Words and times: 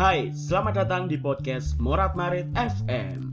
Hai, 0.00 0.32
selamat 0.32 0.80
datang 0.80 1.12
di 1.12 1.20
podcast 1.20 1.76
Morat 1.76 2.16
Marit 2.16 2.48
FM. 2.56 3.29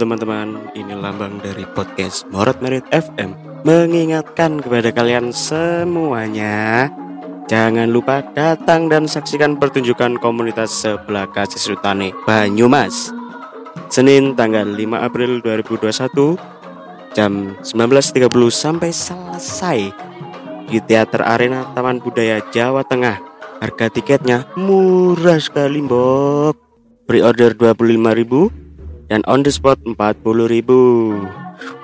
Teman-teman, 0.00 0.72
ini 0.72 0.96
lambang 0.96 1.44
dari 1.44 1.68
podcast 1.76 2.24
Morat 2.32 2.56
Merit 2.64 2.88
FM 2.88 3.36
Mengingatkan 3.68 4.64
kepada 4.64 4.88
kalian 4.96 5.28
semuanya 5.28 6.88
Jangan 7.44 7.92
lupa 7.92 8.24
datang 8.32 8.88
dan 8.88 9.04
saksikan 9.04 9.60
pertunjukan 9.60 10.16
komunitas 10.16 10.72
sebelah 10.72 11.28
kasih 11.28 11.60
Sutane 11.60 12.16
Banyumas 12.24 13.12
Senin 13.92 14.32
tanggal 14.32 14.64
5 14.64 14.80
April 15.04 15.44
2021 15.44 17.12
Jam 17.12 17.52
19.30 17.60 18.24
sampai 18.48 18.90
selesai 18.96 19.78
Di 20.64 20.80
Teater 20.80 21.28
Arena 21.28 21.68
Taman 21.76 22.00
Budaya 22.00 22.40
Jawa 22.48 22.88
Tengah. 22.88 23.20
Harga 23.60 23.92
tiketnya 23.92 24.48
murah 24.56 25.36
sekali 25.36 25.84
Bob 25.84 26.56
Pre-order 27.04 27.52
25.000 27.52 28.59
dan 29.10 29.26
on 29.26 29.42
the 29.42 29.50
spot 29.50 29.82
40.000 29.82 30.22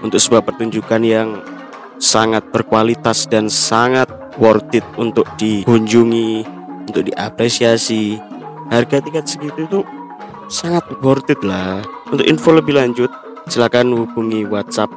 untuk 0.00 0.20
sebuah 0.22 0.46
pertunjukan 0.46 1.02
yang 1.02 1.42
sangat 1.98 2.46
berkualitas 2.54 3.26
dan 3.26 3.50
sangat 3.50 4.06
worth 4.38 4.70
it 4.78 4.86
untuk 4.94 5.26
dikunjungi, 5.34 6.46
untuk 6.86 7.02
diapresiasi. 7.10 8.22
Harga 8.70 9.02
tiket 9.02 9.26
segitu 9.26 9.66
itu 9.66 9.80
sangat 10.46 10.86
worth 11.02 11.26
it 11.26 11.42
lah. 11.42 11.82
Untuk 12.06 12.22
info 12.22 12.54
lebih 12.54 12.78
lanjut, 12.78 13.10
silakan 13.50 14.06
hubungi 14.06 14.46
WhatsApp 14.46 14.94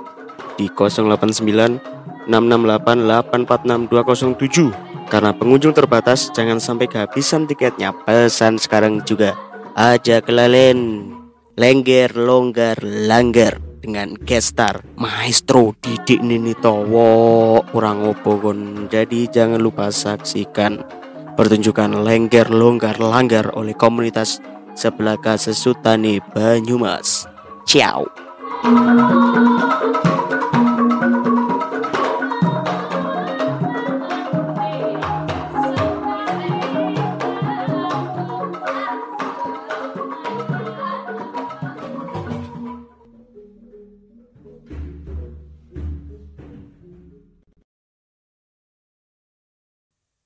di 0.54 0.70
089 0.70 2.30
668 2.30 2.30
846 2.30 3.90
207. 3.90 5.10
Karena 5.10 5.34
pengunjung 5.34 5.74
terbatas, 5.74 6.30
jangan 6.30 6.62
sampai 6.62 6.86
kehabisan 6.86 7.50
tiketnya. 7.50 7.90
Pesan 8.06 8.62
sekarang 8.62 9.02
juga. 9.02 9.34
Aja 9.74 10.22
kelalen 10.22 11.19
lengger 11.60 12.16
longgar 12.16 12.80
langgar 12.80 13.60
dengan 13.84 14.16
gestar 14.16 14.80
maestro 14.96 15.76
Didik 15.76 16.24
Nini 16.24 16.56
Towo 16.56 17.60
kurang 17.68 18.08
opo 18.08 18.40
kon 18.40 18.88
jadi 18.88 19.28
jangan 19.28 19.60
lupa 19.60 19.92
saksikan 19.92 20.80
pertunjukan 21.36 22.00
lengger 22.00 22.48
longgar 22.48 22.96
langgar 23.04 23.52
oleh 23.60 23.76
komunitas 23.76 24.40
Sebelaka 24.72 25.36
Sesutani 25.36 26.24
Banyumas. 26.32 27.28
Ciao 27.68 28.08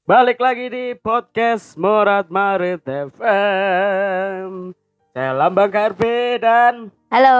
Balik 0.03 0.43
lagi 0.43 0.67
di 0.67 0.99
podcast 0.99 1.79
Morat 1.79 2.27
Marit 2.27 2.83
FM. 2.83 4.75
Saya 5.15 5.31
Lambang 5.31 5.71
KRB 5.71 6.03
dan 6.43 6.91
Halo. 7.07 7.39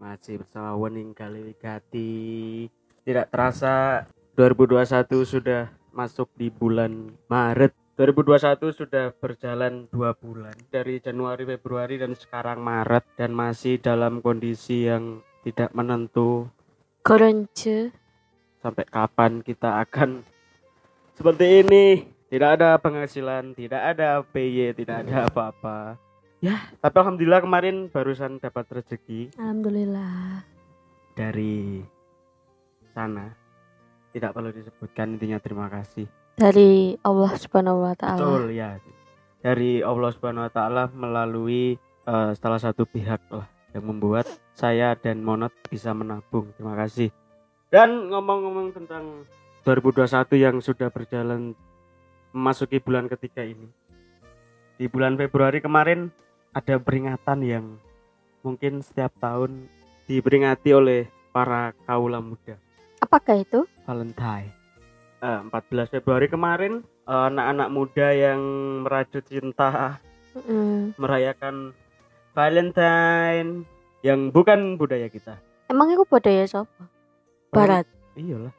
masih 0.00 0.40
bersama 0.40 0.72
Wening 0.80 1.12
Kali 1.12 1.52
Gati. 1.60 2.64
Tidak 3.04 3.28
terasa 3.28 4.08
2021 4.40 5.20
sudah 5.28 5.68
masuk 5.92 6.32
di 6.32 6.48
bulan 6.48 7.12
Maret. 7.28 7.76
2021 8.00 8.56
sudah 8.72 9.12
berjalan 9.20 9.92
dua 9.92 10.16
bulan 10.16 10.56
dari 10.72 10.96
Januari, 11.04 11.44
Februari 11.44 12.00
dan 12.00 12.16
sekarang 12.16 12.64
Maret 12.64 13.04
dan 13.20 13.36
masih 13.36 13.76
dalam 13.84 14.24
kondisi 14.24 14.88
yang 14.88 15.20
tidak 15.44 15.76
menentu 15.76 16.48
Koronce. 17.04 17.92
sampai 18.64 18.88
kapan 18.88 19.44
kita 19.44 19.84
akan 19.84 20.24
seperti 21.16 21.64
ini. 21.64 21.86
Tidak 22.26 22.58
ada 22.58 22.74
penghasilan 22.82 23.54
tidak 23.54 23.82
ada 23.96 24.20
PY 24.20 24.74
tidak 24.74 25.06
ada 25.06 25.30
apa-apa. 25.30 25.94
Ya. 26.42 26.68
Tapi 26.82 26.96
alhamdulillah 26.98 27.40
kemarin 27.40 27.88
barusan 27.88 28.42
dapat 28.42 28.66
rezeki. 28.70 29.34
Alhamdulillah. 29.40 30.44
dari 31.16 31.80
sana. 32.92 33.32
Tidak 34.12 34.32
perlu 34.36 34.52
disebutkan 34.52 35.16
intinya 35.16 35.40
terima 35.40 35.72
kasih. 35.72 36.04
Dari 36.36 37.00
Allah 37.00 37.32
Subhanahu 37.40 37.88
wa 37.88 37.96
taala. 37.96 38.20
betul 38.20 38.52
ya. 38.52 38.76
Dari 39.40 39.80
Allah 39.80 40.10
Subhanahu 40.12 40.44
Wa 40.48 40.52
Taala 40.52 40.84
melalui 40.92 41.78
eh, 42.04 42.30
salah 42.36 42.60
satu 42.60 42.84
pihak 42.84 43.22
lah 43.30 43.46
yang 43.72 43.88
membuat 43.88 44.26
saya 44.52 44.96
dan 44.96 45.22
Monot 45.24 45.52
bisa 45.70 45.92
menabung. 45.92 46.50
Terima 46.56 46.74
kasih. 46.76 47.12
Dan 47.68 48.08
ngomong-ngomong 48.12 48.72
tentang 48.76 49.24
2021 49.66 50.30
yang 50.38 50.56
sudah 50.62 50.94
berjalan 50.94 51.50
memasuki 52.30 52.78
bulan 52.78 53.10
ketiga 53.10 53.42
ini 53.42 53.66
di 54.78 54.86
bulan 54.86 55.18
Februari 55.18 55.58
kemarin 55.58 56.14
ada 56.54 56.78
peringatan 56.78 57.42
yang 57.42 57.66
mungkin 58.46 58.78
setiap 58.78 59.10
tahun 59.18 59.66
diperingati 60.06 60.70
oleh 60.70 61.10
para 61.34 61.74
kaula 61.82 62.22
muda 62.22 62.54
Apakah 62.96 63.38
itu? 63.38 63.66
Valentine. 63.84 64.50
Eh, 65.20 65.40
14 65.50 65.92
Februari 65.92 66.26
kemarin 66.26 66.80
eh, 67.04 67.22
anak-anak 67.26 67.68
muda 67.74 68.08
yang 68.14 68.40
merajut 68.86 69.26
cinta 69.26 69.98
Mm. 70.36 70.92
merayakan 71.00 71.72
Valentine 72.36 73.64
yang 74.04 74.28
bukan 74.28 74.76
budaya 74.76 75.08
kita. 75.08 75.40
Emang 75.66 75.88
itu 75.88 76.04
budaya 76.04 76.44
siapa? 76.44 76.84
Barat. 77.48 77.88
Iyalah. 78.12 78.52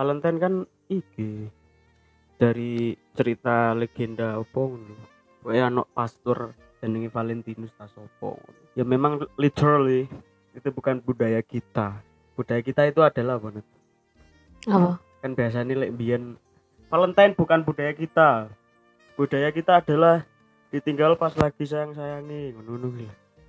Valentine 0.00 0.40
kan 0.40 0.54
iki 0.88 1.44
dari 2.40 2.96
cerita 3.12 3.76
legenda 3.76 4.40
opo 4.40 4.72
ngono. 4.72 4.96
Kayak 5.44 5.68
anak 5.68 5.92
pastor 5.92 6.56
jenenge 6.80 7.12
Valentinus 7.12 7.68
ta 7.76 7.84
sopo. 7.84 8.40
Ya 8.72 8.88
memang 8.88 9.20
literally 9.36 10.08
itu 10.56 10.68
bukan 10.72 11.04
budaya 11.04 11.44
kita. 11.44 12.00
Budaya 12.32 12.64
kita 12.64 12.88
itu 12.88 13.04
adalah 13.04 13.36
apa? 13.36 13.60
Apa? 14.72 14.96
kan 15.20 15.36
biasanya 15.36 15.76
lek 15.76 15.92
biyen 16.00 16.40
Valentine 16.88 17.36
bukan 17.36 17.60
budaya 17.60 17.92
kita 17.92 18.48
budaya 19.20 19.52
kita 19.52 19.84
adalah 19.84 20.24
ditinggal 20.72 21.12
pas 21.20 21.36
lagi 21.36 21.68
sayang 21.68 21.92
sayangi 21.92 22.56
ngono 22.56 22.88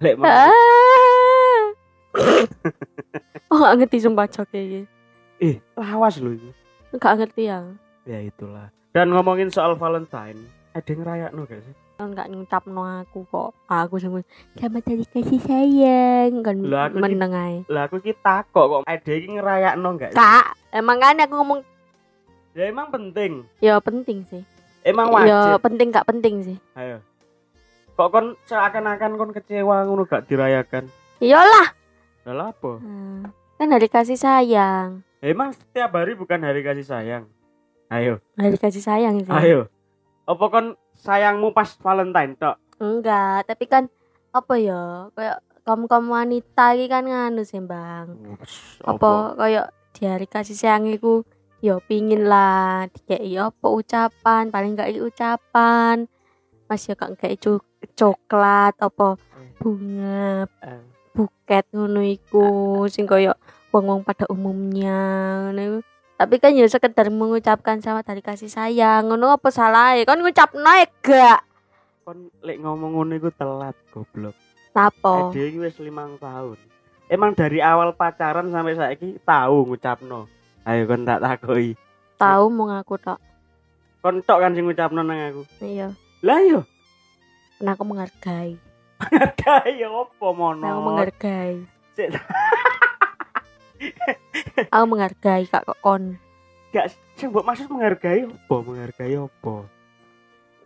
lek 0.03 0.19
mau 0.19 0.27
Ah. 0.27 1.63
oh, 3.55 3.57
gak 3.63 3.75
ngerti 3.79 4.03
sumpah 4.03 4.27
cok 4.27 4.51
kayak 4.51 4.67
gitu. 4.67 5.00
Eh 5.41 5.57
lawas 5.73 6.15
loh 6.17 6.31
itu 6.31 6.49
Gak 6.93 7.17
ngerti 7.17 7.47
yang. 7.47 7.75
ya 8.03 8.19
itulah 8.19 8.67
dan 8.91 9.09
ngomongin 9.09 9.47
soal 9.47 9.73
Valentine 9.73 10.37
ada 10.71 10.85
yang 10.85 10.99
ngerayak 10.99 11.29
gak 11.43 11.61
sih 11.61 11.75
Enggak 11.97 12.27
ngucap 12.27 12.65
no 12.65 12.81
aku 12.81 13.29
kok. 13.29 13.53
Aku 13.67 13.95
sama 13.95 14.25
selamat 14.57 14.83
hari 14.83 15.05
kasih 15.05 15.37
sayang 15.37 16.41
kan 16.41 16.57
Lah, 16.59 16.89
aku 16.89 16.97
ki- 16.97 17.03
meneng 17.03 17.29
ae. 17.31 17.61
lah 17.67 17.85
aku 17.85 17.97
kita 17.99 18.41
kok 18.47 18.65
kok 18.65 18.81
ada 18.83 19.11
yang 19.11 19.37
ngerayak 19.37 19.73
gak 19.95 20.09
sih 20.09 20.17
Kak, 20.17 20.45
emang 20.71 20.97
kan 20.97 21.17
aku 21.19 21.33
ngomong 21.35 21.59
ya 22.51 22.65
emang 22.65 22.89
penting 22.89 23.45
ya 23.57 23.77
penting 23.77 24.25
sih. 24.25 24.41
emang 24.81 25.13
Ya 25.13 25.15
wajib 25.53 25.61
penting 25.61 25.87
gak 25.89 26.05
penting 26.05 26.35
sih. 26.43 26.57
ayo 26.73 27.05
kok 27.91 28.09
kon 28.09 28.33
seakan-akan 28.43 29.11
kon 29.15 29.31
kecewa 29.31 29.85
ngono 29.85 30.03
gak 30.03 30.25
dirayakan 30.25 30.89
Iyalah. 31.17 31.69
lah 32.25 32.49
apa 32.49 32.71
Hmm. 32.77 33.29
Kan 33.55 33.69
hari 33.69 33.85
kasih 33.85 34.17
sayang. 34.17 35.05
Emang 35.21 35.53
setiap 35.53 35.93
hari 35.93 36.17
bukan 36.17 36.41
hari 36.41 36.65
kasih 36.65 36.85
sayang 36.85 37.23
ayo 37.91 38.17
Hari 38.39 38.57
kasih 38.57 38.81
sayang 38.81 39.21
sih. 39.21 39.29
Ayo. 39.29 39.67
Apa 40.23 40.47
kon 40.47 40.79
sayangmu 40.95 41.51
pas 41.51 41.67
Valentine 41.83 42.39
tok? 42.39 42.55
Enggak, 42.79 43.45
tapi 43.45 43.67
kan 43.67 43.91
apa 44.31 44.53
ya? 44.55 45.11
Kayak 45.11 45.37
kamu 45.67 45.85
kamu 45.91 46.07
wanita 46.09 46.65
iki 46.73 46.87
kan 46.87 47.03
nganu 47.05 47.43
sih, 47.43 47.59
Bang. 47.61 48.15
Apa 48.81 49.35
kayak 49.35 49.75
di 49.91 50.07
hari 50.07 50.25
kasih 50.25 50.55
sayang 50.55 50.87
iku 50.87 51.27
ya 51.59 51.77
pingin 51.83 52.25
lah 52.25 52.87
dikei 52.89 53.37
apa 53.37 53.67
ucapan, 53.69 54.49
paling 54.49 54.73
gak 54.73 54.95
ucapan. 54.97 56.07
Mas 56.65 56.87
ya 56.87 56.95
gak 56.95 57.19
kayak 57.19 57.43
coklat 57.93 58.73
apa 58.79 59.19
bunga 59.59 60.47
Eh, 60.63 60.81
buket 61.11 61.67
ngono 61.75 62.01
iku 62.01 62.47
sing 62.87 63.03
koyo 63.03 63.35
wong-wong 63.71 64.03
pada 64.03 64.27
umumnya 64.27 64.99
ngono. 65.49 65.81
Tapi 66.19 66.37
kan 66.37 66.53
ya 66.53 66.69
sekedar 66.69 67.09
mengucapkan 67.09 67.81
selamat 67.81 68.13
hari 68.13 68.21
kasih 68.21 68.51
sayang 68.51 69.09
ngono 69.09 69.33
apa 69.33 69.49
salah 69.49 69.97
Kan 70.05 70.21
ngucapno 70.21 70.69
ya 70.77 70.85
gak 71.01 71.41
kon 72.01 72.27
lek 72.43 72.57
ngomong 72.59 72.91
ngono 72.97 73.13
iku 73.15 73.29
telat 73.33 73.77
goblok. 73.93 74.35
Lapo? 74.75 75.31
Eh, 75.31 75.37
dia 75.37 75.45
iki 75.47 75.59
wis 75.61 75.77
5 75.77 76.17
tahun. 76.17 76.57
Emang 77.11 77.35
dari 77.35 77.59
awal 77.59 77.91
pacaran 77.95 78.51
sampai 78.51 78.75
saiki 78.75 79.19
tahu 79.23 79.67
ngucapno. 79.67 80.27
Ayo 80.63 80.87
kon 80.87 81.03
tak 81.07 81.21
takoki. 81.23 81.75
Tahu 82.15 82.43
mau 82.51 82.71
ngaku 82.71 82.95
tok. 82.99 83.19
Kon 84.01 84.23
tok 84.23 84.39
kan 84.41 84.53
sing 84.57 84.65
ngucapno 84.65 85.01
nang 85.03 85.19
aku. 85.29 85.43
Iya. 85.61 85.93
Lah 86.21 86.39
yo, 86.45 86.61
Karena 87.57 87.73
aku 87.73 87.83
menghargai. 87.85 88.53
kaya 89.41 89.87
apa 89.89 90.27
mono? 90.33 90.65
Aku 90.65 90.81
menghargai. 90.85 91.65
Aku 94.73 94.85
menghargai 94.87 95.45
kak 95.49 95.65
kok 95.65 95.79
kon. 95.81 96.17
Gak 96.71 96.93
sing 97.17 97.29
mbok 97.33 97.45
maksud 97.45 97.67
menghargai 97.67 98.25
apa? 98.25 98.55
Menghargai 98.63 99.15
apa? 99.17 99.55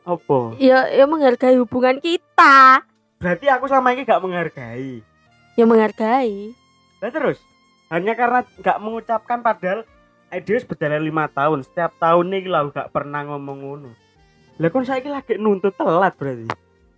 Apa? 0.06 0.40
Ya 0.62 0.86
ya 0.92 1.06
menghargai 1.10 1.58
hubungan 1.58 1.98
kita. 1.98 2.86
Berarti 3.18 3.46
aku 3.50 3.66
sama 3.66 3.96
ini 3.96 4.06
gak 4.06 4.22
menghargai. 4.22 5.02
Ya 5.58 5.66
menghargai. 5.66 6.54
Lah 7.02 7.12
terus 7.12 7.42
hanya 7.90 8.14
karena 8.14 8.46
gak 8.62 8.82
mengucapkan 8.82 9.40
padahal 9.42 9.88
Edius 10.34 10.66
berjalan 10.68 11.06
lima 11.06 11.30
tahun 11.32 11.64
setiap 11.64 11.96
tahun 12.02 12.28
nih 12.34 12.50
lah 12.50 12.68
gak 12.70 12.92
pernah 12.92 13.24
ngomong 13.24 13.58
ngono. 13.62 13.92
Lah 14.60 14.70
kon 14.72 14.86
saiki 14.86 15.10
lagi 15.10 15.40
nuntut 15.40 15.74
telat 15.76 16.14
berarti. 16.16 16.48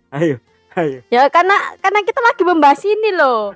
Ayo, 0.08 0.40
ayo. 0.74 1.00
Ya 1.12 1.28
karena 1.28 1.54
karena 1.78 2.00
kita 2.02 2.20
lagi 2.22 2.42
membahas 2.42 2.82
ini 2.84 3.10
loh. 3.14 3.52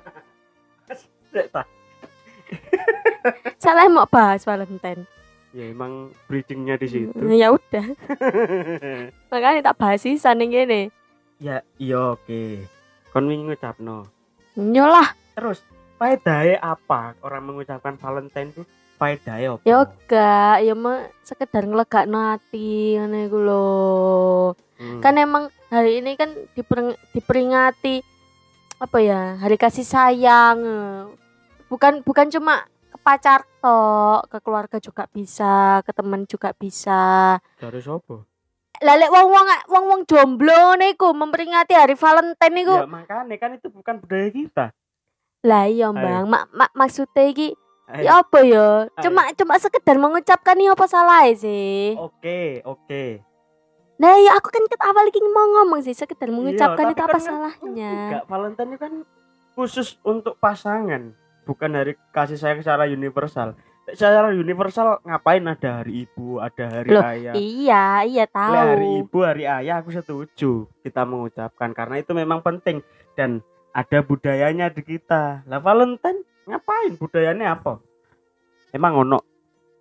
Salah 3.63 3.87
mau 3.87 4.07
bahas 4.07 4.43
Valentine. 4.43 5.05
Ya 5.53 5.69
emang 5.69 6.09
bridgingnya 6.25 6.81
di 6.81 6.87
situ. 6.89 7.13
Ya 7.29 7.53
udah. 7.53 7.85
Makanya 9.31 9.69
tak 9.69 9.77
bahas 9.77 10.01
sih 10.01 10.17
ning 10.33 10.49
gini. 10.49 10.89
ya 11.37 11.61
iya 11.77 12.17
oke. 12.17 12.65
Kon 13.13 13.29
wingi 13.29 13.53
ngucapno. 13.53 14.09
Nyolah. 14.57 15.13
Terus 15.37 15.61
faedahnya 16.01 16.57
apa 16.57 17.13
orang 17.21 17.53
mengucapkan 17.53 18.01
Valentine 18.01 18.49
itu? 18.49 18.63
Faedahnya 18.97 19.57
apa? 19.57 19.61
Ya 19.61 19.77
gak, 20.09 20.55
ya 20.65 20.73
mah 20.73 21.05
sekedar 21.21 21.69
ngelegakno 21.69 22.33
ati 22.33 22.97
ngono 22.97 23.17
iku 23.21 23.37
lho. 23.37 23.67
Hmm. 24.81 24.99
Kan 25.05 25.21
emang 25.21 25.53
hari 25.69 26.01
ini 26.01 26.17
kan 26.17 26.33
dipering- 26.57 26.97
diperingati 27.13 28.01
apa 28.81 28.97
ya? 28.99 29.37
Hari 29.37 29.55
kasih 29.61 29.85
sayang. 29.85 30.59
Bukan 31.73 32.05
bukan 32.05 32.29
cuma 32.29 32.69
ke 32.69 32.97
pacar 33.01 33.41
tok, 33.57 34.29
ke 34.29 34.37
keluarga 34.45 34.77
juga 34.77 35.09
bisa, 35.09 35.81
ke 35.81 35.89
teman 35.89 36.29
juga 36.29 36.53
bisa. 36.53 37.41
dari 37.57 37.81
sopo? 37.81 38.29
Lelek 38.77 39.09
wong-wong 39.09 39.47
wong-wong 39.65 40.01
jomblo 40.05 40.77
niku 40.77 41.09
memperingati 41.17 41.73
hari 41.73 41.97
Valentine 41.97 42.53
niku. 42.53 42.77
Ya 42.77 42.85
makanya 42.85 43.37
kan 43.41 43.57
itu 43.57 43.73
bukan 43.73 43.97
budaya 43.97 44.29
kita. 44.29 44.65
Lah 45.41 45.65
iya, 45.65 45.89
Ayo. 45.89 45.97
Bang. 45.97 46.29
Mak 46.29 46.43
mak 46.53 46.71
maksudnya 46.77 47.25
iki 47.25 47.57
Ayo. 47.89 48.05
ya 48.05 48.11
apa 48.21 48.37
ya? 48.45 48.67
Cuma 49.01 49.33
cuma 49.33 49.57
sekedar 49.57 49.97
mengucapkan 49.97 50.53
ini 50.53 50.69
apa 50.69 50.85
salah 50.85 51.25
sih? 51.33 51.97
Oke, 51.97 52.61
oke. 52.61 53.25
Nah, 53.97 54.13
ya 54.19 54.37
aku 54.37 54.49
kan 54.49 54.65
ket 54.69 54.81
awal 54.81 55.05
iki 55.05 55.21
mau 55.25 55.47
ngomong 55.57 55.81
sih 55.81 55.97
sekedar 55.97 56.29
mengucapkan 56.29 56.85
Iya, 56.85 56.93
itu 56.93 57.01
tapi 57.01 57.09
apa 57.09 57.17
kan- 57.17 57.25
salahnya? 57.25 57.93
Enggak, 57.93 58.23
Valentine 58.29 58.69
itu 58.69 58.79
kan 58.81 58.93
khusus 59.53 60.01
untuk 60.01 60.33
pasangan, 60.41 61.13
bukan 61.43 61.71
hari 61.75 61.93
kasih 62.15 62.39
sayang 62.39 62.63
secara 62.63 62.87
universal. 62.89 63.55
Secara 63.83 64.31
universal 64.31 65.03
ngapain 65.03 65.43
ada 65.43 65.83
hari 65.83 66.07
ibu, 66.07 66.39
ada 66.39 66.65
hari 66.71 66.89
Loh, 66.95 67.03
ayah. 67.03 67.33
Iya, 67.35 67.85
iya 68.07 68.25
tahu. 68.31 68.55
hari 68.55 68.89
ibu, 69.03 69.17
hari 69.27 69.43
ayah 69.43 69.83
aku 69.83 69.91
setuju 69.91 70.71
kita 70.87 71.03
mengucapkan 71.03 71.75
karena 71.75 71.99
itu 71.99 72.15
memang 72.15 72.39
penting 72.39 72.79
dan 73.19 73.43
ada 73.75 73.99
budayanya 73.99 74.71
di 74.71 74.87
kita. 74.87 75.43
Lah 75.43 75.59
Valentine 75.59 76.23
ngapain? 76.47 76.95
Budayanya 76.95 77.59
apa? 77.59 77.83
Emang 78.71 79.03
ono? 79.03 79.19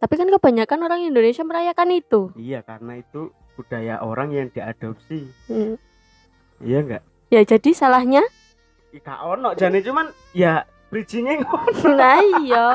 Tapi 0.03 0.19
kan 0.19 0.27
kebanyakan 0.27 0.81
orang 0.83 1.01
Indonesia 1.07 1.47
merayakan 1.47 1.95
itu. 1.95 2.35
Iya, 2.35 2.67
karena 2.67 2.99
itu 2.99 3.31
budaya 3.55 4.03
orang 4.03 4.35
yang 4.35 4.51
diadopsi. 4.51 5.31
Hmm. 5.47 5.79
Iya 6.59 6.79
enggak? 6.83 7.03
Ya 7.31 7.41
jadi 7.47 7.71
salahnya? 7.71 8.27
Ika 8.93 9.25
ono 9.25 9.57
jane 9.57 9.81
cuman 9.81 10.13
ya 10.37 10.69
bridgingnya 10.93 11.41
ngono. 11.41 11.89
nah 11.99 12.21
iya. 12.45 12.67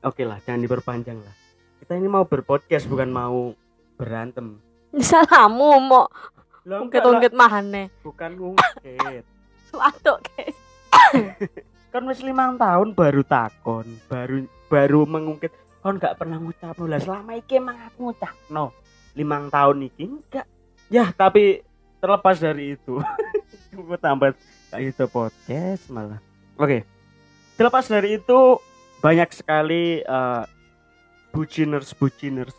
Oke 0.00 0.24
lah, 0.24 0.40
jangan 0.48 0.64
diperpanjang 0.64 1.20
lah. 1.20 1.34
Kita 1.84 2.00
ini 2.00 2.08
mau 2.08 2.24
berpodcast 2.24 2.88
bukan 2.88 3.12
mau 3.12 3.52
berantem. 4.00 4.56
Salahmu 4.96 5.68
mau 5.84 6.08
ungkit-ungkit 6.64 7.36
mahane. 7.36 7.92
bukan 8.00 8.32
ngungkit. 8.32 9.24
Suatu 9.68 10.16
guys. 10.32 10.56
kan 11.92 12.02
wis 12.08 12.24
limang 12.24 12.56
tahun 12.56 12.96
baru 12.96 13.20
takon, 13.20 13.84
baru 14.08 14.48
baru 14.72 15.04
mengungkit. 15.04 15.52
Kon 15.84 16.00
nggak 16.00 16.16
pernah 16.16 16.40
ngucap 16.40 16.80
lah 16.80 16.96
selama 16.96 17.36
iki 17.36 17.60
emang 17.60 17.76
aku 17.84 18.08
ngucap 18.08 18.32
no. 18.48 18.72
Limang 19.12 19.52
tahun 19.52 19.84
iki 19.92 20.08
enggak. 20.08 20.48
Ya 20.88 21.12
tapi 21.12 21.60
terlepas 22.00 22.40
dari 22.40 22.76
itu, 22.76 23.00
gue 23.72 23.98
tambah 24.00 24.36
itu 24.80 25.04
podcast 25.10 25.90
malah. 25.90 26.20
Oke, 26.58 26.86
terlepas 27.58 27.86
dari 27.90 28.18
itu 28.18 28.58
banyak 29.02 29.30
sekali 29.34 30.00
eh, 30.00 30.42
buciners 31.34 31.92
buciners 31.98 32.54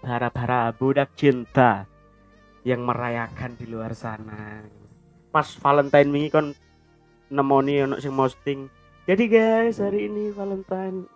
para-para 0.00 0.72
budak 0.72 1.12
cinta 1.18 1.84
yang 2.64 2.84
merayakan 2.84 3.56
di 3.56 3.66
luar 3.68 3.92
sana. 3.92 4.64
Pas 5.30 5.46
Valentine 5.58 6.10
wingi 6.10 6.30
kon 6.32 6.52
nemoni 7.30 7.82
ono 7.82 7.96
sing 8.02 8.12
posting. 8.14 8.60
Jadi 9.06 9.24
guys, 9.26 9.78
hari 9.80 10.06
ini 10.10 10.30
Valentine. 10.34 11.06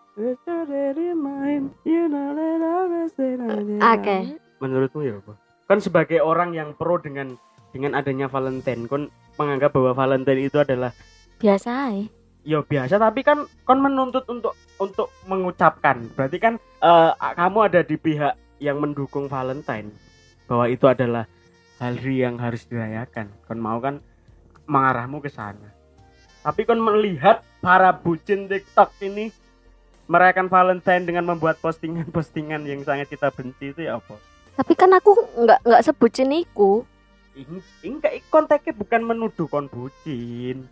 Oke. 3.83 4.19
Menurutmu 4.63 5.01
ya 5.03 5.19
apa? 5.19 5.35
Kan 5.67 5.79
sebagai 5.83 6.23
orang 6.23 6.55
yang 6.55 6.71
pro 6.79 7.03
dengan 7.03 7.35
dengan 7.75 7.99
adanya 7.99 8.31
Valentine, 8.31 8.87
kon 8.87 9.11
menganggap 9.35 9.75
bahwa 9.75 9.91
Valentine 9.99 10.47
itu 10.47 10.63
adalah 10.63 10.95
Biasa 11.43 11.91
ae. 11.91 12.07
ya 12.47 12.63
biasa 12.63 13.01
tapi 13.03 13.27
kan 13.27 13.51
kon 13.67 13.83
menuntut 13.83 14.23
untuk 14.31 14.55
untuk 14.79 15.11
mengucapkan. 15.27 16.07
Berarti 16.15 16.39
kan 16.39 16.55
eh, 16.79 17.11
kamu 17.19 17.59
ada 17.67 17.83
di 17.83 17.99
pihak 17.99 18.39
yang 18.63 18.79
mendukung 18.79 19.27
Valentine 19.27 19.91
bahwa 20.47 20.71
itu 20.71 20.87
adalah 20.87 21.27
hari 21.83 22.23
yang 22.23 22.39
harus 22.39 22.63
dirayakan. 22.71 23.35
Kon 23.51 23.59
mau 23.59 23.83
kan 23.83 23.99
mengarahmu 24.71 25.19
ke 25.19 25.29
sana. 25.29 25.75
Tapi 26.47 26.63
kon 26.63 26.79
melihat 26.79 27.43
para 27.59 27.91
bucin 27.91 28.47
TikTok 28.47 28.95
ini 29.03 29.35
merayakan 30.07 30.53
Valentine 30.53 31.09
dengan 31.09 31.25
membuat 31.25 31.59
postingan-postingan 31.65 32.63
yang 32.69 32.85
sangat 32.85 33.09
kita 33.09 33.33
benci 33.33 33.73
itu 33.73 33.89
ya 33.89 33.97
apa? 33.99 34.21
Tapi 34.55 34.73
kan 34.77 34.93
aku 34.95 35.17
nggak 35.43 35.65
nggak 35.67 35.83
sebutin 35.83 36.31
iku. 36.31 36.87
Enggak, 37.83 38.23
konteksnya 38.31 38.73
bukan 38.79 39.03
menuduh 39.03 39.51
kon 39.51 39.67
bucin. 39.67 40.71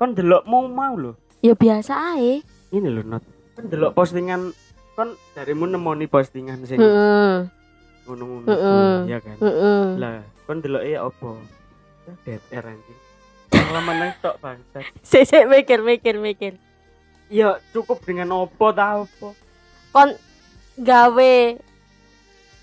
Kon 0.00 0.10
delok 0.16 0.42
mau 0.48 0.64
mau 0.64 0.96
loh. 0.96 1.14
Ya 1.44 1.52
biasa 1.52 2.16
ae. 2.16 2.40
Ini 2.72 2.88
loh 2.88 3.04
not. 3.04 3.24
Kon 3.52 3.68
delok 3.68 3.92
postingan 3.92 4.56
kon 4.96 5.12
darimu 5.36 5.68
nemoni 5.68 6.08
postingan 6.08 6.64
sing 6.64 6.80
Heeh. 6.80 7.44
ngono-ngono. 8.08 8.48
Ya 9.04 9.20
kan. 9.20 9.36
Lah, 10.00 10.24
kon 10.48 10.64
delok 10.64 10.82
ya 10.88 11.04
apa? 11.04 11.30
Ya 12.08 12.12
dead 12.24 12.42
air 12.48 12.64
anjing. 12.72 12.98
Pengalaman 13.52 13.94
nang 14.00 14.10
tok 14.24 14.36
bangsat. 14.40 14.84
Sik 15.04 15.28
sik 15.28 15.44
mikir 15.44 15.84
mikir 15.84 16.16
mikir. 16.16 16.56
Ya 17.28 17.60
cukup 17.76 18.00
dengan 18.02 18.32
opo 18.32 18.72
ta 18.72 19.04
opo. 19.04 19.36
Kon 19.92 20.16
gawe 20.80 21.34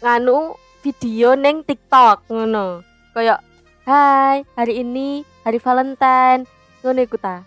nganu 0.02 0.58
video 0.80 1.36
neng 1.36 1.64
TikTok 1.64 2.28
ngono. 2.32 2.84
Kayak 3.12 3.44
Hai, 3.90 4.46
hari 4.54 4.86
ini 4.86 5.26
hari 5.42 5.58
Valentine. 5.58 6.46
Ngono 6.86 7.00
iku 7.02 7.18
ta. 7.18 7.42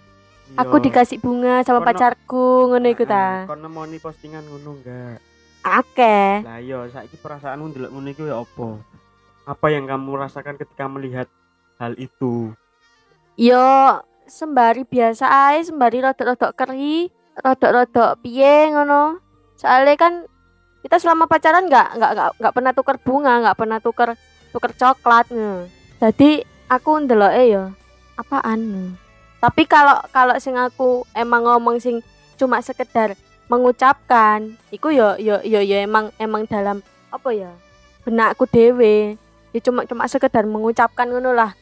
Aku 0.59 0.83
dikasih 0.83 1.23
bunga 1.23 1.63
sama 1.63 1.81
Kono- 1.81 1.87
pacarku 1.87 2.67
ngono 2.67 2.87
iku 2.91 3.07
ta. 3.07 3.47
Kon 3.47 3.63
nemoni 3.63 4.03
postingan 4.03 4.43
ngono 4.51 4.75
enggak? 4.75 5.23
Akeh. 5.63 6.43
Lah 6.43 6.59
iya, 6.59 6.91
saiki 6.91 7.15
perasaanmu 7.23 7.71
ndelok 7.71 7.91
ngono 7.95 8.09
iku 8.11 8.23
ya 8.27 8.43
apa? 8.43 8.69
Apa 9.47 9.67
yang 9.71 9.87
kamu 9.87 10.11
rasakan 10.19 10.59
ketika 10.59 10.91
melihat 10.91 11.31
hal 11.79 11.95
itu? 11.95 12.51
Yo 13.39 14.03
sembari 14.27 14.83
biasa 14.83 15.55
ae, 15.55 15.63
sembari 15.63 16.03
rodok-rodok 16.03 16.59
keri, 16.59 17.07
rodok-rodok 17.39 18.19
piye 18.19 18.75
ngono. 18.75 19.23
Soalnya 19.55 19.95
kan 19.95 20.27
kita 20.83 20.99
selama 20.99 21.31
pacaran 21.31 21.67
nggak 21.71 21.89
nggak 21.97 22.13
nggak 22.43 22.55
pernah 22.55 22.73
tuker 22.75 22.97
bunga, 22.99 23.35
nggak 23.47 23.59
pernah 23.59 23.79
tuker 23.79 24.11
tuker 24.51 24.73
coklat. 24.75 25.27
ngono. 25.31 25.71
Jadi 26.03 26.43
aku 26.73 27.05
ndeloke 27.05 27.45
ya 27.53 27.69
apaan 28.17 28.93
tapi 29.43 29.69
kalau 29.69 29.99
kalau 30.09 30.33
sing 30.41 30.57
aku 30.57 31.05
emang 31.13 31.45
ngomong 31.45 31.77
sing 31.83 32.01
cuma 32.41 32.63
sekedar 32.65 33.13
mengucapkan 33.51 34.57
iku 34.73 34.89
yo 34.89 35.21
yo 35.21 35.45
yo 35.45 35.61
yo 35.61 35.77
emang 35.83 36.09
emang 36.17 36.49
dalam 36.49 36.81
apa 37.13 37.29
ya 37.37 37.53
benakku 38.09 38.49
dewe 38.49 39.21
ya 39.53 39.61
cuma 39.61 39.85
cuma 39.85 40.09
sekedar 40.09 40.49
mengucapkan 40.49 41.11
ngono 41.13 41.37
lah 41.37 41.53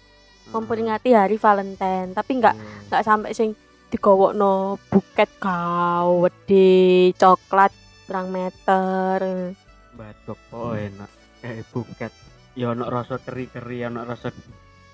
memperingati 0.55 1.11
hari 1.11 1.35
Valentine 1.35 2.15
tapi 2.15 2.39
nggak 2.39 2.55
Hmm. 2.55 2.87
nggak 2.87 3.03
sampai 3.03 3.31
sing 3.35 3.59
digowokno 3.91 4.79
buket 4.95 5.27
gawede 5.43 7.11
coklat 7.19 7.75
berang 8.11 8.26
meter 8.29 9.55
Badok 9.90 10.40
oh 10.50 10.75
enak. 10.75 11.07
Eh 11.40 11.62
buket. 11.64 12.11
Ya 12.52 12.71
ono 12.71 12.87
rasa 12.87 13.17
keri-keri, 13.17 13.83
ono 13.83 14.02
rasa 14.02 14.35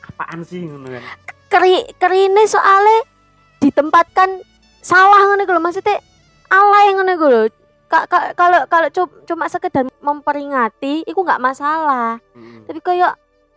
apaan 0.05 0.41
sih 0.41 0.63
ngono 0.63 0.87
kan. 0.87 1.05
keri 1.47 1.83
kerine 1.97 2.45
soalnya 2.45 3.09
ditempatkan 3.59 4.45
salah 4.79 5.19
ngono 5.27 5.43
lho 5.43 5.59
maksudnya 5.59 5.99
alay 6.47 6.93
ngono 6.93 7.11
iku 7.11 7.27
lho 7.27 7.43
Ka- 7.87 8.03
ka- 8.05 8.35
kalau 8.35 8.67
kalau 8.67 8.89
cu- 8.89 9.23
cuma 9.25 9.47
sekedar 9.47 9.87
memperingati 10.01 11.03
itu 11.03 11.15
nggak 11.17 11.39
masalah 11.41 12.19
Mm. 12.35 12.67
tapi 12.67 12.79
kayak 12.81 13.15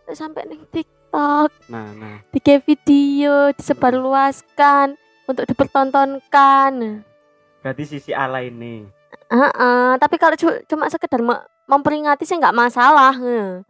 sampai 0.08 0.46
nih 0.46 0.58
TikTok 0.70 1.50
Nah, 1.66 1.90
nah. 1.92 2.16
bikin 2.30 2.58
video 2.60 3.50
disebarluaskan 3.52 4.94
untuk 5.24 5.46
dipertontonkan 5.46 7.02
Berarti 7.58 7.84
sisi 7.84 8.10
ala 8.10 8.40
ini. 8.40 8.86
Heeh, 9.30 9.90
tapi 9.96 10.16
kalau 10.18 10.34
cu- 10.34 10.62
cuma 10.66 10.90
sekedar 10.90 11.22
me- 11.22 11.46
memperingati 11.70 12.26
sih 12.26 12.34
nggak 12.34 12.50
masalah. 12.52 13.14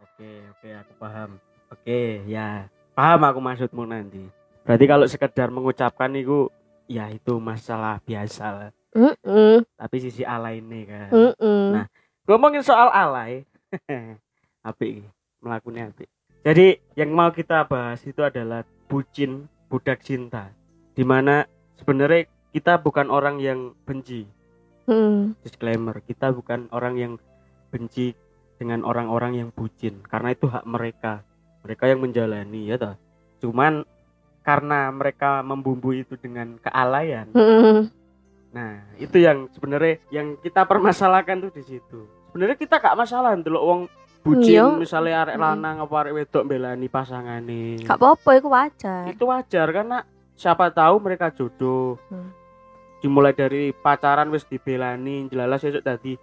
Oke, 0.01 0.29
oke, 0.49 0.67
aku 0.73 0.91
paham. 0.97 1.29
Oke, 1.69 2.25
ya. 2.25 2.65
Paham 2.97 3.21
aku 3.23 3.39
maksudmu 3.39 3.85
nanti. 3.85 4.25
Berarti 4.65 4.85
kalau 4.85 5.05
sekedar 5.05 5.53
mengucapkan 5.53 6.09
itu 6.17 6.49
ya 6.89 7.07
itu 7.07 7.37
masalah 7.37 8.01
biasa 8.01 8.45
lah. 8.49 8.69
Mm-mm, 8.91 9.63
Tapi 9.79 9.95
sisi 10.03 10.25
alay 10.25 10.59
ini 10.59 10.83
kan. 10.83 11.09
mm-mm. 11.13 11.63
Nah. 11.71 11.85
Ngomongin 12.27 12.59
soal 12.61 12.89
alay. 12.89 13.47
apik 14.67 14.89
iki, 14.99 15.03
melakukannya 15.39 15.89
apik. 15.89 16.09
Jadi 16.41 16.67
yang 16.97 17.13
mau 17.13 17.29
kita 17.29 17.63
bahas 17.65 18.01
itu 18.03 18.19
adalah 18.21 18.65
bucin 18.89 19.45
budak 19.69 20.01
cinta. 20.01 20.49
Di 20.91 21.05
mana 21.05 21.45
sebenarnya 21.77 22.25
kita 22.51 22.81
bukan 22.81 23.07
orang 23.07 23.37
yang 23.39 23.71
benci. 23.85 24.25
Mm. 24.85 25.37
Disclaimer, 25.41 26.01
kita 26.01 26.33
bukan 26.33 26.67
orang 26.73 26.95
yang 26.97 27.13
benci 27.69 28.13
dengan 28.57 28.85
orang-orang 28.85 29.41
yang 29.41 29.49
bucin 29.49 30.01
karena 30.05 30.33
itu 30.33 30.45
hak 30.45 30.65
mereka. 30.65 31.25
Mereka 31.61 31.89
yang 31.89 32.01
menjalani 32.01 32.69
ya 32.69 32.77
toh. 32.77 32.95
Cuman 33.41 33.85
karena 34.41 34.89
mereka 34.89 35.45
membumbui 35.45 36.01
itu 36.01 36.17
dengan 36.17 36.57
kealayan. 36.57 37.29
Mm-mm. 37.33 37.89
Nah, 38.51 38.83
itu 38.97 39.21
yang 39.21 39.47
sebenarnya 39.53 40.01
yang 40.09 40.35
kita 40.41 40.65
permasalahkan 40.65 41.39
tuh 41.39 41.53
di 41.53 41.63
situ. 41.63 42.09
Sebenarnya 42.29 42.57
kita 42.57 42.81
gak 42.81 42.97
masalah 42.97 43.37
ndelok 43.37 43.63
wong 43.63 43.81
bucin 44.21 44.61
Iya. 44.61 44.77
misalnya 44.77 45.25
arek 45.25 45.37
Mm. 45.37 45.43
lanang 45.45 45.75
apa 45.81 45.95
arek 45.97 46.13
wedok 46.13 46.43
belani 46.45 46.87
pasangane. 46.89 47.81
Gak 47.81 47.97
apa-apa 47.97 48.29
itu 48.37 48.47
wajar 48.49 49.03
Itu 49.09 49.23
wajar 49.25 49.67
karena 49.69 49.97
siapa 50.33 50.69
tahu 50.69 50.95
mereka 51.01 51.29
jodoh. 51.29 51.97
Hmm. 52.09 52.29
Dimulai 53.01 53.33
dari 53.33 53.73
pacaran 53.73 54.29
wis 54.29 54.45
dibelani, 54.45 55.25
jelalas 55.25 55.61
esuk 55.61 55.81
tadi 55.81 56.13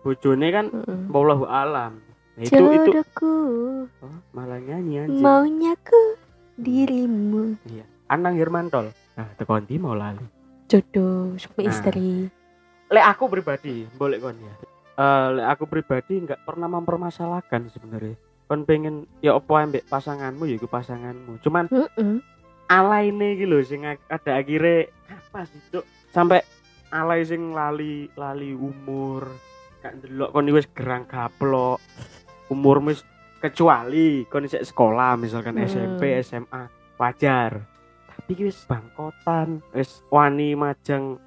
bojone 0.00 0.48
kan 0.48 0.66
Mm-mm. 0.66 1.08
wallahu 1.08 1.44
alam. 1.44 2.00
Nah, 2.32 2.42
itu 2.42 2.56
itu 2.56 2.90
oh, 3.22 3.84
malah 4.30 4.56
nyanyi 4.58 5.02
anjing. 5.02 5.20
maunya 5.20 5.72
ku 5.78 6.16
dirimu 6.56 7.56
Iya. 7.64 7.84
Anang 8.06 8.34
Hermantol. 8.34 8.92
Nah, 9.12 9.28
tekan 9.34 9.62
ndi 9.62 9.76
mau 9.76 9.92
lali. 9.92 10.20
jodoh 10.66 11.36
suami 11.36 11.62
Nah. 11.62 11.70
istri 11.70 12.26
lek 12.86 13.06
aku 13.06 13.28
pribadi 13.28 13.86
boleh 13.92 14.18
kon 14.18 14.34
ya 14.34 14.54
Eh, 14.96 15.26
lek 15.32 15.46
aku 15.48 15.64
pribadi 15.64 16.18
nggak 16.18 16.42
pernah 16.42 16.66
mempermasalahkan 16.66 17.68
sebenarnya 17.68 18.18
kon 18.44 18.62
pengen 18.62 18.94
ya 19.20 19.34
apa 19.34 19.46
ambek 19.60 19.86
pasanganmu 19.86 20.42
ya 20.44 20.54
iku 20.54 20.66
pasanganmu 20.66 21.38
cuman 21.38 21.66
Mm-mm. 21.66 22.18
alay 22.66 23.08
ini 23.08 23.38
gitu 23.38 23.62
sing 23.62 23.86
ada 23.86 24.02
akhirnya 24.32 24.90
apa 25.06 25.46
sih 25.46 25.60
cuk 25.70 25.86
sampai 26.16 26.40
alay 26.88 27.20
sing 27.20 27.52
lali 27.52 28.08
lali 28.16 28.56
umur 28.56 29.28
gak 29.84 30.00
ndelok 30.00 30.32
kon 30.32 30.48
wis 30.48 30.64
gerang 30.72 31.04
gaplok 31.04 31.76
umur 32.48 32.80
wis 32.80 33.04
kecuali 33.36 34.24
kon 34.26 34.48
isek 34.48 34.64
sekolah 34.64 35.20
misalkan 35.20 35.60
Hmm. 35.60 35.68
SMP 35.68 36.16
SMA 36.24 36.72
wajar 36.96 37.60
tapi 38.08 38.48
wis 38.48 38.64
bangkotan 38.64 39.60
wis 39.76 40.00
wani 40.08 40.56
majang 40.56 41.20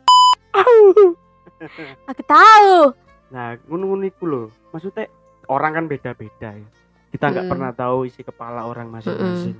aku 2.10 2.22
tahu 2.26 2.74
Nah, 3.30 3.54
ngono-ngono 3.70 4.10
iku 4.10 4.26
lho. 4.26 4.44
Maksudnya 4.74 5.06
orang 5.46 5.78
kan 5.78 5.86
beda-beda 5.86 6.50
ya. 6.50 6.66
Kita 7.14 7.30
nggak 7.30 7.46
Mm-mm. 7.46 7.54
pernah 7.54 7.70
tahu 7.70 8.10
isi 8.10 8.26
kepala 8.26 8.66
orang 8.66 8.90
masing-masing. 8.90 9.54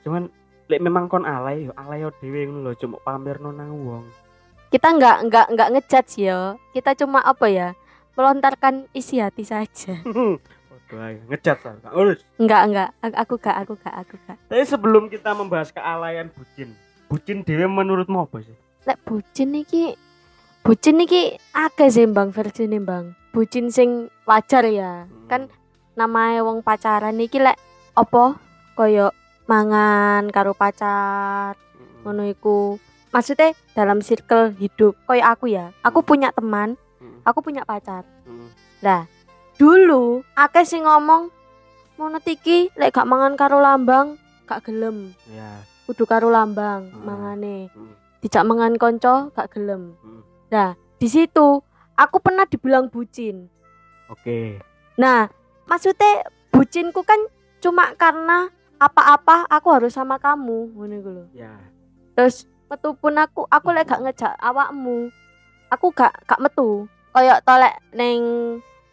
Cuman 0.00 0.32
lek 0.72 0.80
memang 0.80 1.12
kon 1.12 1.28
alay 1.28 1.68
yo 1.68 1.76
alay 1.76 2.00
yo 2.00 2.08
dhewe 2.16 2.48
ngono 2.48 2.64
lho, 2.64 2.72
cuma 2.80 2.96
pamerno 3.04 3.52
nang 3.52 3.76
wong. 3.76 4.04
Kita 4.74 4.90
nggak 4.90 5.16
nggak 5.30 5.46
nggak 5.54 5.68
ngejudge 5.70 6.26
ya 6.26 6.58
kita 6.74 6.98
cuma 6.98 7.22
apa 7.22 7.46
ya? 7.46 7.68
Melontarkan 8.18 8.90
isi 8.90 9.22
hati 9.22 9.46
saja. 9.46 10.02
Ngejat 11.30 11.58
saya. 11.62 11.78
Gak 11.78 11.94
urus. 11.94 12.18
nggak 12.42 12.62
nggak. 12.74 12.88
Aku 12.98 13.14
aku 13.14 13.34
gak 13.38 13.56
aku 13.62 13.72
gak 13.78 13.94
aku 14.02 14.14
gak 14.26 14.38
Tapi 14.50 14.62
sebelum 14.66 15.06
kita 15.06 15.30
membahas 15.30 15.70
kealayan 15.70 16.26
bucin, 16.34 16.74
bucin 17.06 17.46
dhewe 17.46 17.70
menurutmu 17.70 18.26
apa 18.26 18.42
sih? 18.42 18.54
lek 18.84 19.00
bucin 19.08 19.54
iki 19.56 19.96
bucin 20.60 21.00
iki 21.00 21.40
akeh 21.56 21.88
sih 21.88 22.10
bang 22.10 22.34
versi 22.34 22.66
nih 22.66 22.82
bang. 22.82 23.14
Bucin 23.30 23.70
sing 23.70 24.10
wajar 24.26 24.66
ya. 24.66 25.06
Kan 25.30 25.46
namanya 25.94 26.42
wong 26.42 26.66
pacaran 26.66 27.22
iki 27.22 27.38
lek 27.38 27.58
apa? 27.94 28.38
Koyo 28.74 29.14
mangan 29.46 30.26
karo 30.34 30.50
pacar 30.50 31.54
Mm-mm. 31.54 32.02
ngono 32.02 32.22
iku 32.26 32.78
maksudnya 33.14 33.54
dalam 33.72 34.02
circle 34.02 34.50
hidup 34.58 34.98
koyo 35.06 35.22
aku 35.22 35.46
ya 35.46 35.70
aku 35.80 36.02
punya 36.02 36.34
teman 36.34 36.74
Mm-mm. 36.98 37.22
aku 37.22 37.38
punya 37.40 37.62
pacar 37.62 38.02
Mm-mm. 38.26 38.50
dulu 39.54 40.26
akeh 40.34 40.66
sing 40.66 40.82
ngomong 40.82 41.30
mono 41.94 42.18
tiki 42.18 42.74
lek 42.74 42.90
gak 42.90 43.06
mangan 43.06 43.38
karo 43.38 43.62
lambang 43.62 44.18
gak 44.44 44.66
gelem 44.66 45.14
Ya. 45.30 45.62
kudu 45.86 46.04
karo 46.04 46.26
lambang 46.26 46.90
Hmm. 46.90 47.06
mangane 47.06 47.70
Mm. 47.70 47.94
dijak 48.18 48.42
mangan 48.42 48.74
konco 48.74 49.30
gak 49.30 49.54
gelem 49.54 49.94
Mm. 49.96 50.20
nah 50.50 50.68
di 50.98 51.06
situ 51.06 51.62
aku 51.94 52.16
pernah 52.18 52.44
dibilang 52.44 52.90
bucin 52.90 53.46
Oke. 54.10 54.58
nah 54.98 55.30
maksudnya 55.64 56.26
bucinku 56.50 57.06
kan 57.06 57.22
cuma 57.58 57.94
karena 57.94 58.50
apa-apa 58.76 59.46
aku 59.46 59.68
harus 59.70 59.94
sama 59.94 60.18
kamu 60.18 60.74
ngono 60.74 60.94
iku 60.94 61.10
lho 61.12 61.24
Ya. 61.30 61.54
terus 62.12 62.50
metu 62.66 62.92
pun 62.92 63.14
aku 63.14 63.44
aku 63.46 63.68
lek 63.70 63.86
gak 63.86 64.02
ngejak 64.02 64.34
awakmu 64.38 65.10
aku 65.68 65.86
gak 65.90 66.12
gak 66.24 66.38
metu 66.38 66.88
kayak 67.10 67.42
tolek 67.42 67.76
neng 67.90 68.20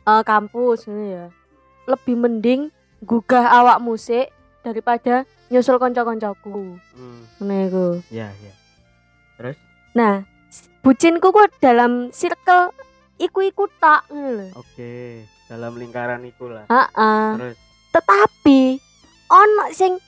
eh, 0.02 0.24
kampus 0.24 0.86
ngono 0.86 1.06
ya 1.06 1.26
lebih 1.86 2.16
mending 2.16 2.62
gugah 3.02 3.48
awakmu 3.50 3.96
sik 3.96 4.30
daripada 4.62 5.24
nyusul 5.48 5.76
kanca-kancaku 5.76 6.78
Mm. 6.94 7.22
ngono 7.40 7.54
iku 7.66 7.88
Ya, 8.10 8.30
ya. 8.32 8.54
Terus? 9.36 9.58
nah 9.92 10.22
bucinku 10.80 11.30
kok 11.30 11.50
dalam 11.58 12.12
circle 12.12 12.70
iku-iku 13.18 13.66
tak 13.78 14.06
ngono 14.08 14.54
Oke. 14.56 15.26
Dalam 15.46 15.76
lingkaran 15.76 16.24
iku 16.24 16.48
lah. 16.48 16.64
Heeh. 16.66 17.28
Terus? 17.36 17.58
tetapi 17.92 18.80
ono 19.28 19.66
sing 19.72 20.00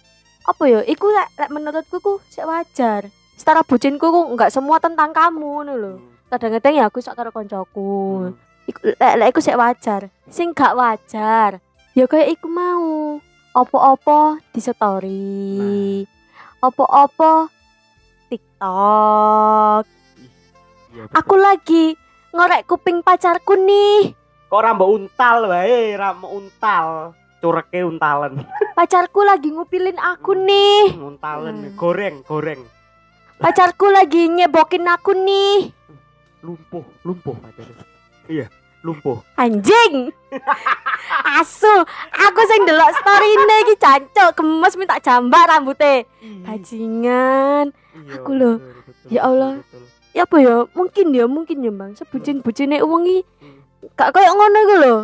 apa 0.44 0.64
ya 0.66 0.80
iku 0.84 1.08
lek 1.10 1.50
menurutku 1.50 1.98
ku 1.98 2.24
sik 2.26 2.44
wajar 2.44 3.12
setara 3.36 3.62
bucinku 3.66 4.06
ku 4.06 4.22
nggak 4.38 4.54
semua 4.54 4.78
tentang 4.78 5.12
kamu 5.12 5.42
ngono 5.42 5.74
lho. 5.76 5.94
Mm. 5.98 6.12
kadang-kadang 6.34 6.74
ya 6.74 6.84
aku 6.90 6.98
sak 6.98 7.14
karo 7.14 7.30
koncoku. 7.30 8.30
Mm. 8.30 8.34
iku 8.70 8.80
lek 8.96 9.14
lek 9.20 9.30
iku 9.36 9.40
sik 9.44 9.60
wajar. 9.60 10.02
Sing 10.32 10.56
gak 10.56 10.74
wajar 10.74 11.62
ya 11.94 12.06
kayak 12.10 12.34
iku 12.38 12.48
mau. 12.50 13.20
Opo-opo 13.54 14.42
di 14.50 14.58
story. 14.58 16.02
Opo-opo 16.58 17.54
TikTok. 18.34 19.86
Iya, 20.94 21.04
aku 21.14 21.36
lagi 21.38 21.94
ngorek 22.34 22.66
kuping 22.66 23.06
pacarku 23.06 23.54
nih. 23.54 24.18
Kok 24.50 24.58
rambut 24.62 24.90
untal 24.90 25.54
wae 25.54 25.94
rambut 25.94 26.34
untal. 26.34 27.14
Cureke 27.44 27.84
untalan 27.84 28.42
pacarku 28.78 29.22
lagi 29.22 29.52
ngupilin 29.54 30.00
aku 30.02 30.34
nih. 30.34 30.96
Untalan 30.98 31.70
Hmm. 31.70 31.76
goreng 31.78 32.26
goreng 32.26 32.62
pacarku 33.44 33.92
lagi 33.92 34.32
nyebokin 34.32 34.88
aku 34.88 35.12
nih 35.14 35.76
lumpuh 36.40 36.84
lumpuh 37.04 37.36
pacarnya 37.36 37.84
iya 38.26 38.48
lumpuh 38.84 39.20
Anjing. 39.36 40.12
Asu, 41.40 41.72
aku 42.12 42.42
sing 42.46 42.68
delok 42.68 42.92
story-ne 42.94 43.56
iki 43.64 43.76
jancuk 43.80 44.36
gemes 44.36 44.76
minta 44.76 45.00
jambak 45.00 45.48
rambutnya. 45.48 46.04
Bajingan. 46.44 47.72
Iya, 47.72 48.20
aku 48.20 48.32
betul, 48.36 48.54
Ya 49.08 49.22
Allah. 49.24 49.52
betul, 49.64 49.80
betul. 49.80 49.84
Ya 50.14 50.24
apa 50.28 50.36
ya? 50.38 50.56
Mungkin 50.76 51.06
ya, 51.16 51.26
mungkin 51.32 51.58
ya, 51.64 51.72
Bang. 51.72 51.92
Sebucin-bucine 51.96 52.84
wong 52.84 53.08
iki 53.08 53.20
Hmm. 53.40 53.64
gak 53.96 54.12
koyo 54.12 54.36
ngono 54.36 54.58
iku 54.60 54.76
lho. 54.80 54.96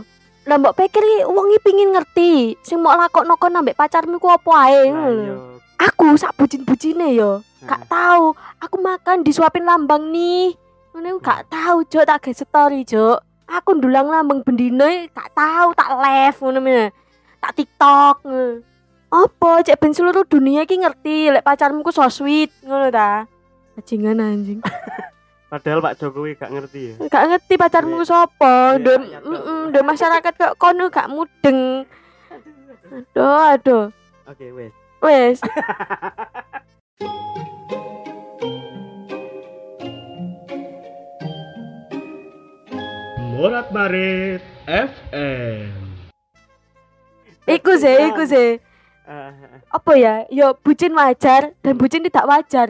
Lah 0.44 0.56
mbok 0.60 0.76
pikir 0.76 1.04
iki 1.04 1.58
pingin 1.64 1.96
ngerti 1.96 2.60
sing 2.60 2.84
mau 2.84 2.96
lakokno 3.00 3.40
kon 3.40 3.56
ambek 3.56 3.80
pacarmu 3.80 4.20
ku 4.20 4.28
apa 4.28 4.52
ae 4.68 4.92
ngono. 4.92 5.59
Aku 5.80 6.20
sak 6.20 6.36
bucin-bucine 6.36 7.16
yo. 7.16 7.40
Gak 7.64 7.88
Nah, 7.88 7.88
tahu. 7.88 8.26
Aku 8.60 8.76
makan 8.80 9.24
disuapin 9.24 9.64
lambang 9.64 10.12
nih. 10.12 10.56
Ngono 10.92 11.16
iku 11.16 11.20
gak 11.24 11.48
tahu, 11.48 11.88
Jok, 11.88 12.04
tak 12.04 12.20
gawe 12.20 12.36
story, 12.36 12.84
Jok. 12.84 13.20
Aku 13.48 13.80
ndulang 13.80 14.06
lambang 14.06 14.44
bendine 14.44 15.08
gak 15.10 15.32
tahu, 15.32 15.72
tak 15.74 15.90
live 15.98 16.38
ngono 16.38 16.60
meneh. 16.60 16.90
Tak 17.40 17.56
TikTok. 17.56 18.16
Apa 19.10 19.66
cek 19.66 19.80
ben 19.82 19.90
seluruh 19.90 20.22
dunia 20.22 20.68
iki 20.68 20.78
ngerti 20.78 21.34
lek 21.34 21.42
pacarmu 21.42 21.82
ku 21.82 21.90
so 21.90 22.06
sweet 22.06 22.54
ngono 22.62 22.94
ta. 22.94 23.26
Bajingan 23.74 24.22
anjing. 24.22 24.60
padahal 25.50 25.82
Pak 25.82 25.98
Jokowi 25.98 26.38
gak 26.38 26.54
ngerti 26.54 26.94
ya 26.94 27.10
Gak 27.10 27.26
ngerti 27.26 27.54
pacarmu 27.58 27.98
ku 27.98 28.06
sapa. 28.06 28.78
Ndek 28.78 29.00
mm, 29.26 29.74
ndek 29.74 29.82
masyarakat 29.82 30.34
kok 30.38 30.54
kono 30.62 30.94
gak 30.94 31.10
mudeng. 31.10 31.90
Aduh, 32.90 33.42
aduh. 33.56 33.86
oke 34.26 34.46
wes 34.54 34.74
Wes. 35.00 35.40
Morat 43.40 43.72
Marit 43.72 44.44
FM 44.68 45.72
Iku 47.50 47.72
sih, 47.80 47.98
iku 48.12 48.24
sih. 48.28 48.50
apa 49.74 49.98
ya 49.98 50.22
ya 50.30 50.54
bucin 50.54 50.94
wajar 50.94 51.58
dan 51.66 51.74
bucin 51.82 52.06
tidak 52.06 52.30
wajar 52.30 52.70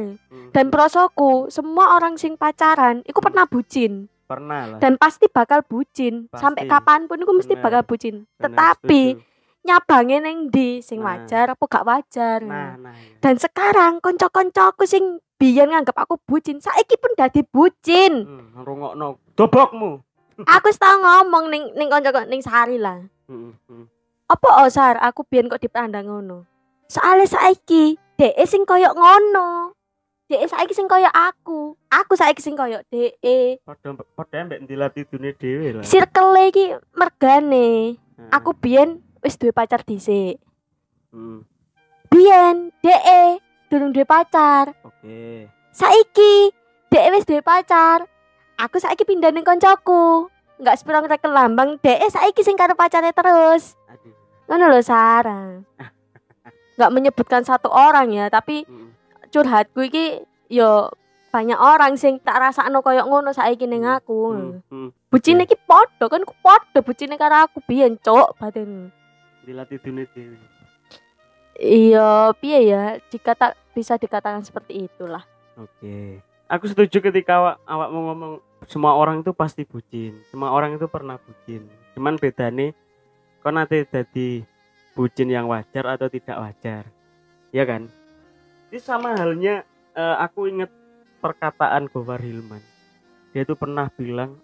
dan 0.55 0.65
prosoku 0.71 1.51
semua 1.51 2.00
orang 2.00 2.15
sing 2.15 2.39
pacaran 2.39 3.03
itu 3.03 3.19
pernah 3.19 3.43
bucin 3.43 4.07
pernah 4.24 4.71
lah 4.71 4.79
dan 4.79 4.95
pasti 4.95 5.27
bakal 5.27 5.59
bucin 5.67 6.31
Pasti. 6.31 6.39
sampai 6.39 6.63
kapan 6.63 7.12
pun 7.12 7.19
itu 7.19 7.33
mesti 7.33 7.59
Bener. 7.59 7.63
bakal 7.65 7.81
bucin 7.83 8.15
Bener, 8.24 8.39
tetapi 8.48 9.01
setuju. 9.19 9.28
Nyabange 9.63 10.17
neng 10.23 10.37
di 10.49 10.79
sing 10.79 11.03
Nah. 11.03 11.19
wajar 11.19 11.51
apa 11.51 11.63
gak 11.67 11.85
wajar. 11.85 12.39
Nah 12.43 12.79
nah. 12.79 12.93
iya. 12.95 13.19
dan 13.19 13.35
sekarang 13.35 13.99
konco-koncoku 13.99 14.87
sing 14.87 15.19
biyen 15.39 15.71
nganggep 15.71 15.95
aku 15.95 16.19
bucin 16.27 16.59
saiki 16.59 16.99
pun 16.99 17.15
dadi 17.15 17.43
bucin. 17.47 18.27
Hmm, 18.27 18.63
rungokno 18.63 19.19
dobokmu. 19.35 20.03
Aku 20.47 20.67
tau 20.75 20.95
ngomong 20.99 21.51
ning 21.51 21.63
ning 21.75 21.87
konco 21.91 22.11
ning 22.27 22.43
sari 22.43 22.79
lah. 22.79 23.03
Hmm, 23.27 23.55
hmm. 23.67 23.85
apa 24.29 24.49
osar 24.67 24.95
aku 25.01 25.25
biyen 25.27 25.51
kok 25.51 25.63
dipandang 25.63 26.07
ngono. 26.07 26.45
Soalnya 26.89 27.27
saiki 27.27 27.99
dek 28.19 28.35
sing 28.47 28.63
koyok 28.67 28.95
ngono. 28.95 29.75
Dek 30.29 30.45
saiki 30.45 30.73
sing 30.75 30.87
koyok 30.87 31.11
aku. 31.11 31.73
Aku 31.89 32.13
saiki 32.15 32.43
sing 32.43 32.55
koyok 32.55 32.83
dek 32.91 33.19
padha 33.63 33.95
padha 34.15 34.47
mbek 34.47 34.63
dilatih 34.67 35.03
dunia 35.07 35.31
dhewe 35.35 35.67
lah. 35.79 35.83
Circle 35.83 36.35
iki 36.51 36.65
mergane. 36.95 37.99
Nah, 38.19 38.35
aku 38.35 38.51
biyen 38.51 38.99
wis 39.23 39.35
duwe 39.39 39.51
pacar 39.51 39.83
dhisik. 39.83 40.39
Hmm, 41.09 41.43
biyen 42.09 42.71
dek 42.83 43.39
durung 43.69 43.93
duwe 43.93 44.05
pacar. 44.05 44.73
Oke. 44.85 45.47
Saiki 45.71 46.51
dek 46.89 47.09
wis 47.13 47.25
duwe 47.25 47.41
pacar. 47.41 48.05
Aku 48.59 48.77
saiki 48.79 49.07
pindah 49.07 49.31
ning 49.31 49.47
koncoku. 49.47 50.27
Nggak 50.59 50.75
sepirang 50.79 51.07
rekel 51.07 51.31
lambang 51.31 51.79
dek 51.79 52.03
saiki 52.11 52.43
sing 52.43 52.59
karo 52.59 52.75
pacare 52.75 53.15
terus. 53.15 53.79
Aduh. 53.88 54.13
Ngono 54.49 54.65
lho 54.71 54.81
Sarah 54.83 55.61
nggak 56.79 56.93
menyebutkan 56.95 57.43
satu 57.43 57.67
orang 57.67 58.07
ya 58.15 58.32
tapi 58.32 58.63
Hmm, 58.63 58.95
curhatku 59.36 59.84
iki 59.84 60.23
yo 60.47 60.88
banyak 61.29 61.60
orang 61.60 61.99
sing 61.99 62.23
tak 62.23 62.39
rasakno 62.39 62.79
koyo 62.79 63.03
ngono 63.03 63.36
saiki 63.36 63.67
ning 63.67 63.84
aku. 63.84 64.32
hmm, 64.32 64.63
hmm. 64.71 64.89
Bucine 65.12 65.43
iki 65.43 65.60
padha 65.60 66.08
kan 66.08 66.23
ku 66.23 66.34
padha 66.39 66.79
bucine 66.79 67.19
karo 67.19 67.45
aku. 67.45 67.60
Biyen 67.67 67.99
cuk 67.99 68.34
batin. 68.39 68.95
Dilatih 69.49 69.81
dunia 69.81 70.05
dhewe 70.13 70.38
Iya, 71.59 72.31
piye 72.39 72.71
ya 72.71 73.03
jika 73.12 73.35
tak 73.35 73.59
bisa 73.75 73.99
dikatakan 73.99 74.39
seperti 74.47 74.88
itulah. 74.88 75.27
Oke. 75.59 76.23
Aku 76.47 76.71
setuju 76.71 77.03
ketika 77.03 77.35
awak 77.35 77.55
awak 77.67 77.89
mau 77.91 78.01
ngomong 78.09 78.33
semua 78.63 78.95
orang 78.95 79.19
itu 79.19 79.35
pasti 79.35 79.67
bucin. 79.67 80.23
Semua 80.31 80.55
orang 80.55 80.79
itu 80.79 80.88
pernah 80.88 81.19
bucin. 81.19 81.67
Cuman 81.99 82.15
bedane 82.15 82.71
kau 83.43 83.51
nanti 83.51 83.83
jadi 83.83 84.47
bucin 84.95 85.27
yang 85.27 85.51
wajar 85.51 85.99
atau 85.99 86.07
tidak 86.07 86.39
wajar. 86.39 86.88
Ya 87.51 87.67
kan? 87.67 87.91
Ini 88.71 88.79
sama 88.79 89.19
halnya 89.19 89.67
eh, 89.99 90.15
aku 90.15 90.47
inget 90.47 90.71
perkataan 91.19 91.91
Gofar 91.91 92.23
Hilman. 92.23 92.63
Dia 93.35 93.43
itu 93.43 93.59
pernah 93.59 93.91
bilang 93.91 94.39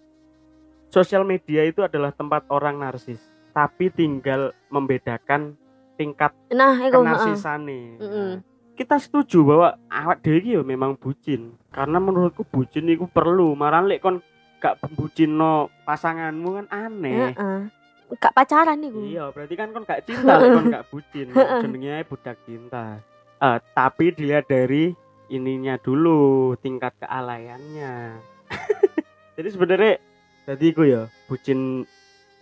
sosial 0.91 1.23
media 1.23 1.63
itu 1.63 1.79
adalah 1.83 2.11
tempat 2.11 2.45
orang 2.51 2.79
narsis, 2.79 3.19
tapi 3.55 3.87
tinggal 3.87 4.51
membedakan 4.67 5.55
tingkat 5.95 6.35
Nah, 6.51 6.75
iku 6.83 6.99
kenarsisannya. 6.99 8.03
Mm-mm. 8.03 8.11
Nah, 8.11 8.33
kita 8.75 8.99
setuju 8.99 9.47
bahwa 9.47 9.79
awak 9.87 10.19
dhewe 10.19 10.43
iki 10.43 10.59
ya 10.59 10.61
memang 10.67 10.99
bucin. 10.99 11.55
Karena 11.71 12.03
menurutku 12.03 12.43
bucin 12.43 12.91
itu 12.91 13.07
perlu. 13.07 13.55
Maran 13.55 13.87
lek 13.87 14.03
kon 14.03 14.19
gak 14.59 14.83
bucinno 14.99 15.71
pasanganmu 15.87 16.49
kan 16.59 16.67
aneh. 16.67 17.31
Heeh. 17.31 17.59
Gak 18.19 18.35
pacaran 18.35 18.83
iku. 18.83 18.99
Iya, 19.07 19.31
berarti 19.31 19.55
kan 19.55 19.71
kon 19.71 19.87
gak 19.87 20.03
cinta 20.03 20.35
lek 20.35 20.51
kon 20.51 20.67
gak 20.67 20.87
bucin. 20.91 21.31
Jenenge 21.31 21.89
ae 21.95 22.03
budak 22.03 22.37
cinta. 22.43 22.99
Eh, 23.39 23.57
tapi 23.71 24.11
dilihat 24.11 24.51
dari 24.51 24.91
ininya 25.31 25.79
dulu, 25.79 26.53
tingkat 26.59 26.91
kealayannya. 26.99 28.19
Jadi 29.39 29.47
sebenarnya 29.51 29.93
tadi 30.43 30.65
ku 30.75 30.83
ya 30.83 31.07
bucin 31.31 31.87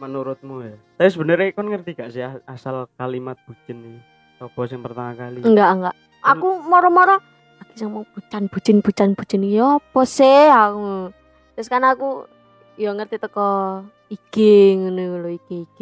menurutmu 0.01 0.55
ya. 0.65 0.75
Tapi 0.97 1.09
sebenarnya 1.09 1.53
kon 1.53 1.69
ngerti 1.69 1.91
gak 1.97 2.11
sih 2.13 2.23
asal 2.49 2.89
kalimat 2.97 3.37
bucin 3.45 3.77
ini? 3.79 4.01
Apa 4.41 4.67
yang 4.67 4.83
pertama 4.83 5.11
kali? 5.15 5.39
Enggak, 5.45 5.69
enggak. 5.71 5.95
Aku 6.23 6.63
moro-moro 6.63 7.19
lagi 7.73 7.89
mau 7.89 8.05
bucan 8.05 8.45
bucin 8.53 8.77
bucan 8.85 9.09
bucin 9.17 9.41
ya 9.49 9.81
apa 9.81 10.01
sih 10.05 10.45
aku. 10.51 11.09
Terus 11.57 11.67
kan 11.71 11.81
aku 11.81 12.29
ya 12.77 12.93
ngerti 12.93 13.17
teko 13.17 13.81
IG 14.13 14.35
ngono 14.77 15.25
lho 15.25 15.29
IG 15.33 15.49
IG 15.65 15.79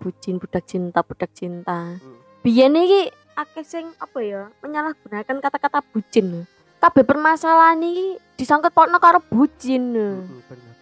bucin 0.00 0.40
budak 0.40 0.64
cinta 0.64 1.04
budak 1.04 1.30
cinta. 1.36 2.00
Hmm. 2.00 2.18
Biyen 2.40 2.76
iki 2.80 3.12
akeh 3.36 3.60
sing 3.60 3.92
apa 4.00 4.18
ya 4.24 4.48
menyalahgunakan 4.64 5.36
kata-kata 5.44 5.84
bucin. 5.92 6.48
Kabeh 6.80 7.04
permasalahan 7.04 7.80
iki 7.84 8.16
disangkut 8.40 8.72
pautno 8.72 8.96
karo 8.96 9.20
bucin. 9.28 9.92
Bener 9.92 10.73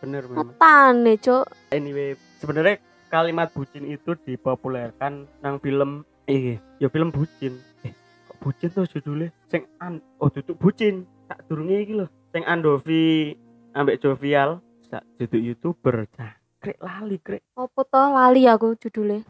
bener 0.00 0.24
memang 0.26 0.56
Metane, 0.56 1.14
Cuk. 1.20 1.44
anyway 1.70 2.16
sebenarnya 2.40 2.80
kalimat 3.10 3.52
bucin 3.52 3.84
itu 3.84 4.16
dipopulerkan 4.24 5.26
nang 5.44 5.58
film 5.60 6.06
eh 6.30 6.56
ya 6.78 6.86
film 6.86 7.10
bucin. 7.10 7.58
Eh 7.82 7.92
kok 8.30 8.38
bucin 8.38 8.70
tuh 8.70 8.86
judulnya? 8.86 9.34
Sing 9.50 9.66
an 9.82 9.98
oh 10.22 10.30
tutup 10.30 10.56
bucin. 10.56 11.04
Tak 11.26 11.46
durunge 11.50 11.76
iki 11.82 11.94
lho. 11.98 12.06
Sing 12.30 12.46
Andovi 12.46 13.34
ambek 13.74 13.98
Jovial. 13.98 14.62
Sak 14.86 15.02
duduk 15.18 15.42
youtuber 15.42 16.06
cah 16.14 16.34
krek 16.60 16.78
lali 16.82 17.16
krek 17.22 17.46
Apa 17.54 17.82
to 17.86 18.02
lali 18.10 18.46
aku 18.46 18.78
judulnya. 18.78 19.26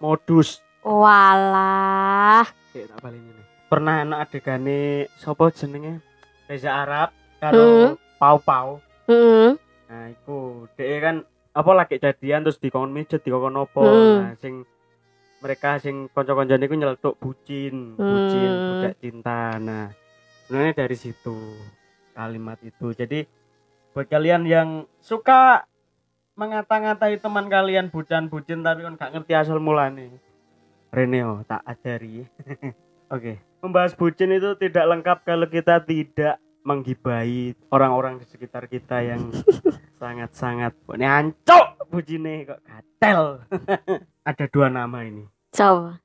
Modus 0.00 0.64
Walah. 0.80 2.48
tak 2.72 2.98
paling 2.98 3.20
ini 3.20 3.42
pernah 3.68 4.02
anak 4.02 4.18
adegane 4.26 5.06
sopo 5.14 5.52
jenenge 5.52 6.00
Reza 6.48 6.72
Arab 6.72 7.12
karo 7.38 7.94
Pau 8.16 8.40
Pau 8.40 8.68
Heeh. 9.06 9.58
Nah, 9.90 10.06
iku 10.06 10.70
dhek 10.78 11.02
kan 11.02 11.16
apa 11.50 11.70
lagi 11.74 11.98
jadian 11.98 12.46
terus 12.46 12.62
dikon 12.62 12.94
mijet 12.94 13.26
dikon 13.26 13.58
opo. 13.58 13.82
Hmm. 13.82 14.22
Nah, 14.22 14.32
sing 14.38 14.62
mereka 15.42 15.82
sing 15.82 16.06
kanca-kancane 16.14 16.62
iku 16.62 16.78
nyeletuk 16.78 17.18
bucin, 17.18 17.98
bucin, 17.98 18.50
Hmm. 18.54 18.66
budak 18.78 18.94
cinta. 19.02 19.58
Nah, 19.58 19.90
sebenarnya 20.46 20.86
dari 20.86 20.94
situ 20.94 21.34
kalimat 22.14 22.62
itu. 22.62 22.94
Jadi 22.94 23.26
buat 23.90 24.06
kalian 24.06 24.46
yang 24.46 24.68
suka 25.02 25.66
mengata-ngatai 26.40 27.20
teman 27.20 27.52
kalian 27.52 27.92
bucan-bucin 27.92 28.64
tapi 28.64 28.80
kan 28.80 28.96
gak 28.96 29.12
ngerti 29.12 29.36
asal 29.36 29.60
mulane. 29.60 30.08
Reneo 30.88 31.44
tak 31.44 31.60
ajari. 31.68 32.24
Oke, 33.14 33.44
membahas 33.60 33.92
bucin 33.92 34.32
itu 34.32 34.56
tidak 34.56 34.88
lengkap 34.88 35.18
kalau 35.28 35.44
kita 35.52 35.84
tidak 35.84 36.40
menggibai 36.64 37.52
orang-orang 37.68 38.16
di 38.16 38.24
sekitar 38.24 38.72
kita 38.72 39.04
yang 39.04 39.28
sangat-sangat 40.00 40.72
ini 40.96 41.04
ancok 41.04 41.92
bucine 41.92 42.48
kok 42.48 42.64
gatel. 42.64 43.44
Ada 44.28 44.44
dua 44.48 44.72
nama 44.72 45.04
ini. 45.04 45.28
Coba. 45.52 46.00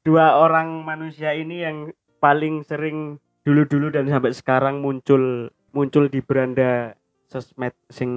dua 0.00 0.40
orang 0.40 0.80
manusia 0.80 1.36
ini 1.36 1.60
yang 1.60 1.92
paling 2.24 2.64
sering 2.64 3.20
dulu-dulu 3.44 3.92
dan 3.92 4.08
sampai 4.08 4.32
sekarang 4.32 4.80
muncul 4.80 5.52
muncul 5.70 6.10
di 6.10 6.20
beranda 6.22 6.94
sosmed 7.30 7.74
sing 7.90 8.10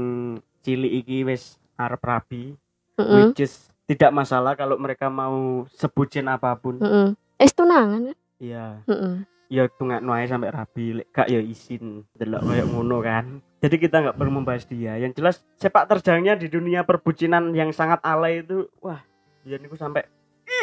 cilik 0.66 1.04
iki 1.06 1.28
wis 1.28 1.58
arep 1.78 2.02
rabi 2.02 2.58
Heeh. 2.98 3.34
which 3.34 3.44
is 3.46 3.70
tidak 3.86 4.16
masalah 4.16 4.56
kalau 4.56 4.80
mereka 4.80 5.12
mau 5.12 5.68
sebutin 5.76 6.30
apa 6.30 6.56
pun 6.58 6.80
Heeh. 6.82 7.14
Es 7.38 7.54
tunangan 7.54 8.14
kan? 8.14 8.18
iya 8.42 8.82
Heeh. 8.90 9.26
ya 9.54 9.70
tungak 9.70 10.02
ae 10.02 10.26
sampai 10.26 10.50
rabi 10.50 10.86
lek 10.98 11.08
gak 11.14 11.30
ya 11.30 11.38
isin 11.38 12.02
delok 12.18 12.42
kayak 12.48 12.68
ngono 12.74 12.98
kan 13.06 13.26
jadi 13.62 13.76
kita 13.78 13.96
nggak 14.02 14.18
perlu 14.18 14.32
membahas 14.42 14.66
dia 14.66 14.98
yang 14.98 15.14
jelas 15.14 15.46
sepak 15.62 15.86
terjangnya 15.86 16.36
di 16.36 16.50
dunia 16.50 16.82
perbucinan 16.84 17.54
yang 17.54 17.70
sangat 17.70 18.02
alay 18.02 18.42
itu 18.42 18.66
wah 18.82 19.00
dia 19.46 19.62
niku 19.62 19.78
sampai 19.78 20.08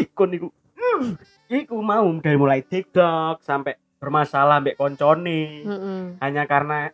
ih 0.00 0.10
kon 0.10 0.32
niku 0.32 0.48
uh, 0.50 1.02
iku 1.48 1.78
mau 1.80 2.08
dari 2.18 2.36
mulai 2.36 2.64
TikTok 2.64 3.44
sampai 3.44 3.78
bermasalah 4.00 4.64
mbek 4.64 4.80
koncone 4.80 5.68
Heeh. 5.68 6.00
hanya 6.24 6.48
karena 6.48 6.88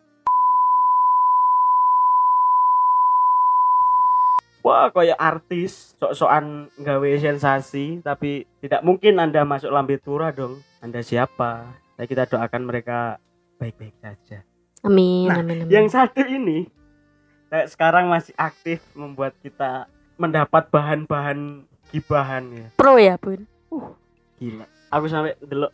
Wah, 4.67 4.91
kayak 4.91 5.15
artis, 5.15 5.95
sok-sokan 5.95 6.67
gawe 6.75 7.09
sensasi, 7.15 8.03
tapi 8.03 8.43
tidak 8.59 8.83
mungkin 8.83 9.15
Anda 9.15 9.47
masuk 9.47 9.71
lambe 9.71 9.95
tura 9.95 10.35
dong. 10.35 10.59
Anda 10.83 10.99
siapa? 10.99 11.71
Nah, 11.95 12.03
kita 12.03 12.27
doakan 12.27 12.67
mereka 12.67 13.15
baik-baik 13.63 13.95
saja. 14.03 14.43
Amin, 14.83 15.31
Nah, 15.31 15.39
amin, 15.39 15.63
amin. 15.63 15.71
Yang 15.71 15.95
satu 15.95 16.19
ini, 16.27 16.67
kayak 17.47 17.71
sekarang 17.71 18.11
masih 18.11 18.35
aktif 18.35 18.83
membuat 18.91 19.39
kita 19.39 19.87
mendapat 20.19 20.67
bahan-bahan 20.67 21.63
gibahan 21.95 22.51
ya. 22.51 22.67
pro 22.75 22.99
ya, 22.99 23.15
Bun. 23.15 23.47
Gila. 24.35 24.67
Aku 24.91 25.07
sampai 25.07 25.39
delok 25.47 25.71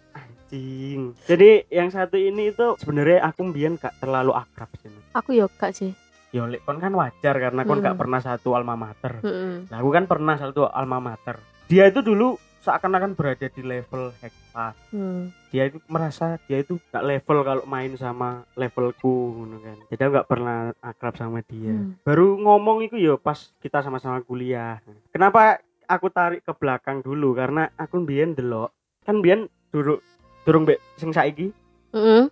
anjing. 0.54 1.02
Jadi 1.26 1.50
yang 1.74 1.90
satu 1.90 2.16
ini 2.16 2.54
itu 2.54 2.78
sebenarnya 2.78 3.26
aku 3.26 3.50
mbien 3.50 3.76
gak 3.76 3.98
terlalu 3.98 4.38
akrab 4.38 4.70
sih. 4.80 4.94
Aku 5.18 5.34
yo 5.34 5.50
gak 5.50 5.74
sih. 5.74 5.92
Ya 6.34 6.46
lek 6.50 6.66
kon 6.66 6.82
kan 6.82 6.94
wajar 6.94 7.36
karena 7.38 7.62
kon 7.66 7.82
gak 7.82 7.94
Hmm. 7.94 8.02
pernah 8.02 8.22
satu 8.22 8.54
alma 8.54 8.74
mater. 8.74 9.22
Heeh. 9.22 9.70
Nah, 9.70 9.78
aku 9.78 9.90
kan 9.90 10.06
pernah 10.06 10.38
satu 10.38 10.66
alma 10.66 10.98
mater. 10.98 11.38
Dia 11.70 11.90
itu 11.90 12.02
dulu 12.02 12.38
seakan-akan 12.64 13.14
berada 13.14 13.46
di 13.46 13.62
level 13.62 14.10
hektar. 14.18 14.74
Hmm. 14.90 15.30
Dia 15.50 15.70
itu 15.70 15.78
merasa 15.86 16.42
dia 16.46 16.62
itu 16.62 16.82
gak 16.90 17.06
level 17.06 17.38
kalau 17.44 17.64
main 17.66 17.94
sama 17.98 18.46
levelku 18.54 19.38
ngono 19.38 19.58
kan. 19.62 19.78
Jadi 19.90 20.02
aku 20.02 20.12
gak 20.16 20.30
pernah 20.30 20.58
akrab 20.82 21.14
sama 21.18 21.42
dia. 21.46 21.74
Hmm. 21.74 21.98
Baru 22.02 22.38
ngomong 22.38 22.82
itu 22.82 22.98
ya 22.98 23.18
pas 23.18 23.54
kita 23.62 23.82
sama-sama 23.82 24.22
kuliah. 24.22 24.82
Kenapa 25.14 25.62
aku 25.86 26.10
tarik 26.10 26.42
ke 26.42 26.54
belakang 26.56 27.06
dulu 27.06 27.38
karena 27.38 27.70
aku 27.78 28.02
mbien 28.02 28.34
delok. 28.34 28.74
Kan 29.06 29.22
mbien 29.22 29.46
durung 29.70 30.02
durung 30.44 30.64
mbek 30.64 30.80
sing 30.96 31.10
saiki 31.10 31.50
Heeh. 31.92 32.28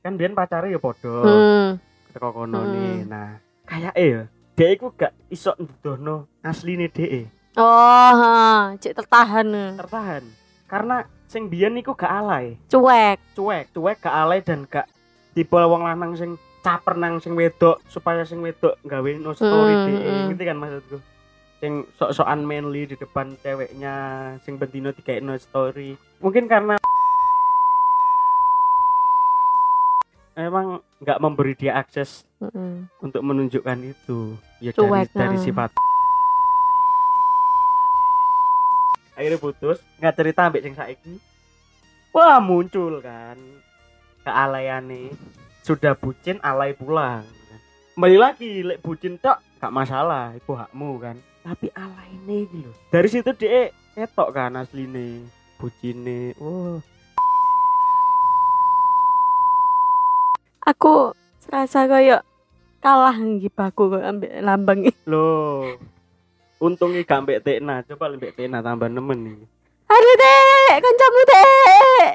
kan 0.00 0.14
mbien 0.14 0.32
pacare 0.32 0.68
ya 0.68 0.76
padha. 0.76 1.14
Hmm. 1.16 1.70
teko 2.10 2.28
kono 2.30 2.60
Hmm. 2.60 2.70
nih. 2.70 2.96
Nah, 3.04 3.30
kayak 3.64 3.94
ya 3.94 4.22
dia 4.52 4.68
iku 4.70 4.92
gak 4.92 5.10
iso 5.28 5.50
ndudono 5.56 6.30
asline 6.40 6.86
dhek 6.86 7.26
Oh, 7.54 8.10
ha, 8.12 8.34
cek 8.76 8.94
tertahan. 8.94 9.74
tertahan 9.74 10.22
karena 10.64 10.96
sing 11.24 11.46
biyen 11.46 11.74
iku 11.74 11.92
gak 11.92 12.10
alay 12.12 12.54
Cuek. 12.66 13.18
cuek 13.34 13.70
cuek 13.70 13.98
gak 13.98 14.14
alay 14.16 14.38
dan 14.40 14.62
gak 14.64 14.86
tipe 15.32 15.54
wong 15.54 15.82
lanang 15.82 16.14
sing 16.14 16.34
caper 16.60 16.94
nang 16.94 17.18
sing 17.18 17.34
wedok 17.34 17.82
supaya 17.84 18.22
sing 18.22 18.38
wedok 18.40 18.78
gawe 18.82 19.10
no 19.14 19.32
story 19.32 19.74
Hmm, 19.74 19.86
dhek 19.86 20.02
hmm. 20.02 20.24
ngerti 20.28 20.44
kan 20.44 20.56
maksudku 20.56 20.98
sing 21.58 21.72
sok-sokan 21.94 22.40
manly 22.42 22.86
di 22.86 22.94
depan 22.94 23.34
ceweknya 23.38 23.94
sing 24.40 24.54
digawe 24.56 25.18
no 25.20 25.34
story 25.36 25.94
mungkin 26.18 26.46
karena 26.46 26.78
emang 30.34 30.82
nggak 30.98 31.18
memberi 31.22 31.54
dia 31.54 31.78
akses 31.78 32.26
Heeh. 32.42 32.86
untuk 33.00 33.22
menunjukkan 33.22 33.78
itu. 33.86 34.34
Ya 34.58 34.74
Cuek, 34.74 35.14
dari 35.14 35.34
dari 35.34 35.36
nah. 35.38 35.42
sifat. 35.42 35.70
Akhirnya 39.14 39.38
putus. 39.38 39.78
Nggak 40.02 40.14
cerita 40.18 40.40
ambek 40.50 40.62
sing 40.66 40.74
saiki. 40.74 41.14
Wah 42.10 42.42
muncul 42.42 42.98
kan. 42.98 43.38
Kealayane 44.26 45.14
sudah 45.62 45.94
bucin 45.94 46.42
alay 46.42 46.74
pulang. 46.74 47.22
Kembali 47.94 48.18
lagi 48.18 48.66
lek 48.66 48.82
bucin 48.82 49.22
tok 49.22 49.38
gak 49.62 49.70
masalah. 49.70 50.34
Itu 50.34 50.58
hakmu 50.58 50.98
kan. 50.98 51.16
Tapi 51.46 51.70
alay 51.78 52.10
ini 52.24 52.48
gitu 52.50 52.72
dari 52.90 53.06
situ 53.06 53.30
dia 53.38 53.70
ketok 53.94 54.34
kan 54.34 54.58
asline. 54.58 55.28
Bucine. 55.60 56.34
Oh 56.42 56.82
Aku 60.64 61.12
serasa 61.44 61.84
kayak 61.84 62.24
kalah 62.80 63.16
ngibahku 63.16 63.92
kok 63.92 64.04
ambek 64.04 64.32
lambang 64.40 64.80
iki. 64.88 64.96
lo 65.04 65.64
untungnya 66.56 67.04
gak 67.04 67.20
ambek 67.20 67.40
Tekna 67.44 67.84
coba 67.84 68.12
ambek 68.12 68.32
Tekna 68.32 68.64
tambah 68.64 68.88
nemen 68.88 69.20
nih 69.20 69.36
Aduh, 69.84 70.14
Dek, 70.16 70.74
kancamu, 70.80 71.20
Dek. 71.28 72.12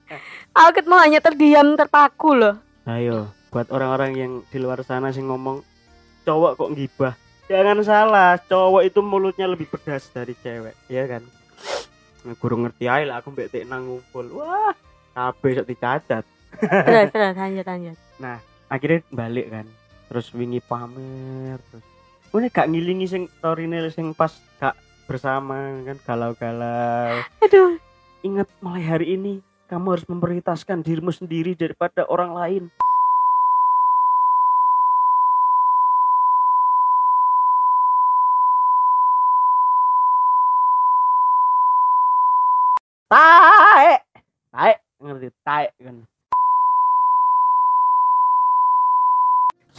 Aku 0.58 0.70
ket 0.74 0.86
mau 0.90 0.98
hanya 0.98 1.22
terdiam 1.22 1.78
terpaku 1.78 2.34
loh. 2.34 2.58
Ayo, 2.82 3.30
buat 3.48 3.70
orang-orang 3.70 4.12
yang 4.18 4.32
di 4.50 4.58
luar 4.58 4.82
sana 4.82 5.14
sih 5.14 5.22
ngomong 5.22 5.62
cowok 6.26 6.58
kok 6.58 6.72
ngibah. 6.74 7.14
Jangan 7.46 7.78
salah, 7.86 8.42
cowok 8.42 8.82
itu 8.84 9.00
mulutnya 9.00 9.46
lebih 9.46 9.70
pedas 9.70 10.10
dari 10.10 10.34
cewek, 10.34 10.74
ya 10.90 11.06
kan? 11.06 11.22
Nah, 12.26 12.34
guru 12.36 12.66
ngerti 12.66 12.90
aja 12.90 13.06
lah 13.06 13.22
aku 13.22 13.30
mbek 13.30 13.54
Tekna 13.54 13.78
ngumpul. 13.78 14.26
Wah, 14.34 14.74
kabeh 15.14 15.62
sok 15.62 15.68
dicacat. 15.70 16.24
Terus, 16.60 17.08
terus, 17.14 17.34
lanjut, 17.36 17.66
lanjut. 17.66 17.96
Akhirnya 18.68 19.00
balik 19.08 19.46
kan. 19.48 19.66
Terus 20.12 20.26
wingi 20.36 20.60
pamer 20.60 21.56
terus. 21.70 21.84
Ini 22.32 22.48
gak 22.48 22.68
ngilingi 22.72 23.06
sing 23.08 23.22
torine 23.44 23.88
sing 23.92 24.16
pas 24.16 24.32
gak 24.60 24.76
bersama 25.04 25.80
kan 25.84 25.96
galau-galau. 26.08 27.20
Aduh, 27.44 27.76
Ingat 28.22 28.46
mulai 28.62 28.86
hari 28.86 29.18
ini 29.18 29.42
kamu 29.66 29.98
harus 29.98 30.06
memprioritaskan 30.06 30.86
dirimu 30.86 31.10
sendiri 31.10 31.58
daripada 31.58 32.06
orang 32.06 32.38
lain. 32.38 32.64
Tae, 43.10 43.98
tae, 44.54 44.72
ngerti 45.02 45.28
tae 45.42 45.66
kan. 45.82 45.96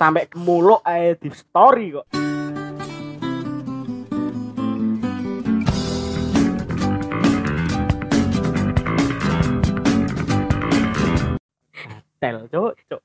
Sampai 0.03 0.27
muluk 0.35 0.83
ae 0.83 1.15
di 1.15 1.31
story 1.31 1.95
kok. 1.95 2.03
tel 12.19 12.51
cuk 12.51 12.75
cuk. 12.91 13.01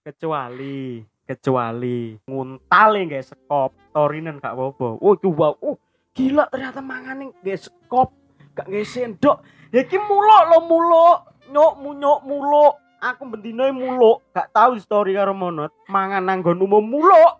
Kecuali 0.00 1.04
kecuali 1.28 2.16
nguntale 2.24 3.00
nggak 3.04 3.28
sekop 3.28 3.92
torinan 3.92 4.40
gak 4.40 4.56
apa-apa. 4.56 5.04
Oh 5.04 5.20
coba 5.20 5.52
oh 5.60 5.76
gila 6.16 6.48
ternyata 6.48 6.80
mangane 6.80 7.28
nggak 7.44 7.60
sekop 7.60 8.16
gak 8.56 8.72
nggak 8.72 8.88
sendok. 8.88 9.44
Ya 9.68 9.84
iki 9.84 10.00
muluk 10.00 10.42
lo 10.48 10.58
muluk. 10.64 11.18
Nyok 11.52 11.72
mu 11.76 11.92
nyok 11.92 12.24
muluk 12.24 12.87
aku 12.98 13.22
bendino 13.30 13.64
muluk 13.70 14.26
gak 14.34 14.50
tahu 14.50 14.78
story 14.78 15.14
karo 15.14 15.32
monot 15.34 15.70
mangan 15.86 16.22
nanggon 16.22 16.58
umum 16.58 16.82
muluk 16.82 17.38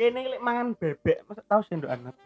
kene 0.00 0.24
lek 0.24 0.40
mangan 0.40 0.72
bebek 0.72 1.24
masa 1.28 1.44
tahu 1.44 1.60
sendok 1.68 1.92
anak 1.92 2.16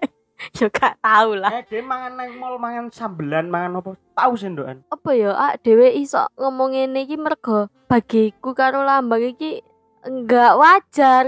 yo 0.60 0.68
gak 0.68 1.00
tau 1.00 1.32
lah. 1.32 1.50
eh 1.56 1.64
dia 1.64 1.80
mangan 1.80 2.12
nang 2.20 2.36
mall 2.36 2.60
mangan 2.60 2.92
sambelan 2.92 3.48
mangan 3.48 3.80
apa 3.80 3.96
tahu 4.12 4.32
sendokan 4.36 4.84
Apa 4.92 5.10
ya, 5.16 5.32
ah 5.32 5.56
dhewe 5.56 5.88
iso 5.96 6.20
ngomong 6.36 6.76
ngene 6.76 7.08
iki 7.08 7.16
mergo 7.16 7.72
bagiku 7.88 8.52
karo 8.52 8.84
lambang 8.84 9.24
iki 9.24 9.64
enggak 10.04 10.54
wajar. 10.60 11.26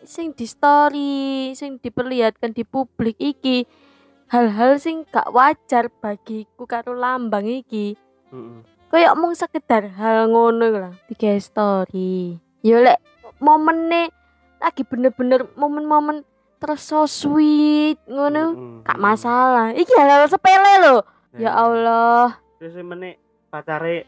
Sing 0.00 0.32
di 0.32 0.48
story, 0.48 1.52
sing 1.52 1.76
diperlihatkan 1.76 2.56
di 2.56 2.64
publik 2.64 3.20
iki 3.20 3.68
hal-hal 4.32 4.80
sing 4.80 5.04
gak 5.06 5.28
wajar 5.30 5.92
bagiku 6.00 6.64
karo 6.64 6.96
lambang 6.96 7.44
iki. 7.44 7.94
Heeh. 8.32 8.60
Kayak 8.90 9.14
mung 9.14 9.32
sekedar 9.38 9.86
hal 9.94 10.26
ngono 10.28 10.62
iku 10.66 10.78
lah 10.90 10.94
tiga 11.06 11.38
story 11.38 12.36
ya 12.60 12.82
lek 12.82 12.98
momennya 13.38 14.10
lagi 14.60 14.84
bener-bener 14.84 15.48
momen-momen 15.56 16.26
terus 16.60 16.84
so 16.84 17.08
sweet 17.08 17.96
ngono 18.04 18.52
Heeh. 18.52 18.84
gak 18.84 19.00
masalah. 19.00 19.72
Iki 19.72 19.92
hal-hal 19.96 20.28
sepele 20.28 20.74
loh 20.84 21.00
ya 21.32 21.56
Allah. 21.56 22.36
Terus 22.60 22.76
menik 22.84 23.16
pacare. 23.48 24.04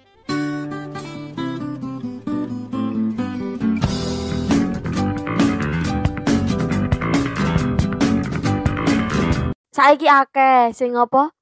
Saiki 9.72 10.04
akeh 10.04 10.76
sing 10.76 10.92
apa 10.92 11.32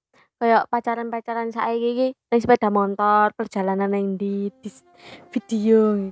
kayak 0.40 0.72
pacaran-pacaran 0.72 1.53
saiki 1.53 1.88
iki 1.92 2.09
ning 2.16 2.40
sepeda 2.40 2.72
motor, 2.72 3.37
perjalanan 3.37 3.92
yang 3.92 4.16
di, 4.16 4.48
di 4.59 4.70
video. 5.29 6.09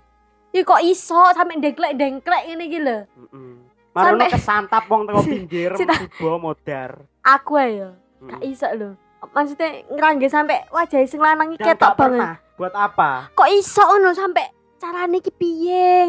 Iki 0.53 0.63
kok 0.63 0.85
iso 0.85 1.33
sampe 1.33 1.57
dengklek-dengklek 1.57 2.43
ngene 2.45 2.65
iki 2.65 2.79
lho. 2.79 2.99
Heeh. 3.09 3.53
Marono 3.89 4.21
Sampai- 4.21 4.31
kesantap 4.31 4.85
wong 4.87 5.09
teko 5.09 5.21
pinggir 5.33 5.71
tiba 5.75 5.97
modar. 6.37 6.91
Aku 7.25 7.57
ae 7.57 7.81
yo, 7.81 7.91
gak 8.23 8.41
Mm. 8.41 8.53
iso 8.53 8.69
lho. 8.71 8.91
Maksudnya 9.19 9.83
ngerangge 9.89 10.29
sampe 10.29 10.55
wajah 10.71 11.01
sing 11.03 11.19
lanang 11.19 11.51
iki 11.51 11.65
ketok 11.65 11.97
banget. 11.97 12.39
Buat 12.55 12.75
apa? 12.77 13.33
Kok 13.33 13.49
iso 13.51 13.83
ngono 13.83 14.13
sampe 14.13 14.45
carane 14.77 15.19
iki 15.19 15.33
piye? 15.33 16.05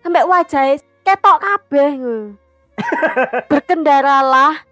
Sampe 0.00 0.20
wajah 0.22 0.64
ketok 1.02 1.38
kabeh. 1.38 1.90
Berkendaralah 3.50 4.64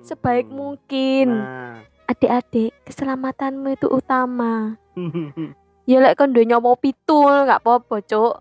sebaik 0.00 0.48
mungkin. 0.48 1.36
Nah. 1.36 1.84
Adik-adik, 2.12 2.76
keselamatanmu 2.84 3.72
itu 3.72 3.88
utama. 3.88 4.76
Ya 5.82 5.98
lek 5.98 6.14
kon 6.14 6.30
duwe 6.30 6.46
nyowo 6.46 6.78
pitul 6.78 7.42
gak 7.42 7.58
apa-apa, 7.58 7.98
Cuk. 8.06 8.38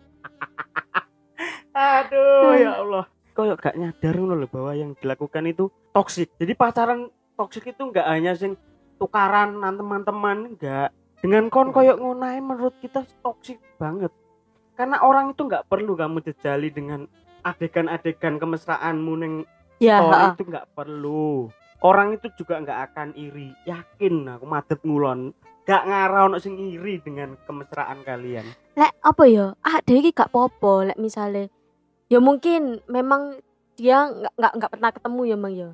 Aduh, 1.74 2.54
Hmm. 2.54 2.62
ya 2.62 2.72
Allah. 2.78 3.06
Kayak 3.34 3.58
gak 3.66 3.76
nyadar 3.82 4.14
ngono 4.14 4.34
lho 4.38 4.46
bahwa 4.46 4.72
yang 4.78 4.94
dilakukan 5.02 5.50
itu 5.50 5.74
toksik. 5.90 6.30
Jadi 6.38 6.54
pacaran 6.54 7.10
toksik 7.34 7.74
itu 7.74 7.82
nggak 7.82 8.06
hanya 8.06 8.38
sing 8.38 8.54
tukaran 9.02 9.58
teman-teman, 9.58 10.54
enggak. 10.54 10.94
Dengan 11.18 11.50
kon 11.50 11.74
koyok 11.74 11.98
ngonae 11.98 12.38
menurut 12.46 12.78
kita 12.78 13.10
toksik 13.26 13.58
banget. 13.82 14.14
Karena 14.78 15.02
orang 15.02 15.34
itu 15.34 15.42
nggak 15.42 15.66
perlu 15.66 15.98
kamu 15.98 16.22
jejali 16.22 16.70
dengan 16.70 17.10
adegan-adegan 17.42 18.38
kemesraanmu 18.38 19.14
neng 19.18 19.34
Ya, 19.82 19.98
story 19.98 20.38
itu 20.38 20.44
nggak 20.46 20.78
perlu. 20.78 21.50
Orang 21.82 22.14
itu 22.14 22.30
juga 22.38 22.62
nggak 22.62 22.80
akan 22.94 23.08
iri. 23.18 23.50
Yakin 23.66 24.38
aku 24.38 24.46
madep 24.46 24.80
ngulon. 24.86 25.34
Gak 25.66 25.86
ngarau 25.86 26.30
ono 26.30 26.38
sing 26.42 26.58
iri 26.58 27.02
dengan 27.02 27.38
kemesraan 27.46 28.02
kalian. 28.02 28.46
lek 28.74 28.94
apa 29.02 29.24
ya? 29.30 29.54
Ah, 29.62 29.78
iki 29.84 30.10
gak 30.10 30.34
apa-apa 30.34 30.90
lek 30.94 30.98
misale 30.98 31.54
ya 32.12 32.20
mungkin 32.20 32.84
memang 32.92 33.40
dia 33.80 34.04
nggak 34.04 34.36
nggak 34.36 34.54
nggak 34.60 34.72
pernah 34.76 34.92
ketemu 34.92 35.22
ya, 35.24 35.38
Mang 35.40 35.56
ya. 35.56 35.70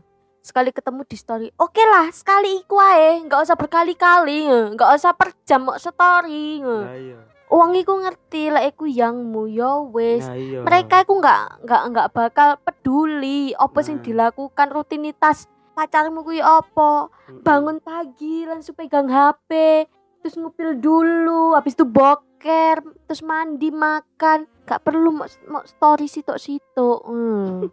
Sekali 0.45 0.69
ketemu 0.69 1.01
di 1.03 1.17
story. 1.17 1.47
Oke 1.57 1.81
lah, 1.81 2.07
sekali 2.13 2.61
iku 2.61 2.77
ae, 2.77 3.25
nggak 3.25 3.41
usah 3.41 3.57
berkali-kali, 3.57 4.47
nge. 4.47 4.61
nggak 4.77 4.89
usah 4.95 5.11
per 5.17 5.33
jam 5.43 5.65
mau 5.65 5.75
story. 5.81 6.61
nge. 6.61 6.77
Nah 6.85 6.95
iya. 6.95 7.19
Uang 7.47 7.73
iku 7.79 7.95
ngerti 7.99 8.53
lek 8.53 8.77
iku 8.77 8.85
yangmu 8.85 9.49
ya 9.49 9.81
wis. 9.89 10.23
Nah 10.29 10.37
iya. 10.37 10.61
mereka 10.61 11.03
itu 11.03 11.11
nggak 11.17 11.65
nggak 11.65 11.83
nggak 11.89 12.07
bakal 12.13 12.49
peduli 12.61 13.51
apa 13.57 13.79
sing 13.81 13.99
Nah. 13.99 14.05
dilakukan 14.05 14.67
rutinitas 14.71 15.49
pacarmu 15.77 16.25
kuwi 16.25 16.41
Mm-mm. 16.41 17.45
bangun 17.45 17.77
pagi 17.77 18.49
langsung 18.49 18.73
pegang 18.73 19.05
HP 19.05 19.85
terus 20.25 20.33
ngupil 20.33 20.81
dulu 20.81 21.53
habis 21.53 21.77
itu 21.77 21.85
boker 21.85 22.81
terus 23.05 23.21
mandi 23.21 23.69
makan 23.69 24.49
gak 24.65 24.81
perlu 24.81 25.13
mau, 25.13 25.29
mau 25.45 25.61
story 25.69 26.09
sitok 26.09 26.41
sitok 26.41 27.05
hmm. 27.05 27.69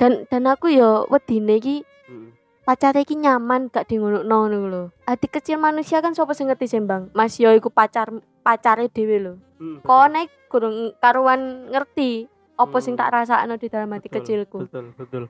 dan 0.00 0.24
dan 0.32 0.42
aku 0.48 0.72
yo 0.72 1.04
wedine 1.12 1.60
iki 1.60 1.76
Mm. 2.02 2.34
pacar 2.66 2.98
iki 2.98 3.14
nyaman 3.14 3.70
gak 3.70 3.86
di 3.86 3.96
ngono 3.96 4.26
ngono 4.26 4.58
lho 4.66 4.82
hati 5.06 5.30
kecil 5.30 5.56
manusia 5.62 6.02
kan 6.02 6.18
sapa 6.18 6.34
sing 6.34 6.50
ngerti 6.50 6.66
sembang 6.66 7.14
Mas 7.14 7.38
yo 7.38 7.54
iku 7.54 7.70
pacar 7.70 8.10
pacare 8.42 8.90
dhewe 8.90 9.16
lho 9.22 9.34
Mm, 9.62 9.86
kok 9.86 10.10
kurang 10.50 10.98
karuan 10.98 11.70
ngerti 11.70 12.26
apa 12.58 12.76
sing 12.82 12.98
Hmm. 12.98 13.00
tak 13.00 13.10
rasakno 13.14 13.54
di 13.56 13.70
dalam 13.70 13.94
hati 13.94 14.10
Betul, 14.10 14.16
kecilku 14.20 14.58
Betul, 14.66 14.86
betul. 14.98 15.24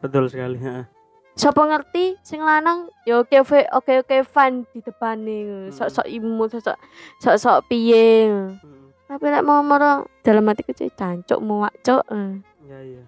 Betul 0.00 0.26
sekali. 0.26 0.56
ha. 0.60 0.84
Sapa 1.32 1.62
ngerti 1.62 2.18
sing 2.20 2.40
lanang 2.40 2.90
ya 3.02 3.16
oke 3.16 3.32
oke 3.38 3.64
oke 3.72 3.92
oke 4.02 4.16
fun 4.26 4.66
di 4.68 4.78
depane 4.80 5.36
Hmm. 5.40 5.70
sok-sok 5.70 6.06
imut 6.06 6.50
sok-sok 6.50 6.76
sok-sok 7.18 7.56
piye 7.64 8.28
Mm. 8.28 8.60
tapi 9.06 9.24
lek 9.26 9.40
mau 9.40 9.58
moro 9.60 10.04
dalam 10.20 10.44
hati 10.44 10.62
kecil 10.62 10.90
cancuk 10.92 11.40
muak 11.40 11.72
cuk 11.80 12.02
eh. 12.10 12.30
Ya 12.66 12.78
iya. 12.82 13.02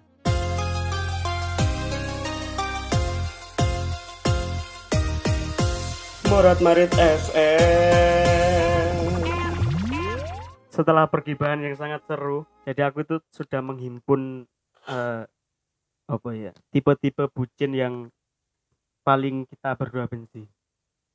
Morat 6.25 6.57
Marit 6.59 6.89
FM. 6.89 8.95
Setelah 10.67 11.05
pergibahan 11.05 11.61
yang 11.61 11.77
sangat 11.77 12.01
seru, 12.03 12.43
jadi 12.65 12.89
aku 12.89 13.05
itu 13.05 13.21
sudah 13.29 13.61
menghimpun 13.61 14.49
eh, 14.89 15.21
apa 16.13 16.29
ya 16.33 16.51
tipe-tipe 16.69 17.25
bucin 17.33 17.71
yang 17.73 17.93
paling 19.03 19.43
kita 19.49 19.75
berdua 19.75 20.07
benci. 20.07 20.47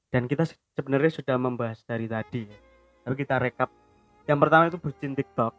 Dan 0.08 0.24
kita 0.24 0.44
se- 0.48 0.56
sebenarnya 0.76 1.12
sudah 1.20 1.36
membahas 1.36 1.84
dari 1.84 2.08
tadi. 2.08 2.44
ya. 2.48 2.58
Tapi 3.04 3.14
kita 3.16 3.36
rekap. 3.40 3.68
Yang 4.28 4.38
pertama 4.40 4.62
itu 4.68 4.78
bucin 4.80 5.12
TikTok. 5.16 5.52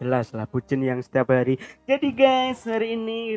Jelas 0.00 0.32
lah 0.32 0.48
bucin 0.48 0.80
yang 0.80 1.04
setiap 1.04 1.28
hari. 1.28 1.60
Jadi 1.84 2.08
guys 2.16 2.64
hari 2.64 2.96
ini. 2.96 3.36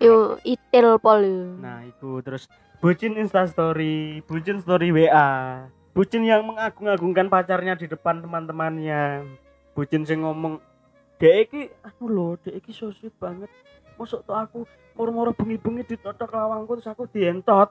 yo 0.00 0.40
itil 0.40 0.96
pol. 0.96 1.24
Nah 1.60 1.84
itu 1.84 2.24
terus 2.24 2.48
bucin 2.80 3.20
instastory, 3.20 4.24
bucin 4.24 4.64
story 4.64 4.88
WA, 4.92 5.68
bucin 5.92 6.24
yang 6.24 6.48
mengagung-agungkan 6.48 7.28
pacarnya 7.28 7.76
di 7.76 7.88
depan 7.88 8.24
teman-temannya, 8.24 9.24
bucin 9.76 10.08
sing 10.08 10.24
ngomong 10.24 10.60
dek 11.20 11.48
iki 11.48 11.62
anu 11.84 12.04
lho, 12.08 12.28
dek 12.40 12.64
iki 12.64 12.72
so 12.72 12.88
sweet 12.92 13.12
banget. 13.20 13.52
Masuk 13.96 14.20
tuh 14.26 14.34
aku 14.34 14.58
moro-moro 14.94 15.34
bengi-bengi 15.34 15.86
ditotok 15.86 16.30
lawangku 16.34 16.78
terus 16.78 16.90
aku 16.90 17.06
dientot. 17.10 17.70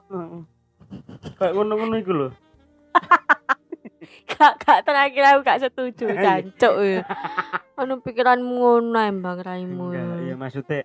Kayak 1.40 1.52
ngono-ngono 1.56 1.96
iku 2.00 2.12
lho. 2.12 2.28
gak 4.34 4.52
gak 4.60 4.80
terakhir 4.84 5.22
aku 5.24 5.40
gak 5.44 5.60
setuju 5.64 6.04
cancuk 6.24 6.74
yo 6.82 7.00
anu 7.80 7.98
pikiranmu 8.04 8.52
ngono 8.60 9.00
embang 9.00 9.40
raimu 9.40 9.90
Enggak, 9.90 10.18
iya 10.24 10.34
maksudnya 10.36 10.80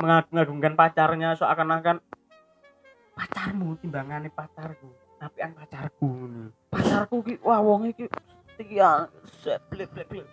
mengagung-agungkan 0.00 0.74
pacarnya 0.74 1.36
seakan-akan 1.36 2.00
pacarmu 3.12 3.76
timbangannya 3.84 4.32
pacarku, 4.32 4.88
tapi 5.20 5.38
an 5.44 5.52
pacarku. 5.52 6.08
Pacarku 6.72 7.20
ki 7.20 7.34
wah 7.44 7.60
wong 7.60 7.92
iki 7.92 8.08
blek 9.68 9.92
blek. 9.92 10.24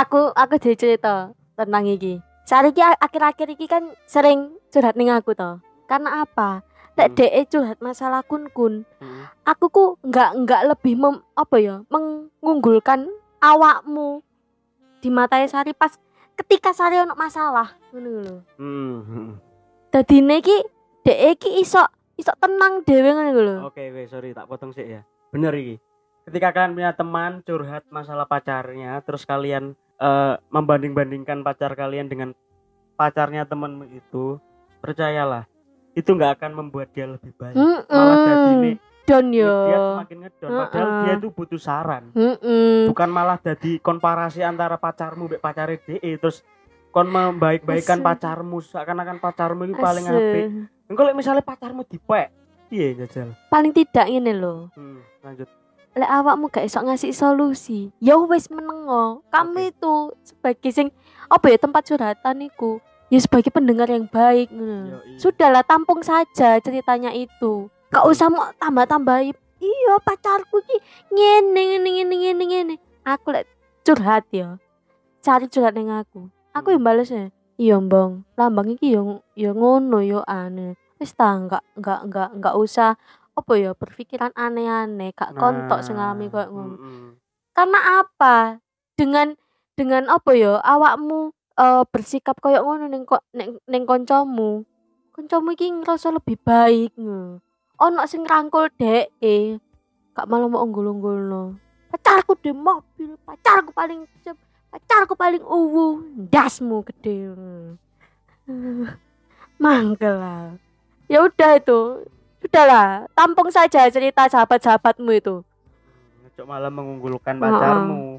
aku 0.00 0.32
aku 0.32 0.54
jadi 0.56 0.76
cerita 0.76 1.36
tentang 1.52 1.84
iki 1.92 2.24
saat 2.52 2.68
iki 2.68 2.84
akhir-akhir 2.84 3.48
iki 3.56 3.64
kan 3.64 3.96
sering 4.04 4.52
curhat 4.68 4.92
ning 4.92 5.08
aku 5.08 5.32
toh 5.32 5.64
karena 5.88 6.20
apa 6.20 6.60
lek 7.00 7.08
Hmm. 7.08 7.16
DE 7.16 7.40
curhat 7.48 7.80
masalah 7.80 8.20
kun 8.20 8.52
kun 8.52 8.84
Hmm. 9.00 9.24
aku 9.48 9.72
ku 9.72 9.84
nggak 10.04 10.44
nggak 10.44 10.62
lebih 10.68 11.00
mem, 11.00 11.24
apa 11.32 11.56
ya 11.56 11.80
mengunggulkan 11.88 13.08
awakmu 13.40 14.20
di 15.00 15.08
mata 15.08 15.40
Sari 15.48 15.72
pas 15.72 15.96
ketika 16.36 16.76
Sari 16.76 17.00
ono 17.00 17.16
masalah 17.16 17.72
ngono 17.88 18.20
lho 18.20 18.36
Hmm. 18.60 19.40
dadi 19.88 20.20
iki 20.20 20.56
DE 21.08 21.32
iki 21.32 21.56
iso 21.56 21.80
iso 22.20 22.36
tenang 22.36 22.84
dhewe 22.84 23.16
ngono 23.16 23.30
lho 23.32 23.56
Oke, 23.72 23.88
weh, 23.96 24.04
sorry 24.04 24.36
tak 24.36 24.44
potong 24.44 24.76
sih 24.76 24.84
ya. 24.84 25.00
Bener 25.32 25.56
iki. 25.56 25.80
Ketika 26.28 26.52
kalian 26.52 26.76
punya 26.76 26.92
teman 26.92 27.40
curhat 27.42 27.88
masalah 27.88 28.28
pacarnya, 28.28 29.00
terus 29.02 29.24
kalian 29.24 29.72
eh, 30.02 30.34
membanding-bandingkan 30.50 31.46
pacar 31.46 31.78
kalian 31.78 32.10
dengan 32.10 32.34
pacarnya 32.98 33.46
temenmu 33.46 33.86
itu, 33.94 34.42
percayalah, 34.82 35.46
itu 35.94 36.10
nggak 36.10 36.42
akan 36.42 36.50
membuat 36.58 36.90
dia 36.90 37.06
lebih 37.06 37.30
baik. 37.38 37.54
Malah 37.86 38.16
jadi 38.26 38.50
nih, 38.58 38.74
don 39.06 39.26
yo 39.30 39.54
dia 39.68 39.78
semakin 39.78 40.16
ngedon. 40.26 40.50
Padahal 40.50 40.88
Heeh. 40.90 41.02
dia 41.06 41.12
itu 41.22 41.28
butuh 41.30 41.60
saran. 41.60 42.04
Heeh. 42.14 42.90
Bukan 42.90 43.08
malah 43.10 43.38
jadi 43.38 43.78
komparasi 43.78 44.42
antara 44.42 44.74
pacarmu 44.74 45.30
mbek 45.30 45.40
pacare 45.42 45.78
DE 45.78 46.18
terus 46.18 46.42
kon 46.92 47.08
membaik-baikan 47.08 48.04
pacarmu 48.04 48.60
seakan-akan 48.60 49.16
pacarmu 49.16 49.64
itu 49.64 49.74
paling 49.78 50.04
apik. 50.04 50.44
Engko 50.92 51.02
lek 51.08 51.16
misalnya 51.16 51.40
pacarmu 51.40 51.88
dipek, 51.88 52.28
piye 52.68 52.92
jajal? 52.92 53.32
paling 53.48 53.72
tidak 53.72 54.06
ini 54.12 54.32
lho 54.36 54.68
Hmm, 54.76 55.00
lanjut. 55.24 55.48
Lek 55.92 56.08
awakmu 56.08 56.48
gak 56.48 56.64
iso 56.64 56.80
ngasih 56.80 57.12
solusi 57.12 57.92
ya 58.00 58.16
wis 58.16 58.48
menengo. 58.48 59.20
Kamu 59.28 59.68
itu 59.68 60.16
sebagai 60.24 60.70
sing 60.72 60.88
apa 61.28 61.52
ya 61.52 61.58
tempat 61.60 61.84
curhatan 61.84 62.48
iku 62.48 62.80
ya 63.12 63.20
sebagai 63.20 63.52
pendengar 63.52 63.88
yang 63.92 64.08
baik 64.08 64.48
ngono. 64.48 65.04
Yoi. 65.04 65.20
sudahlah 65.20 65.60
tampung 65.64 66.00
saja 66.00 66.56
ceritanya 66.64 67.12
itu. 67.12 67.68
Gak 67.92 68.08
usah 68.08 68.32
mau 68.32 68.48
tambah-tambah 68.56 69.36
iya 69.60 69.94
pacarku 70.00 70.64
ki 70.64 70.76
ngene 71.12 71.60
ngene 71.76 71.88
ngene 72.00 72.14
ngene 72.16 72.44
ngene. 72.48 72.74
Aku 73.04 73.36
lek 73.36 73.44
curhat 73.84 74.24
ya 74.32 74.56
cari 75.20 75.46
curhat 75.52 75.76
ning 75.76 75.92
aku. 75.92 76.32
Aku 76.56 76.72
yang 76.72 76.84
balesnya 76.84 77.28
iya 77.60 77.76
mbong 77.76 78.24
lambang 78.34 78.74
iki 78.74 78.96
yo 78.96 79.20
yo 79.36 79.52
ngono 79.52 80.00
yo 80.00 80.24
ane 80.24 80.74
wis 80.96 81.12
ta 81.14 81.36
enggak 81.36 81.62
enggak 81.78 82.00
enggak 82.08 82.28
enggak 82.34 82.54
usah 82.56 82.96
apa 83.32 83.52
ya 83.56 83.72
berpikiran 83.72 84.32
aneh-aneh 84.36 85.16
gak 85.16 85.32
kontok 85.36 85.80
sing 85.80 85.96
ngalami 85.96 86.28
koyo 86.28 86.48
ngono. 86.52 86.76
mm-mm. 86.76 87.16
karena 87.56 88.04
apa? 88.04 88.60
Dengan 88.92 89.32
dengan 89.72 90.04
apa 90.12 90.36
ya 90.36 90.60
awakmu 90.60 91.32
eh, 91.56 91.84
bersikap 91.88 92.36
koyo 92.44 92.60
ngono 92.60 92.92
ning 92.92 93.08
ning, 93.32 93.56
ning 93.64 93.82
kancamu 93.88 94.68
kancamu 95.16 95.56
iki 95.56 95.72
ngerasa 95.72 96.12
lebih 96.12 96.36
baik 96.44 96.92
ngono. 97.00 97.40
Ono 97.82 98.02
sing 98.04 98.22
rangkul 98.28 98.68
dek 98.76 99.16
eh 99.24 99.56
gak 100.12 100.28
malah 100.28 100.46
mau 100.46 100.60
unggul-unggul 100.60 101.56
pacarku 101.92 102.32
di 102.40 102.52
mobil 102.56 103.16
pacarku 103.24 103.72
paling 103.76 104.08
cep 104.24 104.36
pacarku 104.72 105.12
paling 105.12 105.44
uwu 105.44 106.00
dasmu 106.32 106.80
gede 106.88 107.32
mangkel 109.62 110.16
ya 111.08 111.18
udah 111.28 111.60
itu 111.60 111.80
sudahlah 112.52 113.08
tampung 113.16 113.48
saja 113.48 113.88
cerita 113.88 114.28
sahabat-sahabatmu 114.28 115.08
itu 115.16 115.40
Cok 116.32 116.48
malah 116.48 116.72
mengunggulkan 116.72 117.36
pacarmu. 117.36 118.16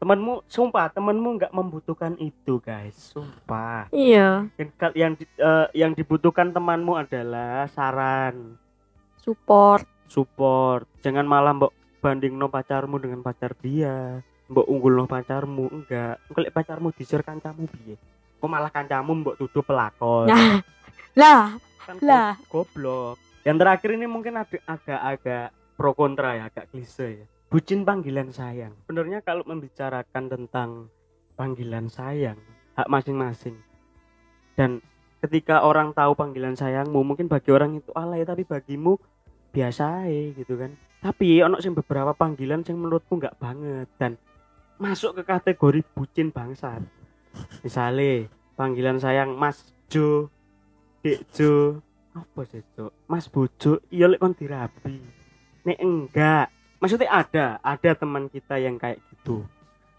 Temenmu, 0.00 0.44
sumpah 0.48 0.88
temenmu 0.88 1.36
nggak 1.36 1.52
membutuhkan 1.52 2.16
itu 2.16 2.56
guys, 2.60 2.96
sumpah. 3.12 3.88
iya 3.92 4.48
Yang 4.56 4.68
yang 4.96 5.12
eh, 5.20 5.66
yang 5.76 5.92
dibutuhkan 5.92 6.52
temanmu 6.52 6.96
adalah 6.96 7.68
saran, 7.72 8.56
support 9.20 9.84
support. 10.08 10.84
Jangan 11.00 11.24
malah 11.24 11.52
mbok 11.52 11.72
banding 12.00 12.32
no 12.36 12.48
pacarmu 12.48 12.96
dengan 13.00 13.20
pacar 13.20 13.52
dia. 13.60 14.20
Mbok 14.48 14.68
unggul 14.68 14.92
no 14.96 15.04
pacarmu, 15.04 15.68
enggak. 15.72 16.20
Kalau 16.32 16.48
pacarmu 16.52 16.88
disir 16.96 17.20
kancamu 17.20 17.64
piye? 17.68 17.96
Kok 18.40 18.48
malah 18.48 18.72
kancamu 18.72 19.24
mbok 19.24 19.36
tuduh 19.40 19.64
pelakon. 19.64 20.28
nah 20.32 20.64
lah 21.16 21.56
kan 21.84 21.96
lah. 22.00 22.32
go- 22.48 22.64
goblok. 22.64 23.16
Yang 23.44 23.56
terakhir 23.60 23.90
ini 24.00 24.06
mungkin 24.08 24.40
agak-agak 24.40 25.52
pro 25.76 25.92
kontra 25.92 26.32
ya, 26.40 26.48
agak 26.48 26.72
klise 26.72 27.08
ya. 27.22 27.26
Bucin 27.52 27.84
panggilan 27.84 28.32
sayang. 28.32 28.72
Sebenarnya 28.88 29.20
kalau 29.20 29.44
membicarakan 29.44 30.24
tentang 30.32 30.88
panggilan 31.36 31.92
sayang, 31.92 32.40
hak 32.74 32.88
masing-masing. 32.88 33.54
Dan 34.56 34.80
ketika 35.20 35.62
orang 35.62 35.92
tahu 35.92 36.16
panggilan 36.16 36.56
sayangmu, 36.56 37.04
mungkin 37.04 37.28
bagi 37.28 37.52
orang 37.52 37.78
itu 37.78 37.92
alay, 37.92 38.24
tapi 38.24 38.48
bagimu 38.48 38.96
biasa 39.54 40.08
gitu 40.34 40.58
kan. 40.58 40.74
Tapi 41.04 41.44
ono 41.44 41.60
sing 41.60 41.76
beberapa 41.76 42.16
panggilan 42.16 42.64
yang 42.64 42.80
menurutku 42.80 43.20
nggak 43.20 43.36
banget 43.36 43.86
dan 44.00 44.16
masuk 44.80 45.20
ke 45.20 45.22
kategori 45.22 45.84
bucin 45.92 46.32
bangsat. 46.32 46.80
Misalnya 47.60 48.26
panggilan 48.56 48.98
sayang 48.98 49.36
Mas 49.36 49.76
Jo, 49.92 50.32
Dek 51.04 51.28
Jo, 51.36 51.84
apa 52.14 52.40
sih 52.46 52.62
Cuk? 52.78 52.94
Mas 53.10 53.26
Bojo, 53.26 53.82
iya 53.90 54.06
lek 54.06 54.22
kon 54.22 54.32
dirabi. 54.32 55.02
Nek 55.66 55.78
enggak, 55.82 56.46
maksudnya 56.78 57.10
ada, 57.10 57.46
ada 57.58 57.90
teman 57.98 58.30
kita 58.30 58.56
yang 58.62 58.78
kayak 58.78 59.02
gitu. 59.10 59.42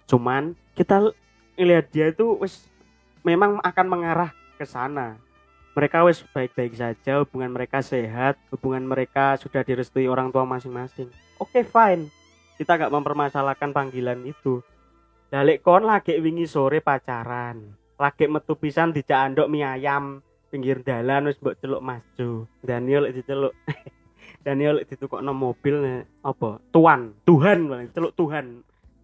Cuman 0.07 0.55
kita 0.73 1.03
l- 1.03 1.17
ngelihat 1.59 1.85
dia 1.91 2.05
itu 2.15 2.39
wis 2.39 2.71
memang 3.21 3.59
akan 3.59 3.85
mengarah 3.91 4.31
ke 4.55 4.63
sana. 4.63 5.19
Mereka 5.75 6.07
wis 6.07 6.23
baik-baik 6.31 6.71
saja, 6.79 7.19
hubungan 7.19 7.51
mereka 7.51 7.83
sehat, 7.83 8.39
hubungan 8.47 8.87
mereka 8.87 9.35
sudah 9.35 9.59
direstui 9.59 10.07
orang 10.07 10.31
tua 10.31 10.47
masing-masing. 10.47 11.11
Oke, 11.35 11.67
fine. 11.67 12.07
Kita 12.55 12.79
gak 12.79 12.95
mempermasalahkan 12.95 13.75
panggilan 13.75 14.23
itu. 14.23 14.63
Dalek 15.27 15.59
kon 15.59 15.83
lagi 15.83 16.15
wingi 16.15 16.47
sore 16.47 16.79
pacaran. 16.79 17.75
Lagi 17.99 18.31
metu 18.31 18.55
pisan 18.55 18.95
dijak 18.95 19.19
andok 19.19 19.51
mie 19.51 19.67
ayam 19.67 20.23
pinggir 20.47 20.81
dalan 20.81 21.27
wis 21.27 21.39
mbok 21.39 21.57
celuk 21.59 21.81
Mas 21.81 22.03
Jo. 22.15 22.45
Daniel 22.61 23.09
diceluk. 23.09 23.53
Daniel 24.45 24.85
ditukokno 24.85 25.33
mobil 25.33 25.81
nih, 25.81 26.05
apa? 26.21 26.61
Tuan, 26.69 27.17
Tuhan 27.25 27.65
paling 27.65 27.89
celuk 27.93 28.13
Tuhan. 28.13 28.61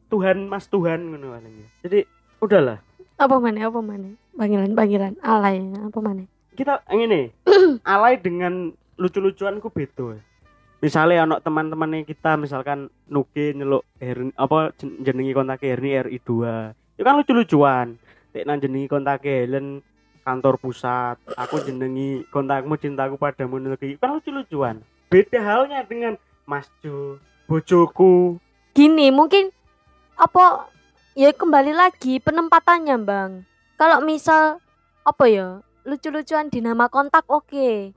Tuhan 0.07 0.45
Mas 0.45 0.69
Tuhan 0.69 1.01
ngono 1.09 1.33
paling. 1.33 1.55
Jadi 1.81 1.99
udahlah. 2.39 2.77
apa 3.21 3.37
mana 3.37 3.69
apa 3.69 3.77
mana 3.85 4.17
panggilan 4.33 4.73
panggilan 4.73 5.13
alay 5.21 5.61
apa 5.77 5.99
mana 6.01 6.25
Kita 6.57 6.81
ngene. 6.89 7.29
alay 7.93 8.17
dengan 8.17 8.73
lucu-lucuanku 8.97 9.69
beda. 9.69 10.17
Misalnya 10.81 11.29
anak 11.29 11.45
teman-temannya 11.45 12.01
kita 12.03 12.33
misalkan 12.41 12.89
Nuki 13.05 13.53
nyeluk 13.53 13.85
Herni, 14.01 14.33
apa 14.33 14.73
jen- 14.73 15.05
jenengi 15.05 15.33
kontak 15.33 15.61
Herni 15.61 15.93
RI2. 16.01 16.29
Itu 16.97 17.03
kan 17.05 17.17
lucu-lucuan. 17.21 17.87
Nek 18.33 18.43
nang 18.49 18.57
jenengi 18.57 18.89
kontak 18.89 19.21
Helen 19.21 19.85
kantor 20.21 20.57
pusat. 20.57 21.17
Aku 21.35 21.61
jenengi 21.61 22.23
kontakmu 22.29 22.77
cintaku 22.77 23.17
padamu 23.17 23.57
negeri. 23.57 23.97
Kan 23.97 24.17
lucu-lucuan. 24.17 24.79
Beda 25.07 25.41
halnya 25.41 25.83
dengan 25.83 26.15
Mas 26.43 26.67
Jo, 26.79 27.19
bojoku. 27.45 28.39
gini 28.71 29.11
mungkin 29.11 29.51
apa 30.15 30.71
ya 31.11 31.35
kembali 31.35 31.75
lagi 31.75 32.23
penempatannya 32.23 32.95
bang 33.03 33.31
kalau 33.75 33.99
misal 33.99 34.63
apa 35.03 35.27
ya 35.27 35.59
lucu-lucuan 35.83 36.47
di 36.47 36.63
nama 36.63 36.87
kontak 36.87 37.27
oke 37.27 37.91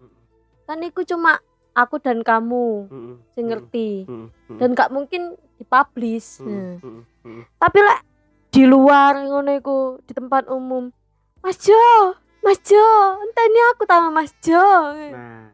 kan 0.66 0.82
itu 0.82 1.06
cuma 1.06 1.38
aku 1.78 2.02
dan 2.02 2.26
kamu 2.26 2.90
Heeh. 2.90 3.14
sing 3.30 3.44
ngerti 3.46 3.90
dan 4.58 4.74
gak 4.74 4.90
mungkin 4.90 5.38
dipublish 5.54 6.42
Heeh. 6.42 6.82
Nah. 6.82 7.46
Tapi 7.62 7.78
lek 7.78 8.00
di 8.50 8.66
luar 8.66 9.14
ngono 9.22 9.54
iku 9.54 10.02
di 10.02 10.10
tempat 10.10 10.50
umum 10.50 10.90
Mas 11.44 11.60
Jo 11.60 11.76
Mas 12.40 12.56
Jo 12.64 12.80
enteni 13.20 13.60
aku 13.72 13.84
sama 13.84 14.08
Mas 14.10 14.32
Jo. 14.40 14.64
Nah, 15.12 15.52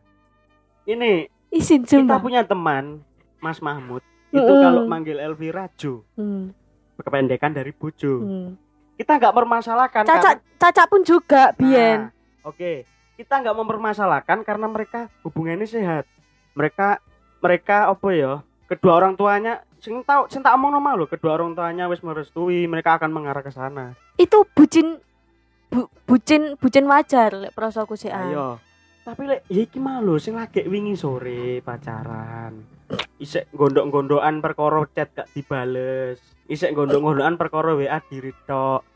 ini 0.86 1.26
izin 1.50 1.82
kita 1.82 2.22
punya 2.22 2.46
teman 2.46 3.02
Mas 3.42 3.58
Mahmud 3.58 3.98
itu 4.30 4.38
Mm-mm. 4.38 4.62
kalau 4.62 4.82
manggil 4.86 5.18
Elvira 5.18 5.66
Jo 5.74 6.06
hmm, 6.14 6.54
kependekan 6.96 7.50
dari 7.50 7.74
bojo. 7.74 8.22
Hmm. 8.22 8.54
kita 8.94 9.18
nggak 9.18 9.32
mempermasalahkan 9.32 10.06
Caca 10.06 10.30
Caca 10.54 10.82
pun 10.86 11.02
juga 11.02 11.50
karena- 11.50 11.58
Bien. 11.58 11.98
Nah, 12.06 12.12
oke. 12.46 12.72
Kita 13.16 13.34
nggak 13.36 13.56
mempermasalahkan 13.56 14.38
karena 14.44 14.64
mereka 14.64 15.10
hubungannya 15.20 15.66
sehat. 15.66 16.06
Mereka 16.54 17.02
mereka 17.40 17.90
apa 17.90 18.08
ya? 18.12 18.32
Kedua 18.64 18.94
orang 18.94 19.18
tuanya 19.18 19.66
sing 19.82 20.04
tahu 20.04 20.28
sing 20.28 20.38
tak 20.40 20.54
omong 20.54 20.70
normal 20.70 20.94
loh 20.94 21.08
kedua 21.08 21.34
orang 21.34 21.52
tuanya 21.52 21.88
wis 21.88 22.00
merestui 22.00 22.64
mereka 22.64 22.94
akan 22.94 23.10
mengarah 23.10 23.42
ke 23.42 23.50
sana. 23.50 23.98
Itu 24.14 24.46
bucin 24.46 25.00
bu, 25.70 25.86
bucin 26.04 26.58
bucin 26.58 26.84
wajar 26.90 27.30
lek 27.38 27.54
prosoku 27.54 27.94
sih 27.94 28.10
ah. 28.10 28.26
ayo. 28.26 28.48
Tapi 29.06 29.22
lek 29.24 29.40
ya 29.48 29.64
iki 29.64 29.78
mah 29.80 30.02
lho 30.02 30.18
sing 30.20 30.36
lagi 30.36 30.66
wingi 30.66 30.98
sore 30.98 31.62
pacaran. 31.64 32.66
Isek 33.22 33.54
gondok-gondokan 33.54 34.42
perkara 34.42 34.82
chat 34.90 35.14
gak 35.14 35.30
dibales. 35.30 36.18
Isek 36.50 36.74
gondok-gondokan 36.74 37.38
perkara 37.38 37.78
WA 37.78 38.02
diri 38.10 38.34
tok 38.44 38.90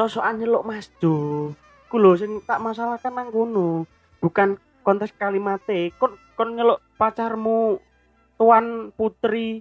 sosokan 0.00 0.40
nyeluk 0.40 0.64
Mas 0.66 0.88
Jo. 1.02 1.50
Ku 1.90 1.96
lho 1.98 2.14
sing 2.14 2.40
tak 2.46 2.62
masalahkan 2.62 3.12
nang 3.12 3.28
kono. 3.34 3.84
Bukan 4.22 4.56
konteks 4.86 5.16
kalimate 5.18 5.92
kon 5.98 6.14
kon 6.38 6.56
nyeluk 6.56 6.80
pacarmu 6.96 7.76
tuan 8.40 8.94
putri 8.94 9.60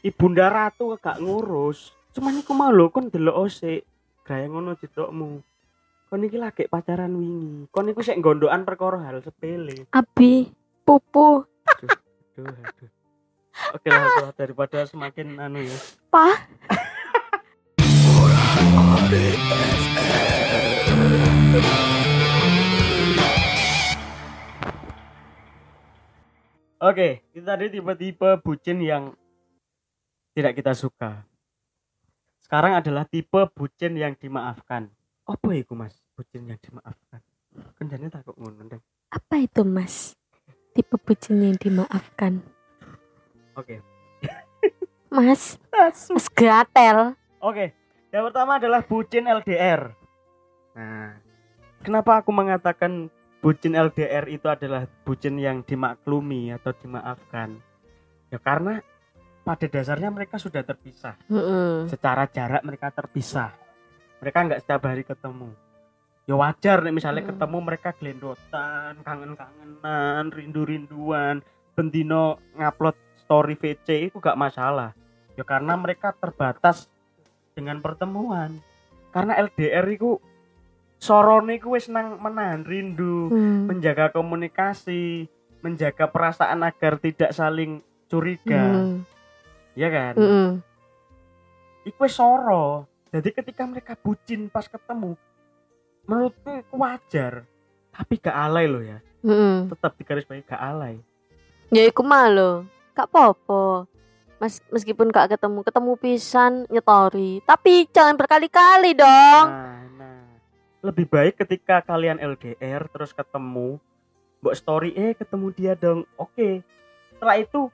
ibunda 0.00 0.48
ratu 0.48 0.96
gak 0.96 1.20
ngurus. 1.20 1.92
Cuman 2.16 2.40
iku 2.40 2.52
mah 2.54 2.70
lho 2.70 2.88
kon 2.88 3.10
delok 3.10 3.48
osik 3.48 3.84
gaya 4.22 4.46
ngono 4.46 4.78
ditokmu 4.78 5.42
kon 6.12 6.22
iki 6.26 6.36
lagi 6.36 6.68
pacaran 6.68 7.16
wingi. 7.16 7.66
Kon 7.72 7.88
iku 7.88 8.04
sik 8.04 8.20
gondokan 8.20 8.68
perkara 8.68 9.00
hal 9.02 9.24
sepele. 9.24 9.88
Abi 9.96 10.52
pupu. 10.84 11.42
Aduh 11.66 11.90
aduh 12.38 12.90
oke 13.76 13.88
lah 13.88 14.04
lah, 14.24 14.32
daripada 14.32 14.84
semakin 14.88 15.36
anu 15.36 15.60
ya. 15.60 15.76
Pak 16.08 16.36
oke 26.82 27.08
itu 27.36 27.44
tadi 27.44 27.64
tipe-tipe 27.70 28.30
bucin 28.40 28.78
yang 28.82 29.12
tidak 30.32 30.56
kita 30.56 30.72
suka 30.72 31.28
sekarang 32.52 32.84
adalah 32.84 33.08
tipe 33.08 33.40
bucin 33.56 33.96
yang 33.96 34.12
dimaafkan. 34.12 34.92
Apa 35.24 35.56
itu 35.56 35.72
mas? 35.72 35.96
Bucin 36.12 36.44
yang 36.44 36.60
dimaafkan? 36.60 37.24
Kendane 37.80 38.12
takut 38.12 38.36
ngono 38.36 38.68
Ndeng. 38.68 38.84
apa 39.08 39.40
itu 39.40 39.64
mas? 39.64 40.12
Tipe 40.76 41.00
bucin 41.00 41.40
yang 41.40 41.56
dimaafkan. 41.56 42.44
Oke. 43.56 43.80
Mas 45.08 45.56
mas 46.12 46.28
gatel. 46.28 47.16
Oke, 47.40 47.72
yang 48.12 48.28
pertama 48.28 48.60
adalah 48.60 48.84
bucin 48.84 49.24
LDR. 49.24 49.96
Nah, 50.76 51.16
kenapa 51.80 52.20
aku 52.20 52.36
mengatakan 52.36 53.08
bucin 53.40 53.72
LDR 53.72 54.28
itu 54.28 54.44
adalah 54.44 54.84
bucin 55.08 55.40
yang 55.40 55.64
dimaklumi 55.64 56.52
atau 56.52 56.76
dimaafkan? 56.76 57.56
Ya 58.28 58.36
karena 58.36 58.84
pada 59.42 59.66
dasarnya 59.66 60.08
mereka 60.08 60.38
sudah 60.38 60.62
terpisah. 60.62 61.18
Mm-mm. 61.26 61.90
Secara 61.90 62.26
jarak 62.26 62.62
mereka 62.62 62.88
terpisah. 62.88 63.50
Mereka 64.18 64.38
nggak 64.38 64.60
setiap 64.62 64.82
hari 64.86 65.02
ketemu. 65.02 65.50
Ya 66.22 66.38
wajar 66.38 66.86
nih 66.86 66.94
misalnya 66.94 67.26
Mm. 67.26 67.30
ketemu 67.34 67.58
mereka 67.58 67.88
gelendotan, 67.92 68.94
kangen-kangenan, 69.02 70.30
rindu-rinduan, 70.30 71.42
bendino 71.74 72.38
ngupload 72.54 72.94
story 73.18 73.58
VC 73.58 74.06
itu 74.06 74.22
gak 74.22 74.38
masalah. 74.38 74.94
Ya 75.34 75.42
karena 75.42 75.74
mereka 75.74 76.14
terbatas 76.14 76.86
dengan 77.52 77.82
pertemuan. 77.82 78.62
Karena 79.10 79.34
LDR 79.36 79.82
itu 79.90 80.22
sorone 80.96 81.58
iku 81.58 81.74
wis 81.74 81.90
nang 81.90 82.22
menahan 82.22 82.62
rindu, 82.62 83.26
Hmm. 83.28 83.66
menjaga 83.66 84.10
komunikasi. 84.10 85.26
menjaga 85.62 86.10
perasaan 86.10 86.66
agar 86.66 86.98
tidak 86.98 87.30
saling 87.30 87.86
curiga 88.10 88.66
Hmm. 88.82 89.06
Ya 89.78 89.88
kan 89.88 90.14
Mm-mm. 90.18 90.48
iku 91.88 91.98
wis 92.04 92.14
soro 92.16 92.88
jadi 93.12 93.28
ketika 93.32 93.62
mereka 93.68 93.92
bucin 93.98 94.48
pas 94.48 94.68
ketemu 94.68 95.16
menurutku 96.08 96.50
itu 96.52 96.74
wajar 96.76 97.44
tapi 97.92 98.16
gak 98.16 98.36
alay 98.36 98.66
loh 98.68 98.82
ya 98.82 98.98
Mm-mm. 99.22 99.70
tetap 99.70 99.92
digarisbawahi 99.96 100.44
gak 100.44 100.62
alay 100.62 100.96
Ya 101.72 101.88
iku 101.88 102.04
mah 102.04 102.28
lho. 102.28 102.68
Gak 102.92 103.08
apa-apa. 103.08 103.88
Mas, 104.36 104.60
meskipun 104.68 105.08
gak 105.08 105.32
ketemu, 105.32 105.64
ketemu 105.64 105.92
pisan 105.96 106.52
nyetori. 106.68 107.40
Tapi 107.48 107.88
jangan 107.88 108.20
berkali-kali 108.20 108.92
dong. 108.92 109.46
nah, 109.48 109.80
nah. 109.96 110.20
lebih 110.84 111.08
baik 111.08 111.40
ketika 111.40 111.80
kalian 111.80 112.20
LDR 112.20 112.84
terus 112.92 113.16
ketemu 113.16 113.80
mbok 114.42 114.58
story 114.58 114.90
eh 114.98 115.14
ketemu 115.14 115.46
dia 115.54 115.72
dong 115.78 116.02
oke 116.18 116.66
setelah 117.14 117.38
itu 117.38 117.70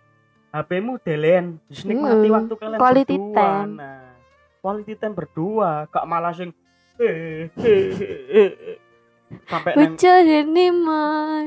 HP-mu 0.50 0.96
delen 0.98 1.60
Just 1.68 1.84
nikmati 1.84 2.24
Hmm, 2.24 2.34
waktu 2.34 2.54
kalian 2.54 2.78
quality 2.78 3.14
berdua 3.14 3.36
time. 3.36 3.72
nah 3.74 4.00
quality 4.58 4.94
time 4.94 5.14
berdua 5.14 5.70
gak 5.86 6.04
malah 6.04 6.32
sing 6.32 6.50
eh, 6.96 7.46
eh, 7.54 7.86
eh, 8.26 8.50
eh. 8.50 8.76
sampai 9.44 9.72
neng 9.72 9.94
ini 9.94 10.66
mah. 10.72 11.46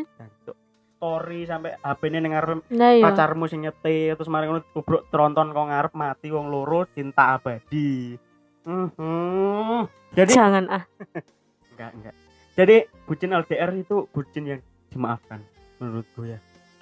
Story 0.95 1.43
sampai 1.43 1.75
HP 1.75 2.01
ini 2.07 2.29
ngarep 2.29 2.61
Nah 2.69 2.91
ya. 2.93 3.03
pacarmu 3.03 3.45
sing 3.45 3.65
nyetir 3.65 4.13
terus 4.13 4.29
mari 4.29 4.45
ngono 4.45 4.61
kubruk 4.71 5.09
tronton 5.09 5.49
kok 5.49 5.65
ngarep 5.65 5.93
mati 5.93 6.29
wong 6.29 6.47
loro 6.47 6.85
cinta 6.87 7.33
abadi 7.33 8.13
Mhm. 8.61 9.89
jadi 10.13 10.29
Jangan 10.29 10.65
ah. 10.69 10.83
enggak 11.73 11.91
enggak 11.97 12.15
jadi 12.53 12.75
bucin 13.03 13.33
LDR 13.33 13.73
itu 13.73 14.05
bucin 14.07 14.45
yang 14.45 14.61
dimaafkan 14.87 15.41
menurutku 15.75 16.21
ya 16.23 16.37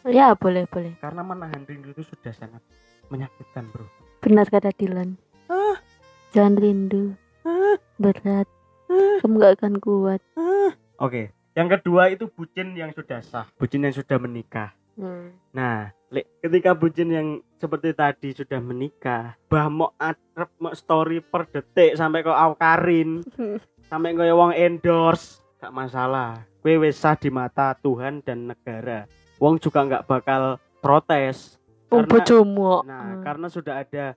Ya 0.08 0.32
boleh 0.36 0.64
boleh. 0.70 0.96
karena 1.00 1.22
menahan 1.22 1.64
rindu 1.68 1.92
itu 1.92 2.04
sudah 2.08 2.32
sangat 2.32 2.64
menyakitkan 3.10 3.68
bro 3.74 3.84
Benar 4.20 4.52
kata 4.52 4.76
Dilan. 4.76 5.16
Ah. 5.48 5.80
Jangan 6.36 6.60
rindu. 6.60 7.16
Ah. 7.48 7.80
Berat. 7.96 8.48
Ah. 8.92 9.18
Kamu 9.24 9.40
gak 9.40 9.64
akan 9.64 9.74
kuat. 9.80 10.22
oke 11.00 11.32
yang 11.56 11.68
kedua 11.68 12.12
itu 12.12 12.28
bucin 12.28 12.76
yang 12.76 12.92
sudah 12.92 13.20
sah 13.24 13.48
bucin 13.56 13.84
yang 13.84 13.96
sudah 13.96 14.20
menikah 14.20 14.72
Hmm. 15.00 15.32
Nah, 15.56 15.96
Lek, 16.12 16.28
ketika 16.44 16.76
bucin 16.76 17.08
yang 17.08 17.28
seperti 17.56 17.96
tadi 17.96 18.36
sudah 18.36 18.60
menikah, 18.60 19.40
bah 19.48 19.72
mau 19.72 19.96
atrep 19.96 20.52
mau 20.60 20.76
story 20.76 21.24
per 21.24 21.48
detik 21.48 21.96
sampai 21.96 22.20
kau 22.20 22.36
awkarin, 22.36 23.24
sampai 23.88 24.12
kau 24.12 24.28
wong 24.28 24.52
endorse, 24.52 25.40
gak 25.64 25.72
masalah. 25.72 26.44
Kue 26.60 26.76
wis 26.76 27.00
sah 27.00 27.16
di 27.16 27.32
mata 27.32 27.72
Tuhan 27.80 28.20
dan 28.28 28.52
negara. 28.52 29.08
Wong 29.40 29.58
juga 29.58 29.88
nggak 29.88 30.06
bakal 30.06 30.60
protes. 30.84 31.56
Oh 31.90 32.04
Karena- 32.04 32.12
bojomu. 32.12 32.84
Nah, 32.86 33.24
karena 33.26 33.48
sudah 33.50 33.82
ada 33.82 34.14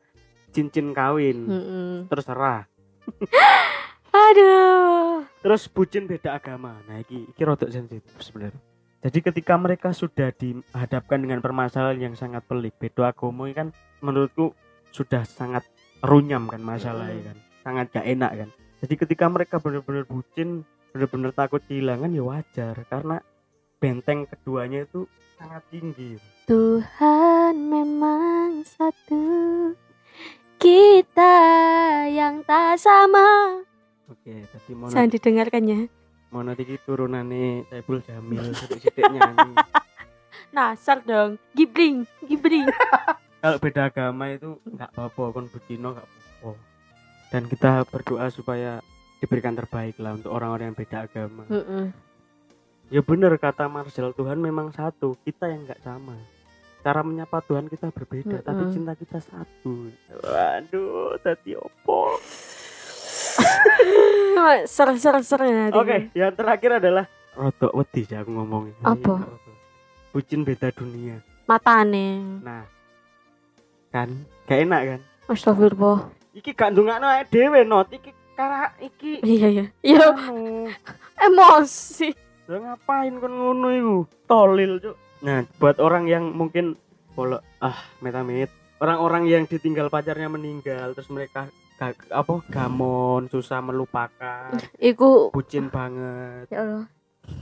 cincin 0.52 0.92
kawin, 0.92 1.38
Mm-mm. 1.48 1.88
terserah. 2.12 2.68
Aduh. 4.12 5.24
Terus 5.40 5.62
bucin 5.72 6.04
beda 6.04 6.36
agama. 6.36 6.76
Nah, 6.84 7.00
iki 7.00 7.32
iki 7.32 7.42
rodok 7.42 7.72
sensitif 7.72 8.12
sebenarnya. 8.20 8.60
Jadi 9.02 9.18
ketika 9.18 9.58
mereka 9.58 9.90
sudah 9.90 10.30
dihadapkan 10.30 11.18
dengan 11.18 11.42
permasalahan 11.42 12.12
yang 12.12 12.14
sangat 12.14 12.44
pelik, 12.46 12.76
beda 12.78 13.10
agama 13.10 13.50
kan 13.50 13.74
menurutku 13.98 14.54
sudah 14.92 15.24
sangat 15.26 15.64
runyam 16.04 16.46
kan 16.46 16.62
masalahnya 16.62 17.32
kan. 17.32 17.36
Sangat 17.64 17.86
gak 17.90 18.06
enak 18.06 18.32
kan. 18.44 18.48
Jadi 18.84 18.94
ketika 18.98 19.26
mereka 19.26 19.56
benar-benar 19.58 20.04
bucin, 20.06 20.62
benar-benar 20.92 21.32
takut 21.34 21.62
kehilangan 21.66 22.12
ya 22.12 22.22
wajar 22.22 22.76
karena 22.86 23.24
benteng 23.82 24.30
keduanya 24.30 24.86
itu 24.86 25.10
sangat 25.34 25.66
tinggi. 25.66 26.14
Tuhan 26.46 27.54
memang 27.58 28.62
satu. 28.62 29.26
Kita 30.54 31.34
yang 32.06 32.46
tak 32.46 32.78
sama. 32.78 33.58
Oke, 34.06 34.46
tadi 34.46 34.70
mau 34.78 34.86
Jangan 34.86 35.10
didengarkannya. 35.10 35.90
mau 36.30 36.40
nanti 36.40 36.64
iki 36.64 36.80
turunane 36.80 37.66
Saiful 37.68 38.00
Jamil 38.00 38.54
sithik 38.54 38.94
nyanyi. 39.02 39.52
Nasar 40.54 41.02
dong. 41.02 41.36
Gibring, 41.52 42.06
gibring. 42.24 42.64
kalau 43.42 43.58
beda 43.58 43.90
agama 43.90 44.30
itu 44.30 44.54
nggak 44.62 44.94
apa-apa 44.94 45.22
kon 45.34 45.50
bucino 45.50 45.98
nggak 45.98 46.06
apa-apa 46.06 46.50
dan 47.34 47.42
kita 47.50 47.70
berdoa 47.90 48.26
supaya 48.30 48.78
diberikan 49.18 49.58
terbaik 49.58 49.98
lah 49.98 50.14
untuk 50.14 50.30
orang-orang 50.30 50.70
yang 50.70 50.78
beda 50.78 51.10
agama 51.10 51.42
Mm-mm. 51.50 51.90
Ya 52.92 53.00
bener 53.00 53.32
kata 53.36 53.64
Marcel 53.66 54.12
Tuhan 54.12 54.36
memang 54.36 54.68
satu 54.70 55.16
kita 55.24 55.48
yang 55.48 55.64
nggak 55.64 55.80
sama 55.80 56.12
cara 56.82 57.00
menyapa 57.00 57.40
Tuhan 57.40 57.66
kita 57.66 57.88
berbeda 57.88 58.44
tapi 58.44 58.62
Mm-mm. 58.62 58.74
cinta 58.74 58.92
kita 58.92 59.16
satu 59.18 59.88
waduh 60.20 61.16
tadi 61.18 61.56
opo 61.56 62.20
ser 64.66 64.88
ser 64.98 65.16
ser 65.22 65.40
ya. 65.40 65.64
oke 65.72 66.12
yang 66.12 66.36
terakhir 66.36 66.76
adalah 66.76 67.08
rodok 67.32 67.72
wedi 67.72 68.04
sih 68.04 68.12
aku 68.12 68.28
ngomongin 68.28 68.76
Apa? 68.84 69.24
bucin 70.12 70.44
beda 70.44 70.68
dunia 70.68 71.16
Matane. 71.48 72.20
nah 72.44 72.68
kan 73.88 74.12
gak 74.44 74.60
enak 74.62 74.82
kan 74.84 75.00
Astagfirullah. 75.32 76.12
iki 76.34 76.52
gak 76.52 76.76
ndungakno 76.76 77.08
dhewe 77.30 77.64
not 77.64 77.88
iki 77.88 78.12
kara 78.36 78.72
iki 78.80 79.20
Iya 79.22 79.48
iya. 79.48 79.64
Iya 79.80 80.12
anu 80.12 80.68
emosi. 81.16 82.31
Lah 82.52 82.76
ngapain 82.76 83.16
kon 83.16 83.32
ngono 83.32 83.68
iku? 83.72 83.96
Tolil, 84.28 84.76
Cuk. 84.76 84.96
Nah, 85.24 85.40
buat 85.56 85.80
orang 85.80 86.04
yang 86.04 86.28
mungkin 86.28 86.76
polo 87.16 87.40
ah 87.58 87.72
metamit, 87.98 88.52
orang-orang 88.76 89.24
yang 89.24 89.42
ditinggal 89.48 89.88
pacarnya 89.88 90.28
meninggal 90.28 90.92
terus 90.92 91.08
mereka 91.08 91.48
ga, 91.80 91.96
apa 92.12 92.44
gamon, 92.46 93.32
susah 93.32 93.64
melupakan, 93.64 94.52
Iku 94.76 95.32
bucin 95.32 95.72
banget. 95.72 96.44
ya 96.48 96.60
Allah. 96.60 96.84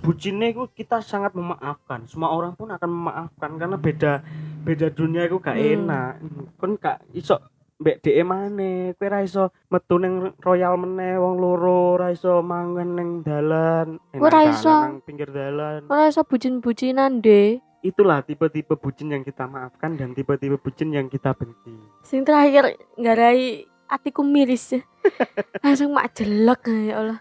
Bucinnya 0.04 0.52
itu 0.52 0.68
kita 0.70 1.00
sangat 1.00 1.32
memaafkan. 1.32 2.04
Semua 2.04 2.30
orang 2.30 2.52
pun 2.52 2.68
akan 2.68 2.86
memaafkan 2.86 3.50
karena 3.56 3.74
beda 3.74 4.20
beda 4.62 4.92
dunia 4.92 5.24
itu 5.24 5.40
gak 5.40 5.56
Hmm. 5.56 5.72
enak. 5.74 6.12
Kon 6.54 6.76
gak 6.76 7.02
iso 7.10 7.40
mbek 7.80 8.04
dhek 8.04 8.20
maneh, 8.22 8.92
kowe 8.94 9.08
ra 9.08 9.24
iso 9.24 9.48
metu 9.66 9.96
ning 9.96 10.36
royal 10.38 10.76
meneh 10.76 11.16
wong 11.16 11.40
loro, 11.40 11.96
ra 11.96 12.12
iso 12.12 12.44
mangan 12.44 12.92
ning 12.92 13.10
dalan, 13.24 13.96
eh, 14.12 14.20
Kowe 14.20 14.28
ra 14.28 14.44
iso. 14.46 15.00
pinggir 15.02 15.32
dalan. 15.32 15.88
Ora 15.88 16.06
iso 16.06 16.20
bucin-bucinan 16.22 17.18
deh. 17.18 17.56
itulah 17.80 18.20
tipe-tipe 18.20 18.76
bucin 18.76 19.08
yang 19.08 19.24
kita 19.24 19.48
maafkan 19.48 19.96
dan 19.96 20.12
tipe-tipe 20.12 20.60
bucin 20.60 20.92
yang 20.92 21.08
kita 21.08 21.32
benci. 21.32 21.72
Sing 22.04 22.20
terakhir 22.22 22.76
ngarai 23.00 23.64
atiku 23.88 24.20
miris. 24.20 24.76
Langsung 25.64 25.96
mak 25.96 26.12
jelek 26.12 26.68
ya 26.84 27.00
Allah. 27.00 27.18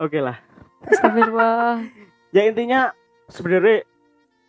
Oke 0.00 0.16
lah. 0.18 0.40
Astagfirullah. 0.88 1.84
Ya 2.32 2.48
intinya 2.48 2.96
sebenarnya 3.28 3.84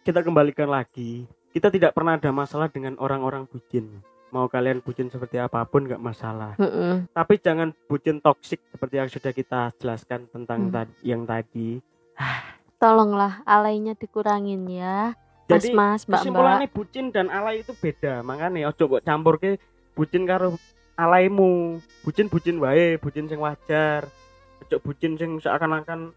kita 0.08 0.24
kembalikan 0.24 0.72
lagi. 0.72 1.28
Kita 1.52 1.68
tidak 1.68 1.91
pernah 1.91 2.16
ada 2.16 2.32
masalah 2.32 2.72
dengan 2.72 2.96
orang-orang 2.96 3.44
bucin. 3.44 4.00
Mau 4.34 4.50
kalian 4.50 4.82
bucin 4.82 5.14
seperti 5.14 5.38
apa 5.38 5.62
pun 5.62 5.86
nggak 5.86 6.02
masalah. 6.02 6.58
Heeh. 6.58 7.06
Tapi 7.08 7.38
jangan 7.38 7.70
bucin 7.86 8.18
toksik 8.18 8.66
seperti 8.66 8.98
yang 8.98 9.06
sudah 9.06 9.30
kita 9.30 9.70
jelaskan 9.78 10.26
tentang 10.26 10.68
Hmm. 10.68 10.74
tadi 10.74 10.94
yang 11.06 11.22
tadi. 11.22 11.78
Tolonglah 12.78 13.46
alainya 13.46 13.94
dikurangin 13.94 14.66
ya. 14.66 15.14
Mas 15.46 15.62
Jadi 15.62 15.68
Mas, 15.72 16.02
Mbak 16.02 16.10
Mbak. 16.10 16.18
kesimpulannya 16.18 16.68
bucin 16.68 17.06
dan 17.14 17.30
alay 17.30 17.62
itu 17.62 17.78
beda. 17.78 18.26
Makanya 18.26 18.74
ojo 18.74 18.84
kok 18.90 19.04
campur 19.06 19.38
ke 19.38 19.62
bucin 19.94 20.26
karo 20.26 20.58
alaimu. 20.96 21.78
Bucin 22.02 22.26
bucin 22.26 22.58
wae, 22.58 22.98
bucin 22.98 23.30
sing 23.30 23.38
wajar. 23.38 24.10
Ojo 24.66 24.82
bucin 24.82 25.14
sing 25.14 25.38
seakan-akan 25.38 26.10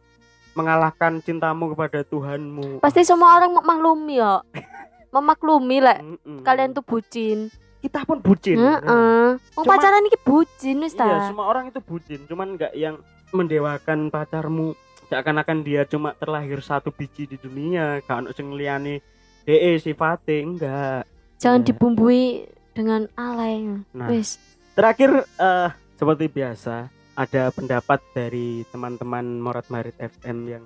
mengalahkan 0.57 1.21
cintamu 1.21 1.77
kepada 1.77 2.01
Tuhanmu. 2.01 2.81
Pasti 2.81 3.05
semua 3.05 3.37
orang 3.37 3.53
memaklumi 3.53 4.17
ya. 4.17 4.41
Memaklumi 5.13 5.79
lek 5.81 6.01
Mm-mm. 6.01 6.41
kalian 6.41 6.73
tuh 6.73 6.81
bucin. 6.81 7.53
Kita 7.87 8.03
pun 8.03 8.19
bucin. 8.19 8.59
Heeh. 8.59 9.29
Wong 9.55 9.65
Cuma- 9.65 9.79
pacaran 9.79 10.03
iki 10.05 10.19
bucin 10.21 10.77
wis 10.81 10.93
Iya, 10.93 11.31
semua 11.31 11.47
orang 11.47 11.71
itu 11.71 11.79
bucin, 11.79 12.21
cuman 12.27 12.55
nggak 12.55 12.75
yang 12.75 12.99
mendewakan 13.31 14.09
pacarmu. 14.09 14.75
Seakan-akan 15.07 15.63
dia 15.63 15.87
cuma 15.87 16.13
terlahir 16.13 16.59
satu 16.59 16.91
biji 16.91 17.25
di 17.25 17.39
dunia, 17.39 18.03
gak 18.03 18.19
ono 18.21 18.31
sing 18.31 18.51
liyane 18.51 18.99
DE 19.45 19.79
sifate 19.79 20.43
enggak. 20.43 21.07
Jangan 21.39 21.63
Ya. 21.63 21.67
dibumbui 21.71 22.43
dengan 22.73 23.07
alay. 23.15 23.63
Nah, 23.95 24.11
Wis. 24.11 24.43
Terakhir 24.75 25.23
eh 25.23 25.69
seperti 25.95 26.27
biasa 26.27 26.91
ada 27.15 27.43
pendapat 27.49 28.03
dari 28.13 28.67
teman-teman 28.69 29.39
Morat 29.39 29.71
Marit 29.71 29.95
FM 29.97 30.39
yang 30.51 30.65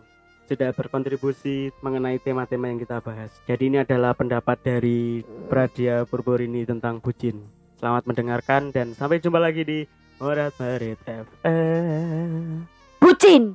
sudah 0.51 0.75
berkontribusi 0.75 1.71
mengenai 1.79 2.19
tema-tema 2.19 2.67
yang 2.67 2.83
kita 2.83 2.99
bahas. 2.99 3.31
Jadi 3.47 3.71
ini 3.71 3.79
adalah 3.87 4.19
pendapat 4.19 4.59
dari 4.59 5.23
Pradia 5.47 6.03
Purborini 6.03 6.67
tentang 6.67 6.99
bucin. 6.99 7.39
Selamat 7.79 8.03
mendengarkan 8.11 8.75
dan 8.75 8.91
sampai 8.99 9.23
jumpa 9.23 9.39
lagi 9.39 9.63
di 9.63 9.79
Morat 10.19 10.51
Marit 10.59 10.99
FM. 11.07 12.67
Bucin. 12.99 13.55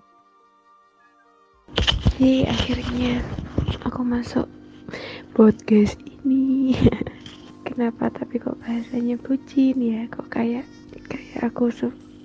Jadi 2.15 2.47
akhirnya 2.47 3.19
aku 3.83 3.99
masuk 4.07 4.47
podcast 5.35 5.99
ini 5.99 6.79
kenapa 7.67 8.07
tapi 8.07 8.39
kok 8.39 8.55
bahasanya 8.63 9.19
bucin 9.19 9.75
ya 9.83 10.07
kok 10.07 10.31
kayak 10.31 10.63
kayak 11.11 11.43
aku 11.43 11.67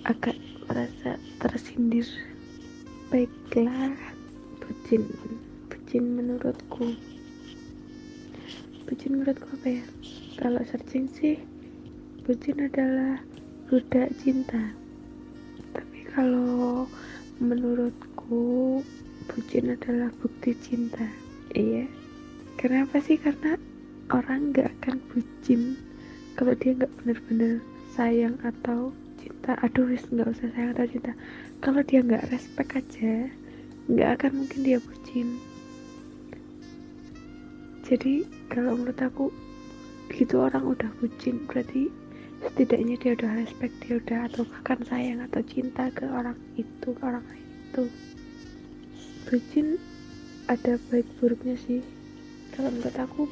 agak 0.07 0.39
merasa 0.71 1.19
tersindir 1.43 2.07
baiklah 3.11 3.99
bucin 4.91 5.07
bucin 5.71 6.05
menurutku. 6.19 6.99
Bucin 8.91 9.23
menurutku 9.23 9.47
apa 9.55 9.79
ya? 9.79 9.85
Kalau 10.35 10.59
searching 10.67 11.07
sih 11.07 11.39
bucin 12.27 12.59
adalah 12.59 13.23
budak 13.71 14.11
cinta. 14.19 14.75
Tapi 15.71 16.11
kalau 16.11 16.91
menurutku 17.39 18.83
bucin 19.31 19.79
adalah 19.79 20.11
bukti 20.19 20.59
cinta. 20.59 21.07
Iya. 21.55 21.87
Kenapa 22.59 22.99
sih? 22.99 23.15
Karena 23.15 23.55
orang 24.11 24.51
nggak 24.51 24.75
akan 24.75 24.99
bucin 25.15 25.79
kalau 26.35 26.51
dia 26.59 26.75
nggak 26.75 26.91
bener-bener 26.99 27.63
sayang 27.95 28.35
atau 28.43 28.91
cinta. 29.23 29.55
Aduh 29.63 29.87
nggak 29.87 30.35
usah 30.35 30.51
sayang 30.51 30.75
atau 30.75 30.91
cinta. 30.91 31.15
Kalau 31.63 31.79
dia 31.87 32.03
nggak 32.03 32.27
respect 32.35 32.75
aja 32.75 33.31
nggak 33.91 34.11
akan 34.23 34.33
mungkin 34.43 34.61
dia 34.63 34.79
bucin. 34.79 35.29
Jadi 37.83 38.23
kalau 38.47 38.79
menurut 38.79 39.01
aku 39.03 39.35
begitu 40.07 40.39
orang 40.39 40.63
udah 40.63 40.91
bucin 41.03 41.43
berarti 41.51 41.91
setidaknya 42.39 42.95
dia 43.03 43.13
udah 43.19 43.31
respect 43.43 43.75
dia 43.83 43.99
udah 43.99 44.31
atau 44.31 44.47
bahkan 44.47 44.79
sayang 44.87 45.21
atau 45.27 45.43
cinta 45.43 45.91
ke 45.91 46.07
orang 46.07 46.39
itu 46.55 46.89
ke 46.95 47.03
orang 47.03 47.27
itu. 47.35 47.91
Bucin 49.27 49.77
ada 50.47 50.79
baik 50.89 51.07
buruknya 51.19 51.59
sih. 51.59 51.83
Kalau 52.55 52.71
menurut 52.71 52.95
aku 52.95 53.27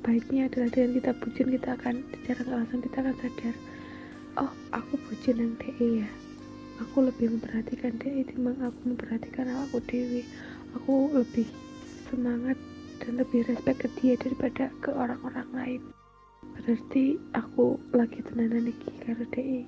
baiknya 0.00 0.48
adalah 0.48 0.68
dengan 0.72 0.90
kita 0.96 1.12
bucin 1.20 1.48
kita 1.52 1.68
akan 1.76 1.94
secara 2.12 2.42
langsung 2.48 2.80
kita 2.80 2.96
akan 3.04 3.16
sadar 3.20 3.54
oh 4.40 4.52
aku 4.72 4.94
bucin 5.04 5.36
yang 5.36 5.52
DE 5.60 5.88
ya 6.04 6.10
aku 6.80 7.06
lebih 7.06 7.36
memperhatikan 7.36 8.00
DE 8.00 8.24
timbang 8.26 8.56
aku 8.64 8.96
memperhatikan 8.96 9.46
aku 9.68 9.78
dewi. 9.84 10.24
Aku 10.80 11.12
lebih 11.12 11.46
semangat 12.08 12.56
dan 13.04 13.20
lebih 13.20 13.44
respect 13.46 13.84
ke 13.84 13.88
dia 14.00 14.16
daripada 14.16 14.72
ke 14.80 14.90
orang-orang 14.90 15.48
lain. 15.52 15.82
Berarti 16.56 17.20
aku 17.36 17.76
lagi 17.92 18.24
tenanan 18.24 18.66
nih 18.66 18.76
karena 19.04 19.26
DE 19.30 19.60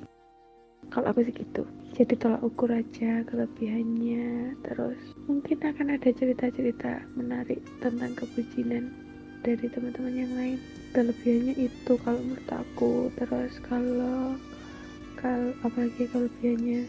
kalau 0.91 1.09
aku 1.09 1.25
sih 1.25 1.33
gitu 1.33 1.63
jadi 1.95 2.15
tolak 2.21 2.43
ukur 2.43 2.69
aja 2.73 3.25
kelebihannya 3.29 4.57
terus 4.61 5.01
mungkin 5.25 5.61
akan 5.63 5.95
ada 5.95 6.11
cerita-cerita 6.13 7.07
menarik 7.15 7.61
tentang 7.81 8.13
kebucinan 8.17 8.93
dari 9.43 9.67
teman-teman 9.67 10.15
yang 10.15 10.33
lain. 10.39 10.59
Kelebihannya 10.95 11.55
itu 11.59 11.93
kalau 12.07 12.21
menurut 12.23 12.51
aku 12.51 13.11
terus 13.19 13.53
kalau 13.67 14.39
kalau 15.19 15.51
apalagi 15.67 16.07
kelebihannya 16.09 16.87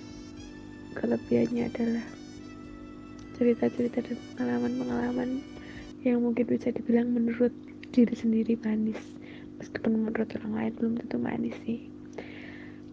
kelebihannya 0.93 1.67
adalah 1.67 2.05
cerita-cerita 3.35 4.05
dan 4.05 4.17
pengalaman-pengalaman 4.37 5.41
yang 6.05 6.21
mungkin 6.21 6.45
bisa 6.45 6.69
dibilang 6.69 7.11
menurut 7.11 7.51
diri 7.89 8.13
sendiri 8.13 8.53
manis. 8.61 8.99
Meskipun 9.57 10.05
menurut 10.05 10.29
orang 10.41 10.53
lain 10.53 10.71
belum 10.77 10.93
tentu 11.01 11.17
manis 11.17 11.55
sih. 11.65 11.87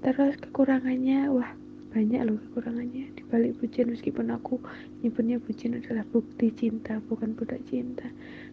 Terus 0.00 0.36
kekurangannya 0.40 1.28
wah 1.28 1.52
banyak 1.90 2.20
loh 2.24 2.38
kekurangannya. 2.50 3.12
Di 3.14 3.22
balik 3.28 3.58
bucin 3.60 3.92
meskipun 3.92 4.32
aku 4.32 4.62
nyebutnya 5.04 5.36
bucin 5.42 5.76
adalah 5.76 6.06
bukti 6.08 6.54
cinta 6.54 7.02
bukan 7.04 7.36
budak 7.36 7.60
cinta. 7.68 8.08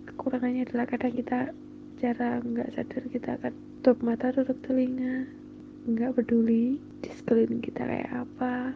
Kekurangannya 0.09 0.67
adalah 0.67 0.85
kadang 0.89 1.13
kita 1.15 1.55
cara 1.97 2.37
nggak 2.45 2.77
sadar 2.77 3.03
kita 3.09 3.29
akan 3.41 3.53
tutup 3.81 3.97
mata 4.05 4.29
tutup 4.29 4.57
telinga 4.61 5.25
nggak 5.89 6.13
peduli 6.13 6.77
di 7.01 7.09
sekeliling 7.09 7.57
kita 7.57 7.81
kayak 7.81 8.11
apa 8.11 8.75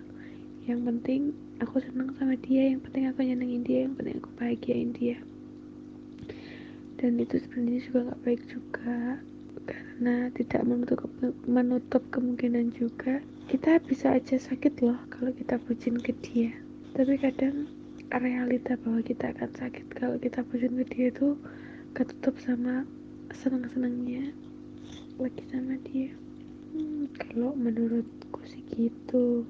yang 0.72 0.88
penting 0.88 1.36
aku 1.60 1.84
senang 1.84 2.16
sama 2.16 2.40
dia 2.40 2.72
yang 2.72 2.80
penting 2.80 3.12
aku 3.12 3.28
nyenengin 3.28 3.62
dia 3.68 3.80
yang 3.84 3.94
penting 4.00 4.24
aku 4.24 4.32
bahagiain 4.40 4.96
dia. 4.96 5.20
Dan 6.96 7.20
itu 7.20 7.44
sebenarnya 7.44 7.82
juga 7.84 8.00
nggak 8.08 8.22
baik 8.24 8.42
juga 8.48 9.00
karena 9.68 10.16
tidak 10.34 10.62
menutup 10.64 11.00
menutup 11.46 12.04
kemungkinan 12.10 12.72
juga 12.72 13.20
kita 13.52 13.84
bisa 13.84 14.16
aja 14.16 14.40
sakit 14.40 14.80
loh 14.80 14.96
kalau 15.12 15.36
kita 15.36 15.60
bucin 15.68 16.00
ke 16.00 16.16
dia. 16.24 16.56
Tapi 16.96 17.20
kadang 17.20 17.68
realita 18.16 18.80
bahwa 18.80 19.04
kita 19.04 19.36
akan 19.36 19.52
sakit 19.52 19.92
kalau 19.92 20.16
kita 20.16 20.40
bucin 20.48 20.80
ke 20.80 20.86
dia 20.88 21.06
itu 21.12 21.36
ketutup 21.92 22.40
sama 22.40 22.88
senang-senangnya 23.36 24.32
lagi 25.20 25.44
sama 25.52 25.76
dia. 25.92 26.16
Hmm, 26.72 27.12
kalau 27.20 27.52
menurutku 27.60 28.40
sih 28.48 28.64
gitu 28.72 29.44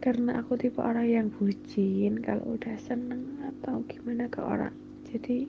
karena 0.00 0.40
aku 0.40 0.56
tipe 0.56 0.80
orang 0.80 1.04
yang 1.12 1.28
bucin 1.28 2.24
kalau 2.24 2.56
udah 2.56 2.72
seneng 2.80 3.36
atau 3.44 3.84
gimana 3.84 4.32
ke 4.32 4.40
orang. 4.40 4.72
Jadi 5.04 5.44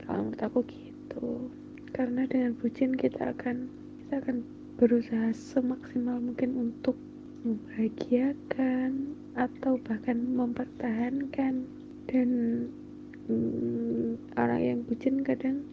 kalau 0.00 0.32
menurut 0.32 0.40
aku 0.40 0.58
gitu. 0.64 1.52
Karena 1.92 2.24
dengan 2.24 2.56
bucin 2.56 2.96
kita 2.96 3.36
akan 3.36 3.68
kita 4.00 4.24
akan 4.24 4.48
berusaha 4.80 5.28
semaksimal 5.36 6.24
mungkin 6.24 6.56
untuk 6.56 6.96
membahagiakan 7.44 9.12
atau 9.36 9.76
bahkan 9.84 10.24
mempertahankan. 10.24 11.68
Dan 12.08 12.28
hmm, 13.28 14.16
orang 14.40 14.60
yang 14.64 14.80
bucin 14.88 15.20
kadang 15.20 15.68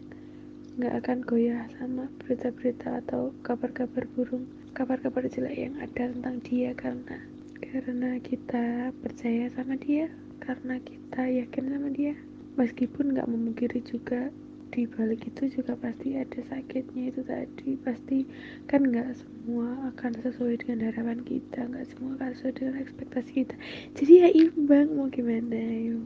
nggak 0.76 0.92
akan 1.00 1.18
goyah 1.24 1.64
sama 1.80 2.12
berita-berita 2.20 3.00
atau 3.00 3.32
kabar-kabar 3.40 4.04
burung 4.12 4.44
kabar-kabar 4.74 5.22
jelek 5.30 5.54
yang 5.54 5.78
ada 5.78 6.10
tentang 6.10 6.42
dia 6.42 6.74
karena 6.74 7.22
karena 7.70 8.20
kita 8.20 8.92
percaya 9.00 9.48
sama 9.56 9.78
dia 9.80 10.10
karena 10.42 10.76
kita 10.82 11.22
yakin 11.24 11.64
sama 11.72 11.88
dia 11.92 12.14
meskipun 12.54 13.14
nggak 13.14 13.30
memungkiri 13.30 13.80
juga 13.86 14.30
di 14.74 14.90
balik 14.90 15.22
itu 15.30 15.54
juga 15.54 15.78
pasti 15.78 16.18
ada 16.18 16.42
sakitnya 16.50 17.14
itu 17.14 17.22
tadi. 17.22 17.78
Pasti 17.86 18.26
kan 18.66 18.82
nggak 18.82 19.14
semua 19.14 19.70
akan 19.94 20.18
sesuai 20.18 20.66
dengan 20.66 20.90
harapan 20.90 21.22
kita 21.22 21.70
nggak 21.70 21.86
semua 21.94 22.18
akan 22.18 22.34
sesuai 22.34 22.54
dengan 22.58 22.74
ekspektasi 22.82 23.30
kita. 23.38 23.54
Jadi 23.94 24.12
ya 24.18 24.28
imbang 24.34 24.98
mau 24.98 25.06
gimana 25.06 25.62
yuk. 25.78 26.02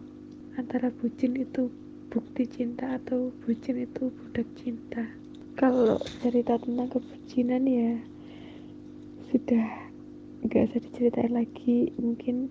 Antara 0.61 0.92
bucin 1.00 1.40
itu 1.40 1.72
bukti 2.12 2.44
cinta 2.44 3.00
atau 3.00 3.32
bucin 3.48 3.80
itu 3.80 4.12
budak 4.12 4.48
cinta. 4.61 5.00
Kalau 5.56 5.96
cerita 6.20 6.61
tentang 6.61 6.92
kebucinan 6.92 7.64
ya 7.64 7.96
sudah 9.32 9.88
nggak 10.47 10.70
usah 10.70 10.80
diceritain 10.82 11.34
lagi 11.34 11.91
mungkin 11.99 12.47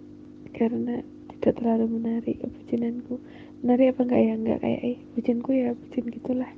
karena 0.51 0.99
tidak 1.38 1.63
terlalu 1.63 1.85
menarik 2.01 2.41
kebucinanku. 2.41 3.21
Menarik 3.63 3.95
apa 3.95 4.01
enggak 4.03 4.21
ya? 4.21 4.33
Enggak 4.35 4.59
kayak 4.65 4.81
eh 4.83 4.97
bucinku 5.13 5.49
ya 5.53 5.69
bucin 5.77 6.05
gitulah. 6.11 6.51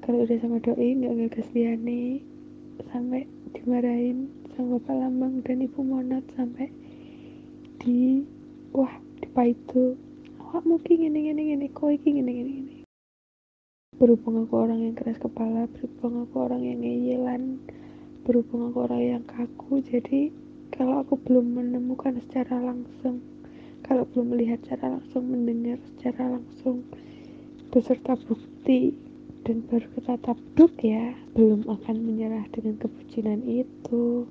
Kalau 0.00 0.24
udah 0.24 0.38
sama 0.40 0.62
doi 0.62 0.96
enggak 0.96 1.14
gagas 1.28 1.48
liane 1.52 2.24
sampai 2.88 3.28
dimarahin 3.52 4.32
sama 4.56 4.80
bapak 4.80 4.96
lambang 4.96 5.34
dan 5.44 5.60
ibu 5.60 5.80
monat 5.84 6.24
sampai 6.32 6.72
di 7.82 8.24
wah 8.72 8.92
di 9.20 9.28
itu 9.52 9.96
awak 10.40 10.64
mungkin 10.64 10.96
gini 11.06 11.18
gini 11.28 11.42
gini 11.52 11.66
koi 11.76 12.00
gini 12.00 12.20
gini 12.24 12.32
gini. 12.32 12.74
Berhubung 14.00 14.48
aku 14.48 14.54
orang 14.64 14.80
yang 14.80 14.96
keras 14.96 15.20
kepala 15.20 15.68
berhubung 15.68 16.24
aku 16.24 16.36
orang 16.40 16.64
yang 16.64 16.80
ngeyelan 16.80 17.60
berhubung 18.24 18.72
aku 18.72 18.88
orang 18.88 19.02
yang 19.02 19.24
kaku 19.28 19.84
jadi 19.84 20.32
kalau 20.80 21.04
aku 21.04 21.20
belum 21.28 21.60
menemukan 21.60 22.16
secara 22.24 22.56
langsung 22.56 23.20
kalau 23.84 24.08
belum 24.16 24.32
melihat 24.32 24.64
secara 24.64 24.96
langsung 24.96 25.28
mendengar 25.28 25.76
secara 25.92 26.40
langsung 26.40 26.88
beserta 27.68 28.16
bukti 28.24 28.96
dan 29.44 29.60
baru 29.68 29.84
kita 29.92 30.16
tabduk 30.24 30.72
ya 30.80 31.12
belum 31.36 31.68
akan 31.68 31.96
menyerah 32.00 32.48
dengan 32.48 32.80
kebucinan 32.80 33.44
itu. 33.44 34.24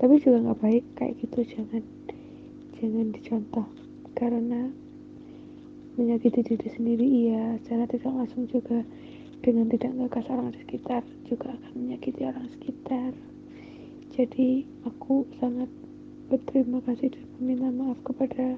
Tapi 0.00 0.16
juga 0.24 0.40
nggak 0.40 0.60
baik 0.64 0.84
kayak 0.96 1.20
gitu 1.20 1.44
jangan 1.52 1.84
jangan 2.80 3.06
dicontoh. 3.12 3.68
Karena 4.16 4.72
menyakiti 6.00 6.40
diri 6.40 6.68
sendiri 6.72 7.04
iya 7.28 7.60
secara 7.60 7.84
tidak 7.84 8.08
langsung 8.08 8.48
juga 8.48 8.88
dengan 9.44 9.68
tidak 9.68 9.92
ngegas 10.00 10.32
orang 10.32 10.48
di 10.48 10.64
sekitar 10.64 11.04
juga 11.28 11.52
akan 11.52 11.72
menyakiti 11.76 12.24
orang 12.24 12.48
sekitar. 12.56 13.12
Jadi 14.16 14.64
aku 14.88 15.28
sangat 15.36 15.68
berterima 16.30 16.78
kasih 16.86 17.10
dan 17.10 17.26
meminta 17.42 17.74
maaf 17.74 17.98
kepada 18.06 18.54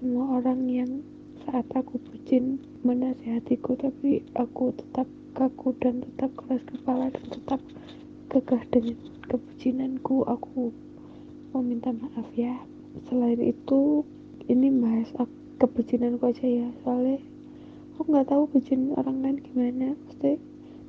semua 0.00 0.40
orang 0.40 0.64
yang 0.72 1.04
saat 1.44 1.68
aku 1.76 2.00
bucin 2.00 2.56
menasehatiku 2.80 3.76
tapi 3.76 4.24
aku 4.32 4.72
tetap 4.72 5.04
kaku 5.36 5.76
dan 5.84 6.00
tetap 6.00 6.32
keras 6.32 6.64
kepala 6.64 7.12
dan 7.12 7.24
tetap 7.28 7.60
kekeh 8.32 8.64
dengan 8.72 8.96
kebucinanku. 9.28 10.24
Aku 10.32 10.72
meminta 11.52 11.92
maaf 11.92 12.24
ya. 12.32 12.56
Selain 13.12 13.36
itu 13.36 14.00
ini 14.48 14.72
bahas 14.80 15.12
kebucinanku 15.60 16.24
aja 16.24 16.48
ya. 16.48 16.72
Soalnya 16.80 17.20
aku 18.00 18.16
nggak 18.16 18.32
tahu 18.32 18.48
bucin 18.48 18.96
orang 18.96 19.20
lain 19.20 19.44
gimana. 19.44 19.92
Pasti 20.08 20.40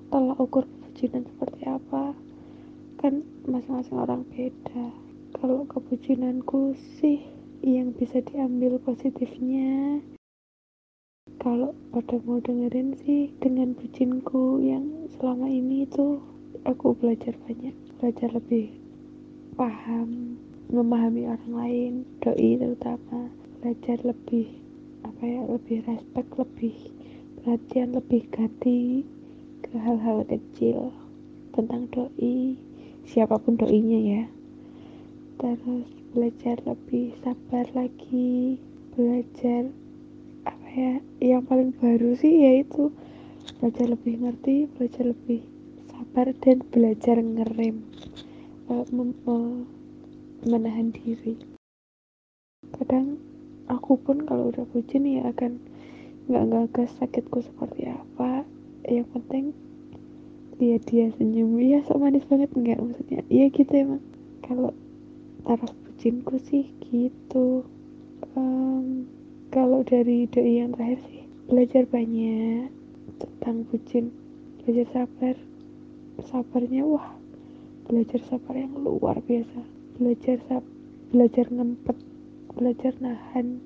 tolak 0.07 0.39
ukur 0.39 0.63
kebucinan 0.63 1.27
seperti 1.27 1.67
apa? 1.67 2.15
Kan 3.03 3.27
masing-masing 3.43 3.99
orang 3.99 4.23
beda 4.31 5.00
kalau 5.41 5.65
kebucinanku 5.65 6.77
sih 7.01 7.17
yang 7.65 7.97
bisa 7.97 8.21
diambil 8.21 8.77
positifnya. 8.77 9.97
Kalau 11.41 11.73
pada 11.89 12.21
mau 12.21 12.37
dengerin 12.37 12.93
sih 13.01 13.33
dengan 13.41 13.73
bucinku 13.73 14.61
yang 14.61 15.09
selama 15.17 15.49
ini 15.49 15.89
itu 15.89 16.21
aku 16.61 16.93
belajar 16.93 17.33
banyak 17.49 17.73
belajar 17.97 18.29
lebih 18.37 18.69
paham 19.57 20.37
memahami 20.69 21.25
orang 21.25 21.53
lain 21.57 21.93
doi 22.21 22.61
terutama 22.61 23.33
belajar 23.65 23.97
lebih 24.05 24.45
apa 25.01 25.25
ya 25.25 25.41
lebih 25.49 25.81
respect 25.89 26.29
lebih 26.37 26.75
perhatian 27.41 27.97
lebih 27.97 28.29
gati 28.29 29.01
ke 29.65 29.73
hal-hal 29.73 30.21
kecil 30.29 30.93
tentang 31.57 31.89
doi 31.89 32.61
siapa 33.09 33.41
pun 33.41 33.57
doinya 33.57 33.97
ya 33.97 34.23
terus 35.41 35.89
belajar 36.13 36.61
lebih 36.69 37.17
sabar 37.25 37.65
lagi. 37.73 38.61
Belajar 38.93 39.73
apa 40.45 40.67
ya 40.69 40.93
yang 41.17 41.41
paling 41.49 41.73
baru 41.73 42.13
sih 42.13 42.45
yaitu 42.45 42.93
belajar 43.57 43.89
lebih 43.89 44.21
ngerti 44.21 44.69
belajar 44.77 45.09
lebih 45.09 45.41
sabar 45.89 46.29
dan 46.45 46.61
belajar 46.69 47.17
ngerem 47.17 47.81
uh, 48.69 48.85
menahan 50.45 50.93
diri. 50.93 51.41
Kadang 52.77 53.17
aku 53.65 53.97
pun 53.97 54.21
kalau 54.29 54.53
udah 54.53 54.69
bucin 54.69 55.09
ya 55.09 55.25
akan 55.25 55.57
nggak 56.29 56.45
ngagas 56.53 56.93
sakitku 57.01 57.41
seperti 57.41 57.89
apa. 57.89 58.45
Yang 58.85 59.07
penting 59.17 59.45
lihat 60.61 60.85
dia 60.85 61.09
senyum. 61.17 61.57
Ya 61.57 61.81
so 61.81 61.97
manis 61.97 62.25
banget. 62.29 62.53
Enggak 62.53 62.77
maksudnya. 62.77 63.25
Iya 63.29 63.49
gitu 63.49 63.73
emang. 63.73 64.01
Kalau 64.45 64.73
taraf 65.41 65.73
bucinku 65.73 66.37
sih 66.37 66.69
gitu. 66.85 67.65
Um, 68.37 69.09
kalau 69.49 69.81
dari 69.81 70.29
doi 70.29 70.61
yang 70.61 70.77
terakhir 70.77 71.01
sih 71.09 71.21
belajar 71.49 71.83
banyak 71.89 72.69
tentang 73.17 73.67
bucin 73.67 74.13
belajar 74.61 74.87
sabar. 74.93 75.35
Sabarnya 76.21 76.85
wah 76.85 77.17
belajar 77.89 78.21
sabar 78.29 78.55
yang 78.55 78.77
luar 78.77 79.19
biasa. 79.25 79.65
Belajar 79.97 80.37
sab 80.45 80.63
belajar 81.09 81.49
ngempet 81.49 81.97
belajar 82.55 82.93
nahan. 83.01 83.59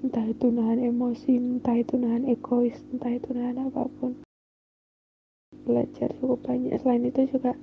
Entah 0.00 0.26
itu 0.26 0.48
nahan 0.50 0.80
emosi 0.80 1.38
entah 1.38 1.76
itu 1.76 1.94
nahan 2.00 2.26
egois 2.26 2.76
entah 2.90 3.12
itu 3.14 3.30
nahan 3.30 3.70
apa 3.70 3.86
pun. 4.00 4.18
Belajar 5.64 6.10
cukup 6.18 6.42
banyak. 6.44 6.74
Selain 6.82 7.06
itu 7.06 7.30
juga 7.30 7.54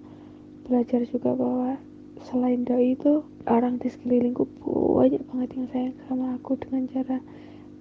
belajar 0.68 1.04
juga 1.08 1.32
bahwa 1.36 1.80
selain 2.26 2.66
doi 2.66 2.98
itu 2.98 3.22
orang 3.46 3.78
di 3.78 3.94
sekelilingku 3.94 4.50
banyak 4.98 5.22
banget 5.30 5.50
yang 5.54 5.68
sayang 5.70 5.98
sama 6.10 6.36
aku 6.40 6.58
dengan 6.58 6.90
cara 6.90 7.18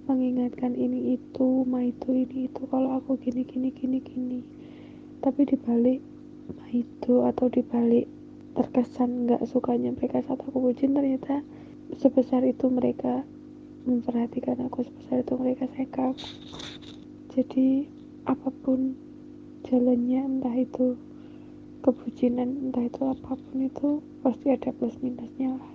mengingatkan 0.07 0.77
ini 0.77 1.19
itu 1.19 1.67
ma 1.67 1.83
itu 1.83 2.13
ini 2.13 2.47
itu. 2.47 2.61
Kalau 2.69 2.95
aku 2.95 3.19
gini 3.19 3.43
gini 3.43 3.73
gini 3.73 3.99
gini. 3.99 4.39
Tapi 5.19 5.43
dibalik 5.43 5.99
ma 6.55 6.65
itu 6.71 7.25
atau 7.25 7.49
dibalik 7.49 8.07
terkesan 8.55 9.27
nggak 9.27 9.43
sukanya 9.49 9.93
mereka 9.93 10.23
saat 10.25 10.41
aku 10.41 10.57
bucin 10.57 10.97
ternyata 10.97 11.43
sebesar 11.99 12.41
itu 12.47 12.71
mereka 12.71 13.21
memperhatikan 13.85 14.59
aku 14.65 14.87
sebesar 14.87 15.25
itu 15.25 15.33
mereka 15.35 15.67
sayang 15.75 16.13
aku. 16.13 16.27
Jadi 17.35 17.85
apa 18.25 18.49
pun 18.63 18.95
jalannya 19.67 20.21
entah 20.23 20.55
itu 20.55 20.95
kebucinan 21.83 22.69
entah 22.69 22.85
itu 22.85 23.01
apa 23.05 23.37
pun 23.37 23.57
itu 23.61 24.01
pasti 24.25 24.49
ada 24.49 24.73
plus 24.73 24.97
minusnya 24.99 25.55
lah. 25.55 25.71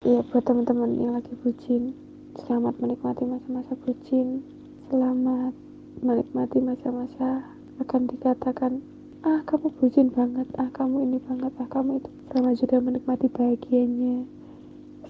Ya 0.00 0.24
buat 0.26 0.44
teman-teman 0.48 0.96
yang 0.96 1.12
lagi 1.12 1.36
bucin 1.44 1.92
selamat 2.34 2.80
menikmati 2.80 3.28
masa-masa 3.28 3.76
bucin 3.84 4.40
selamat 4.88 5.52
menikmati 6.00 6.58
masa-masa 6.64 7.44
akan 7.78 8.08
dikatakan 8.08 8.80
ah 9.22 9.44
kamu 9.44 9.68
bucin 9.76 10.08
banget 10.08 10.48
ah 10.56 10.72
kamu 10.72 11.04
ini 11.04 11.18
banget 11.20 11.52
ah 11.60 11.68
kamu 11.68 12.00
itu. 12.00 12.10
Sama 12.32 12.50
juga 12.56 12.76
menikmati 12.80 13.26
bahagianya 13.28 14.24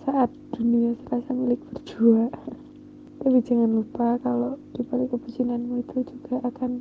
saat 0.02 0.30
dunia 0.52 0.98
serasa 1.06 1.30
milik 1.32 1.62
berdua. 1.70 2.28
Tapi 3.20 3.38
jangan 3.44 3.70
lupa 3.70 4.16
kalau 4.24 4.56
di 4.72 4.80
balik 4.82 5.12
kebucinanmu 5.12 5.84
itu 5.84 6.02
juga 6.08 6.40
akan 6.48 6.80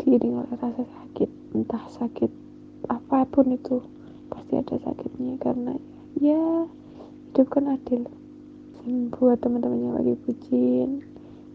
diiringi 0.00 0.38
oleh 0.38 0.56
rasa 0.56 0.86
sakit 0.86 1.28
entah 1.52 1.84
sakit 1.92 2.49
apa 2.88 3.28
pun 3.28 3.52
itu 3.52 3.84
pasti 4.30 4.56
ada 4.56 4.76
sakitnya 4.80 5.36
karena 5.42 5.74
ya 6.16 6.64
hidup 7.30 7.46
kan 7.52 7.76
adil. 7.76 8.06
Dan 8.80 9.12
buat 9.12 9.36
teman-teman 9.44 9.80
yang 9.84 9.94
lagi 10.00 10.14
bucin 10.24 11.04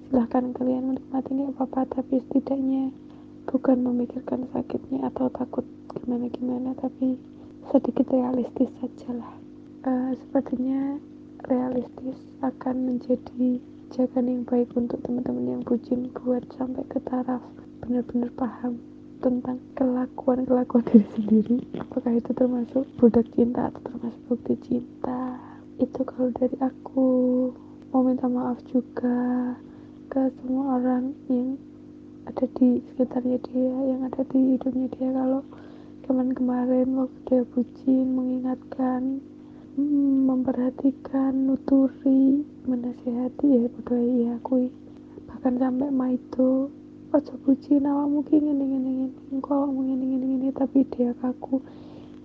silahkan 0.05 0.53
kalian 0.53 0.93
menikmati 0.93 1.30
nggak 1.34 1.57
apa-apa. 1.57 1.99
Tapi 1.99 2.21
setidaknya 2.30 2.93
bukan 3.49 3.82
memikirkan 3.82 4.45
sakitnya 4.53 5.09
atau 5.09 5.30
takut 5.34 5.65
gimana-gimana 5.89 6.78
tapi 6.78 7.17
sedikit 7.73 8.05
realistis 8.13 8.69
sajalah. 8.78 9.34
Uh, 9.86 10.13
sepertinya 10.17 10.97
realistis 11.45 12.17
akan 12.41 12.93
menjadi 12.93 13.61
jagan 13.93 14.26
yang 14.26 14.43
baik 14.45 14.69
untuk 14.73 15.01
teman-teman 15.05 15.57
yang 15.57 15.61
bucin 15.65 16.09
buat 16.13 16.45
sampai 16.57 16.86
ke 16.89 17.01
taraf. 17.05 17.41
Benar-benar 17.86 18.34
paham 18.34 18.95
tentang 19.20 19.57
kelakuan-kelakuan 19.76 20.84
diri 20.89 21.07
sendiri. 21.16 21.57
Apakah 21.80 22.16
itu 22.16 22.32
termasuk 22.36 22.84
budak 22.99 23.28
cinta 23.36 23.72
atau 23.72 23.82
termasuk 23.86 24.22
bukti 24.28 24.55
cinta? 24.63 25.39
Itu 25.80 26.01
kalau 26.07 26.32
dari 26.36 26.57
aku. 26.59 27.09
Mau 27.93 28.03
minta 28.03 28.28
maaf 28.28 28.59
juga 28.68 29.55
ke 30.11 30.28
semua 30.43 30.84
orang 30.84 31.16
yang 31.32 31.55
ada 32.28 32.43
di 32.59 32.84
sekitarnya 32.91 33.39
dia 33.47 33.76
yang 33.88 34.03
ada 34.03 34.26
di 34.28 34.57
hidupnya 34.57 34.91
dia. 34.91 35.09
Kalau 35.16 35.41
kemarin-kemarin 36.03 36.91
waktu 36.99 37.20
dia 37.24 37.41
bucin 37.55 38.05
mengingatkan 38.11 39.24
hmm, 39.80 40.28
memperhatikan 40.28 41.32
nuturi 41.47 42.43
menasihati 42.68 43.47
ya 43.47 43.63
bodoh 43.72 44.01
ya 44.01 44.36
akui. 44.43 44.68
Bahkan 45.32 45.53
sampai 45.55 45.89
ma 45.93 46.11
itu 46.11 46.68
ojo 47.14 47.34
bucin 47.45 47.86
awakmu 47.86 48.26
ki 48.26 48.41
ngene 48.41 48.66
ngene 48.66 48.89
ngene. 48.89 49.08
Engko 49.34 49.49
awakmu 49.53 49.82
ngene 49.86 50.06
ngene 50.06 50.26
ngene. 50.26 50.47
Tapi 50.56 50.80
dia 50.89 51.12
kaku. 51.22 51.62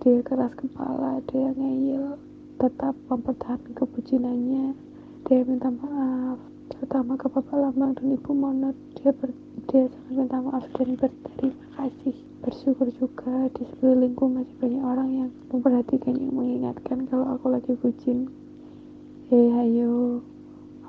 Dia 0.00 0.22
keras 0.24 0.52
kepala 0.56 1.20
dia 1.28 1.52
ngeyel. 1.52 2.16
Tetap 2.56 2.96
mempertahankan 3.08 3.72
kebucinannya 3.76 4.72
dia 5.28 5.40
minta 5.44 5.68
maaf. 5.68 6.38
Terutama 6.70 7.18
ke 7.20 7.26
bapak 7.28 7.56
lambang 7.56 7.92
dan 7.98 8.16
ibu 8.16 8.32
monot. 8.32 8.76
Dia 8.96 9.12
ber, 9.12 9.34
dia 9.68 9.90
sangat 9.90 10.12
minta 10.16 10.38
maaf 10.40 10.64
dan 10.72 10.96
berterima 10.96 11.66
kasih. 11.76 12.16
Bersyukur 12.40 12.88
juga. 12.96 13.52
Di 13.52 13.68
sekelilingku 13.68 14.24
masih 14.32 14.54
banyak 14.56 14.82
orang 14.84 15.10
yang 15.12 15.30
memperhatikan 15.52 16.16
yang 16.16 16.32
mengingatkan 16.32 17.04
kalau 17.10 17.36
aku 17.36 17.52
lagi 17.52 17.76
bucin. 17.76 18.32
Hei 19.28 19.52
ayo. 19.52 20.24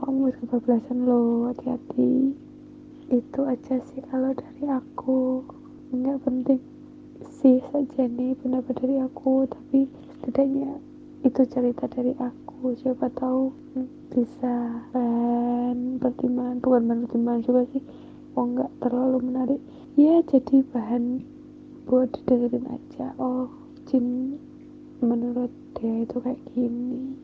Kamu 0.01 0.33
kebablasan 0.33 1.05
lo 1.05 1.53
hati-hati 1.53 2.33
itu 3.11 3.39
aja 3.43 3.75
sih 3.91 3.99
kalau 4.07 4.31
dari 4.31 4.71
aku. 4.71 5.43
Nggak 5.91 6.23
penting 6.23 6.63
sih 7.43 7.59
saja 7.67 8.07
nih 8.07 8.31
pendapat 8.39 8.79
dari 8.79 9.03
aku. 9.03 9.43
Tapi 9.51 9.91
setidaknya 10.15 10.79
itu 11.27 11.41
cerita 11.51 11.91
dari 11.91 12.15
aku. 12.15 12.71
Siapa 12.79 13.11
tahu 13.11 13.51
bisa 14.15 14.81
bahan 14.95 15.99
pertimbangan 15.99 16.63
bukan 16.63 16.81
bahan 16.87 16.99
pertimbangan 17.03 17.41
juga 17.43 17.61
sih. 17.75 17.83
Oh 18.39 18.47
nggak 18.47 18.71
terlalu 18.79 19.17
menarik. 19.27 19.61
Ya 19.99 20.23
jadi 20.23 20.63
bahan 20.71 21.19
buat 21.91 22.15
didengerin 22.15 22.65
aja. 22.71 23.11
Oh 23.19 23.51
jin 23.91 24.39
menurut 25.03 25.51
dia 25.75 26.07
itu 26.07 26.15
kayak 26.21 26.39
gini 26.53 27.21